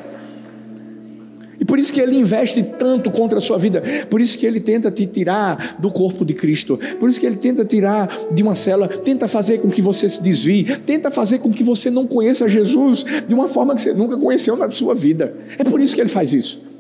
E 1.60 1.66
por 1.66 1.78
isso 1.78 1.94
que 1.94 2.02
ele 2.02 2.18
investe 2.18 2.64
tanto 2.64 3.12
contra 3.12 3.38
a 3.38 3.42
sua 3.42 3.58
vida, 3.58 3.82
por 4.10 4.20
isso 4.20 4.38
que 4.38 4.46
ele 4.46 4.60
tenta 4.60 4.90
te 4.92 5.06
tirar 5.06 5.78
do 5.80 5.92
corpo 5.92 6.26
de 6.26 6.34
Cristo, 6.34 6.80
por 7.00 7.10
isso 7.10 7.20
que 7.20 7.26
ele 7.26 7.38
tenta 7.38 7.64
tirar 7.64 8.10
de 8.32 8.42
uma 8.42 8.56
cela, 8.56 8.88
tenta 8.88 9.28
fazer 9.28 9.60
com 9.60 9.70
que 9.70 9.82
você 9.82 10.10
se 10.10 10.22
desvie, 10.22 10.64
tenta 10.86 11.12
fazer 11.12 11.40
com 11.40 11.52
que 11.52 11.64
você 11.64 11.90
não 11.90 12.08
conheça 12.08 12.50
Jesus 12.50 13.06
de 13.28 13.34
uma 13.34 13.48
forma 13.48 13.76
que 13.76 13.82
você 13.82 13.94
nunca 13.94 14.18
conheceu 14.18 14.56
na 14.56 14.70
sua 14.72 14.96
vida. 14.96 15.34
É 15.58 15.64
por 15.64 15.80
isso 15.80 15.96
que 15.96 16.02
ele 16.02 16.10
faz 16.10 16.34
isso. 16.34 16.74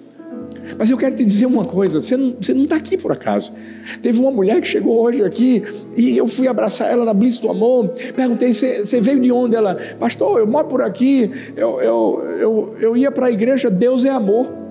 Mas 0.78 0.90
eu 0.90 0.98
quero 0.98 1.16
te 1.16 1.26
dizer 1.26 1.46
uma 1.46 1.66
coisa: 1.66 2.00
você 2.00 2.16
não 2.16 2.64
está 2.64 2.76
aqui 2.76 2.98
por 2.98 3.12
acaso. 3.12 3.54
Teve 4.02 4.20
uma 4.20 4.32
mulher 4.32 4.62
que 4.62 4.68
chegou 4.68 5.02
hoje 5.02 5.24
aqui 5.24 5.64
e 5.96 6.18
eu 6.18 6.28
fui 6.28 6.48
abraçar 6.48 6.92
ela 6.92 7.06
na 7.06 7.14
Blitz 7.14 7.40
do 7.40 7.50
Amor. 7.50 7.90
Perguntei: 8.16 8.54
você 8.54 9.02
veio 9.02 9.20
de 9.20 9.32
onde? 9.32 9.56
Ela, 9.56 9.76
pastor, 10.00 10.40
eu 10.40 10.48
moro 10.48 10.68
por 10.68 10.82
aqui. 10.82 11.30
Eu, 11.56 11.82
eu, 11.82 12.24
eu, 12.40 12.76
eu 12.80 12.98
ia 12.98 13.12
para 13.12 13.28
a 13.28 13.32
igreja 13.32 13.70
Deus 13.70 14.06
é 14.06 14.10
Amor. 14.10 14.63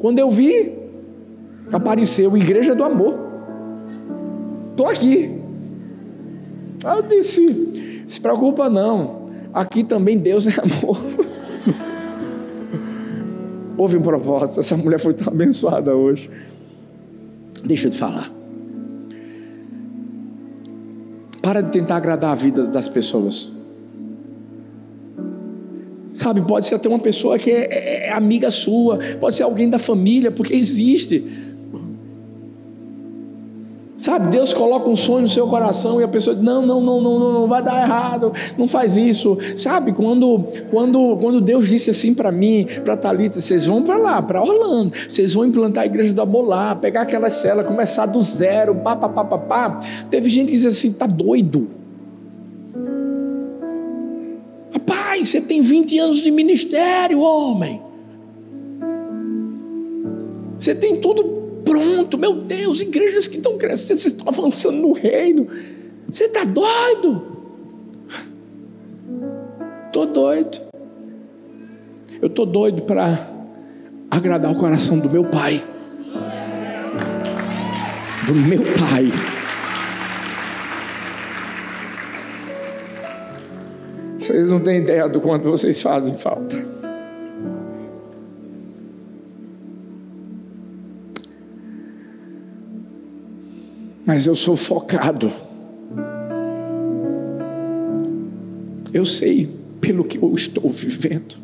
Quando 0.00 0.18
eu 0.18 0.30
vi, 0.30 0.72
apareceu 1.70 2.34
Igreja 2.36 2.74
do 2.74 2.82
Amor. 2.82 3.14
Estou 4.70 4.88
aqui. 4.88 5.38
Aí 6.84 6.98
eu 6.98 7.02
disse: 7.02 8.04
se 8.06 8.20
preocupa 8.20 8.70
não, 8.70 9.28
aqui 9.52 9.84
também 9.84 10.16
Deus 10.16 10.46
é 10.46 10.54
amor. 10.58 10.98
Houve 13.76 13.98
um 13.98 14.02
propósito, 14.02 14.60
essa 14.60 14.76
mulher 14.76 14.98
foi 14.98 15.14
tão 15.14 15.32
abençoada 15.32 15.94
hoje. 15.94 16.30
Deixa 17.64 17.88
eu 17.88 17.90
te 17.90 17.98
falar. 17.98 18.30
Para 21.42 21.62
de 21.62 21.70
tentar 21.70 21.96
agradar 21.96 22.32
a 22.32 22.34
vida 22.34 22.66
das 22.66 22.88
pessoas. 22.88 23.59
Sabe, 26.20 26.42
pode 26.42 26.66
ser 26.66 26.74
até 26.74 26.86
uma 26.86 26.98
pessoa 26.98 27.38
que 27.38 27.50
é, 27.50 27.64
é, 27.70 28.06
é 28.08 28.12
amiga 28.12 28.50
sua, 28.50 28.98
pode 29.18 29.36
ser 29.36 29.42
alguém 29.42 29.70
da 29.70 29.78
família, 29.78 30.30
porque 30.30 30.52
existe. 30.52 31.24
Sabe, 33.96 34.28
Deus 34.28 34.52
coloca 34.52 34.86
um 34.86 34.96
sonho 34.96 35.22
no 35.22 35.28
seu 35.30 35.46
coração 35.46 35.98
e 35.98 36.04
a 36.04 36.08
pessoa 36.08 36.36
diz: 36.36 36.44
não, 36.44 36.60
não, 36.60 36.78
não, 36.78 37.00
não, 37.00 37.18
não, 37.18 37.32
não 37.32 37.48
vai 37.48 37.62
dar 37.62 37.82
errado, 37.82 38.34
não 38.58 38.68
faz 38.68 38.98
isso. 38.98 39.38
Sabe, 39.56 39.92
quando, 39.92 40.44
quando, 40.70 41.16
quando 41.16 41.40
Deus 41.40 41.66
disse 41.66 41.88
assim 41.88 42.12
para 42.12 42.30
mim, 42.30 42.66
para 42.84 42.98
Talita, 42.98 43.40
vocês 43.40 43.64
vão 43.64 43.82
para 43.82 43.96
lá, 43.96 44.20
para 44.20 44.42
Orlando, 44.42 44.92
vocês 45.08 45.32
vão 45.32 45.46
implantar 45.46 45.84
a 45.84 45.86
igreja 45.86 46.12
do 46.12 46.20
amor 46.20 46.46
lá, 46.46 46.76
pegar 46.76 47.00
aquela 47.00 47.30
cela, 47.30 47.64
começar 47.64 48.04
do 48.04 48.22
zero, 48.22 48.74
pá, 48.74 48.94
pá, 48.94 49.08
pá, 49.08 49.24
pá, 49.24 49.38
pá. 49.38 49.80
Teve 50.10 50.28
gente 50.28 50.48
que 50.48 50.52
disse 50.52 50.66
assim: 50.66 50.92
tá 50.92 51.06
doido. 51.06 51.79
Rapaz, 55.20 55.28
você 55.28 55.40
tem 55.40 55.62
20 55.62 55.98
anos 55.98 56.18
de 56.18 56.30
ministério, 56.30 57.20
homem. 57.20 57.82
Você 60.58 60.74
tem 60.74 61.00
tudo 61.00 61.24
pronto. 61.64 62.16
Meu 62.16 62.34
Deus, 62.34 62.80
igrejas 62.80 63.28
que 63.28 63.36
estão 63.36 63.58
crescendo, 63.58 63.98
vocês 63.98 64.14
estão 64.14 64.28
avançando 64.28 64.78
no 64.78 64.92
reino. 64.92 65.46
Você 66.10 66.24
está 66.24 66.44
doido? 66.44 67.22
Estou 69.86 70.06
doido. 70.06 70.60
Eu 72.20 72.28
estou 72.28 72.46
doido 72.46 72.82
para 72.82 73.28
agradar 74.10 74.50
o 74.50 74.56
coração 74.56 74.98
do 74.98 75.08
meu 75.08 75.24
pai. 75.24 75.62
Do 78.26 78.34
meu 78.34 78.62
pai. 78.62 79.29
Vocês 84.20 84.48
não 84.48 84.60
têm 84.60 84.78
ideia 84.78 85.08
do 85.08 85.20
quanto 85.20 85.50
vocês 85.50 85.82
fazem 85.82 86.16
falta. 86.16 86.80
mas 94.10 94.26
eu 94.26 94.34
sou 94.34 94.56
focado. 94.56 95.32
Eu 98.92 99.04
sei 99.04 99.48
pelo 99.80 100.02
que 100.02 100.18
eu 100.18 100.34
estou 100.34 100.68
vivendo, 100.68 101.36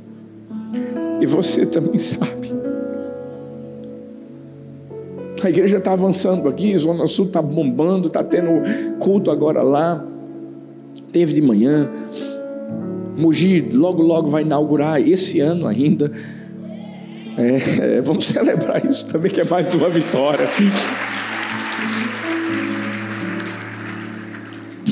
e 1.20 1.26
você 1.26 1.64
também 1.64 1.96
sabe. 1.96 2.52
A 5.40 5.48
igreja 5.48 5.78
está 5.78 5.92
avançando 5.92 6.48
aqui, 6.48 6.76
Zona 6.76 7.06
Sul 7.06 7.26
está 7.26 7.40
bombando, 7.40 8.08
está 8.08 8.24
tendo 8.24 8.50
culto 8.98 9.30
agora 9.30 9.62
lá. 9.62 10.04
Teve 11.12 11.34
de 11.34 11.40
manhã. 11.40 11.88
Mogi 13.16 13.60
logo, 13.72 14.02
logo 14.02 14.28
vai 14.28 14.42
inaugurar 14.42 15.00
esse 15.00 15.40
ano 15.40 15.66
ainda. 15.66 16.12
É, 17.38 17.96
é, 17.96 18.00
vamos 18.00 18.26
celebrar 18.28 18.84
isso 18.84 19.10
também, 19.10 19.30
que 19.30 19.40
é 19.40 19.44
mais 19.44 19.74
uma 19.74 19.88
vitória. 19.88 20.46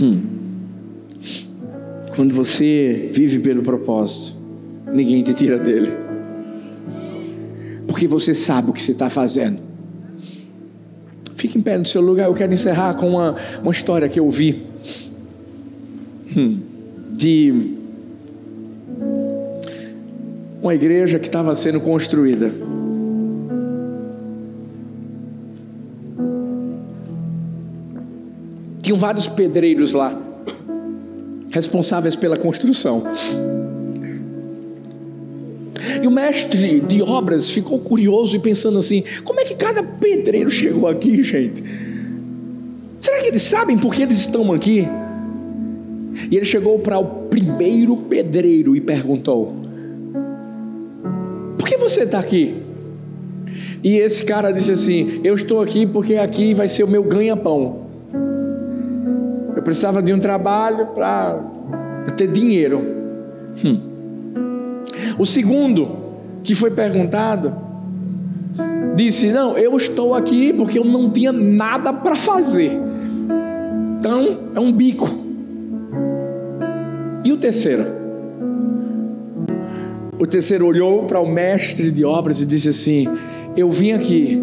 Hum. 0.01 0.23
Quando 2.17 2.35
você 2.35 3.11
vive 3.13 3.41
pelo 3.41 3.63
propósito, 3.63 4.37
ninguém 4.93 5.23
te 5.23 5.35
tira 5.35 5.59
dele. 5.59 5.93
Porque 7.87 8.07
você 8.07 8.35
sabe 8.35 8.71
o 8.71 8.73
que 8.73 8.81
você 8.81 8.93
está 8.93 9.11
fazendo. 9.11 9.59
Fique 11.35 11.59
em 11.59 11.61
pé 11.61 11.77
no 11.77 11.85
seu 11.85 12.01
lugar. 12.01 12.27
Eu 12.27 12.35
quero 12.35 12.53
encerrar 12.53 12.95
com 12.95 13.11
uma, 13.11 13.37
uma 13.63 13.73
história 13.73 14.09
que 14.09 14.19
eu 14.19 14.31
vi. 14.31 14.65
Hum. 16.37 16.61
De 17.13 17.84
uma 20.65 20.75
igreja 20.75 21.19
que 21.19 21.27
estava 21.27 21.55
sendo 21.55 21.79
construída. 21.79 22.51
Tinham 28.81 28.99
vários 28.99 29.29
pedreiros 29.29 29.93
lá, 29.93 30.19
responsáveis 31.51 32.17
pela 32.17 32.39
construção. 32.39 33.05
E 36.03 36.07
o 36.07 36.11
mestre 36.11 36.81
de 36.81 37.03
obras 37.03 37.51
ficou 37.51 37.79
curioso 37.81 38.35
e 38.35 38.39
pensando 38.39 38.79
assim: 38.79 39.05
como 39.23 39.41
é 39.41 39.45
que 39.45 39.55
cada 39.55 39.83
pedreiro 39.83 40.49
chegou 40.49 40.89
aqui, 40.89 41.23
gente? 41.23 41.63
Será 42.99 43.21
que 43.21 43.27
eles 43.27 43.43
sabem 43.43 43.77
por 43.77 43.95
que 43.95 44.01
eles 44.01 44.21
estão 44.21 44.51
aqui? 44.51 44.89
E 46.31 46.37
ele 46.37 46.47
chegou 46.47 46.79
para 46.79 46.99
o 46.99 47.27
primeiro 47.29 47.99
pedreiro 47.99 48.75
e 48.75 48.81
perguntou: 48.81 49.64
Por 51.65 51.71
que 51.71 51.79
você 51.79 52.03
está 52.03 52.19
aqui? 52.19 52.63
E 53.83 53.97
esse 53.97 54.23
cara 54.23 54.53
disse 54.53 54.71
assim: 54.71 55.23
Eu 55.25 55.35
estou 55.35 55.63
aqui 55.63 55.87
porque 55.87 56.17
aqui 56.17 56.53
vai 56.53 56.69
ser 56.69 56.85
o 56.85 56.89
meu 56.89 57.03
ganha-pão 57.03 57.85
precisava 59.65 60.03
de 60.03 60.13
um 60.13 60.21
trabalho 60.21 60.89
para 60.89 61.41
ter 62.17 62.29
dinheiro. 62.29 62.83
Hum. 63.65 63.81
O 65.19 65.25
segundo, 65.25 65.89
que 66.43 66.55
foi 66.55 66.71
perguntado, 66.71 67.55
disse: 68.95 69.33
Não, 69.33 69.57
eu 69.57 69.75
estou 69.77 70.15
aqui 70.15 70.53
porque 70.53 70.79
eu 70.79 70.85
não 70.85 71.11
tinha 71.11 71.33
nada 71.33 71.93
para 71.93 72.15
fazer. 72.15 72.79
Então, 73.99 74.39
é 74.55 74.61
um 74.61 74.71
bico. 74.71 75.09
E 77.25 77.33
o 77.33 77.39
terceiro? 77.39 78.04
O 80.19 80.27
terceiro 80.27 80.67
olhou 80.67 81.05
para 81.05 81.21
o 81.21 81.29
mestre 81.29 81.91
de 81.91 82.05
obras 82.05 82.41
e 82.41 82.47
disse 82.47 82.69
assim: 82.69 83.07
Eu 83.57 83.71
vim 83.71 83.93
aqui 83.93 84.41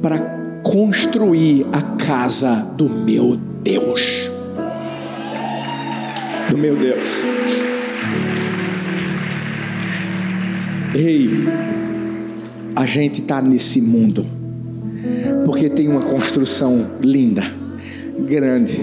para 0.00 0.18
construir 0.62 1.66
a 1.72 1.82
casa 1.96 2.54
do 2.76 2.88
meu 2.88 3.36
Deus. 3.62 4.30
Do 6.50 6.56
meu 6.56 6.76
Deus. 6.76 7.24
Ei, 10.94 11.30
a 12.76 12.86
gente 12.86 13.20
está 13.20 13.42
nesse 13.42 13.80
mundo 13.80 14.24
porque 15.44 15.68
tem 15.68 15.88
uma 15.88 16.00
construção 16.00 16.86
linda, 17.02 17.42
grande. 18.26 18.80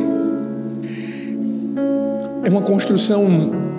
É 2.44 2.50
uma 2.50 2.62
construção 2.62 3.28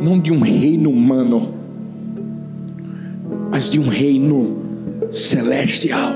não 0.03 0.19
de 0.19 0.33
um 0.33 0.41
reino 0.41 0.91
humano, 0.91 1.62
mas 3.53 3.69
de 3.69 3.79
um 3.79 3.87
reino 3.87 4.57
celestial, 5.11 6.15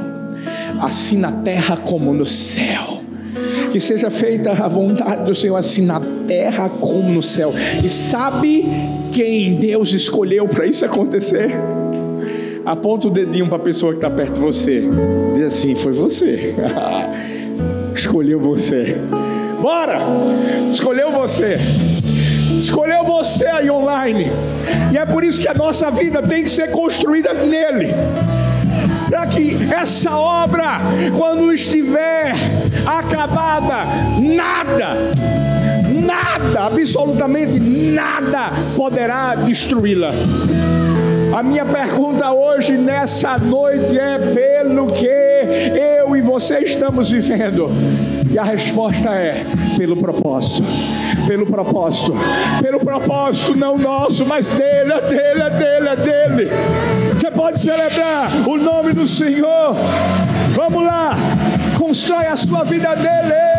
assim 0.80 1.18
na 1.18 1.30
terra 1.30 1.76
como 1.76 2.14
no 2.14 2.24
céu 2.24 2.96
que 3.70 3.80
seja 3.80 4.08
feita 4.08 4.52
a 4.52 4.68
vontade 4.68 5.24
do 5.24 5.34
Senhor, 5.34 5.56
assim 5.56 5.84
na 5.84 6.00
terra 6.26 6.70
como 6.70 7.12
no 7.12 7.22
céu. 7.22 7.52
E 7.84 7.88
sabe 7.88 8.64
quem 9.12 9.56
Deus 9.56 9.92
escolheu 9.92 10.48
para 10.48 10.66
isso 10.66 10.86
acontecer? 10.86 11.50
Aponta 12.64 13.08
o 13.08 13.10
dedinho 13.10 13.46
para 13.46 13.56
a 13.56 13.60
pessoa 13.60 13.92
que 13.92 13.98
está 13.98 14.08
perto 14.08 14.34
de 14.34 14.40
você. 14.40 14.82
Diz 15.34 15.44
assim: 15.44 15.74
Foi 15.74 15.92
você. 15.92 16.54
Escolheu 17.94 18.40
você. 18.40 18.96
Bora! 19.60 20.00
Escolheu 20.72 21.12
você. 21.12 21.58
Escolheu 22.66 23.04
você 23.04 23.46
aí 23.46 23.70
online. 23.70 24.24
E 24.92 24.98
é 24.98 25.06
por 25.06 25.22
isso 25.22 25.40
que 25.40 25.46
a 25.46 25.54
nossa 25.54 25.88
vida 25.88 26.20
tem 26.20 26.42
que 26.42 26.50
ser 26.50 26.72
construída 26.72 27.32
nele 27.32 27.94
para 29.08 29.24
que 29.28 29.56
essa 29.72 30.16
obra, 30.16 30.80
quando 31.16 31.52
estiver 31.52 32.32
acabada, 32.84 33.86
nada, 34.20 35.12
nada, 35.94 36.66
absolutamente 36.66 37.58
nada 37.58 38.50
poderá 38.76 39.36
destruí-la. 39.36 40.12
A 41.36 41.42
minha 41.44 41.64
pergunta 41.64 42.32
hoje, 42.32 42.76
nessa 42.76 43.38
noite, 43.38 43.96
é 43.96 44.18
pelo 44.18 44.88
que 44.88 45.06
eu 45.06 46.16
e 46.16 46.20
você 46.20 46.58
estamos 46.58 47.10
vivendo. 47.10 47.70
E 48.30 48.38
a 48.38 48.42
resposta 48.42 49.10
é: 49.10 49.46
pelo 49.78 49.96
propósito. 49.96 50.64
Pelo 51.26 51.46
propósito. 51.46 52.14
Pelo 52.62 52.80
propósito, 52.80 53.56
não 53.56 53.76
nosso, 53.76 54.24
mas 54.24 54.48
dele, 54.48 54.92
é 54.92 55.00
dele, 55.00 55.42
é 55.42 55.50
dele, 55.50 55.88
é 55.88 55.96
dele. 55.96 56.50
Você 57.14 57.30
pode 57.30 57.60
celebrar 57.60 58.30
o 58.46 58.56
nome 58.56 58.92
do 58.92 59.06
Senhor. 59.06 59.74
Vamos 60.54 60.84
lá. 60.84 61.14
Constrói 61.78 62.26
a 62.26 62.36
sua 62.36 62.64
vida 62.64 62.94
dele. 62.94 63.55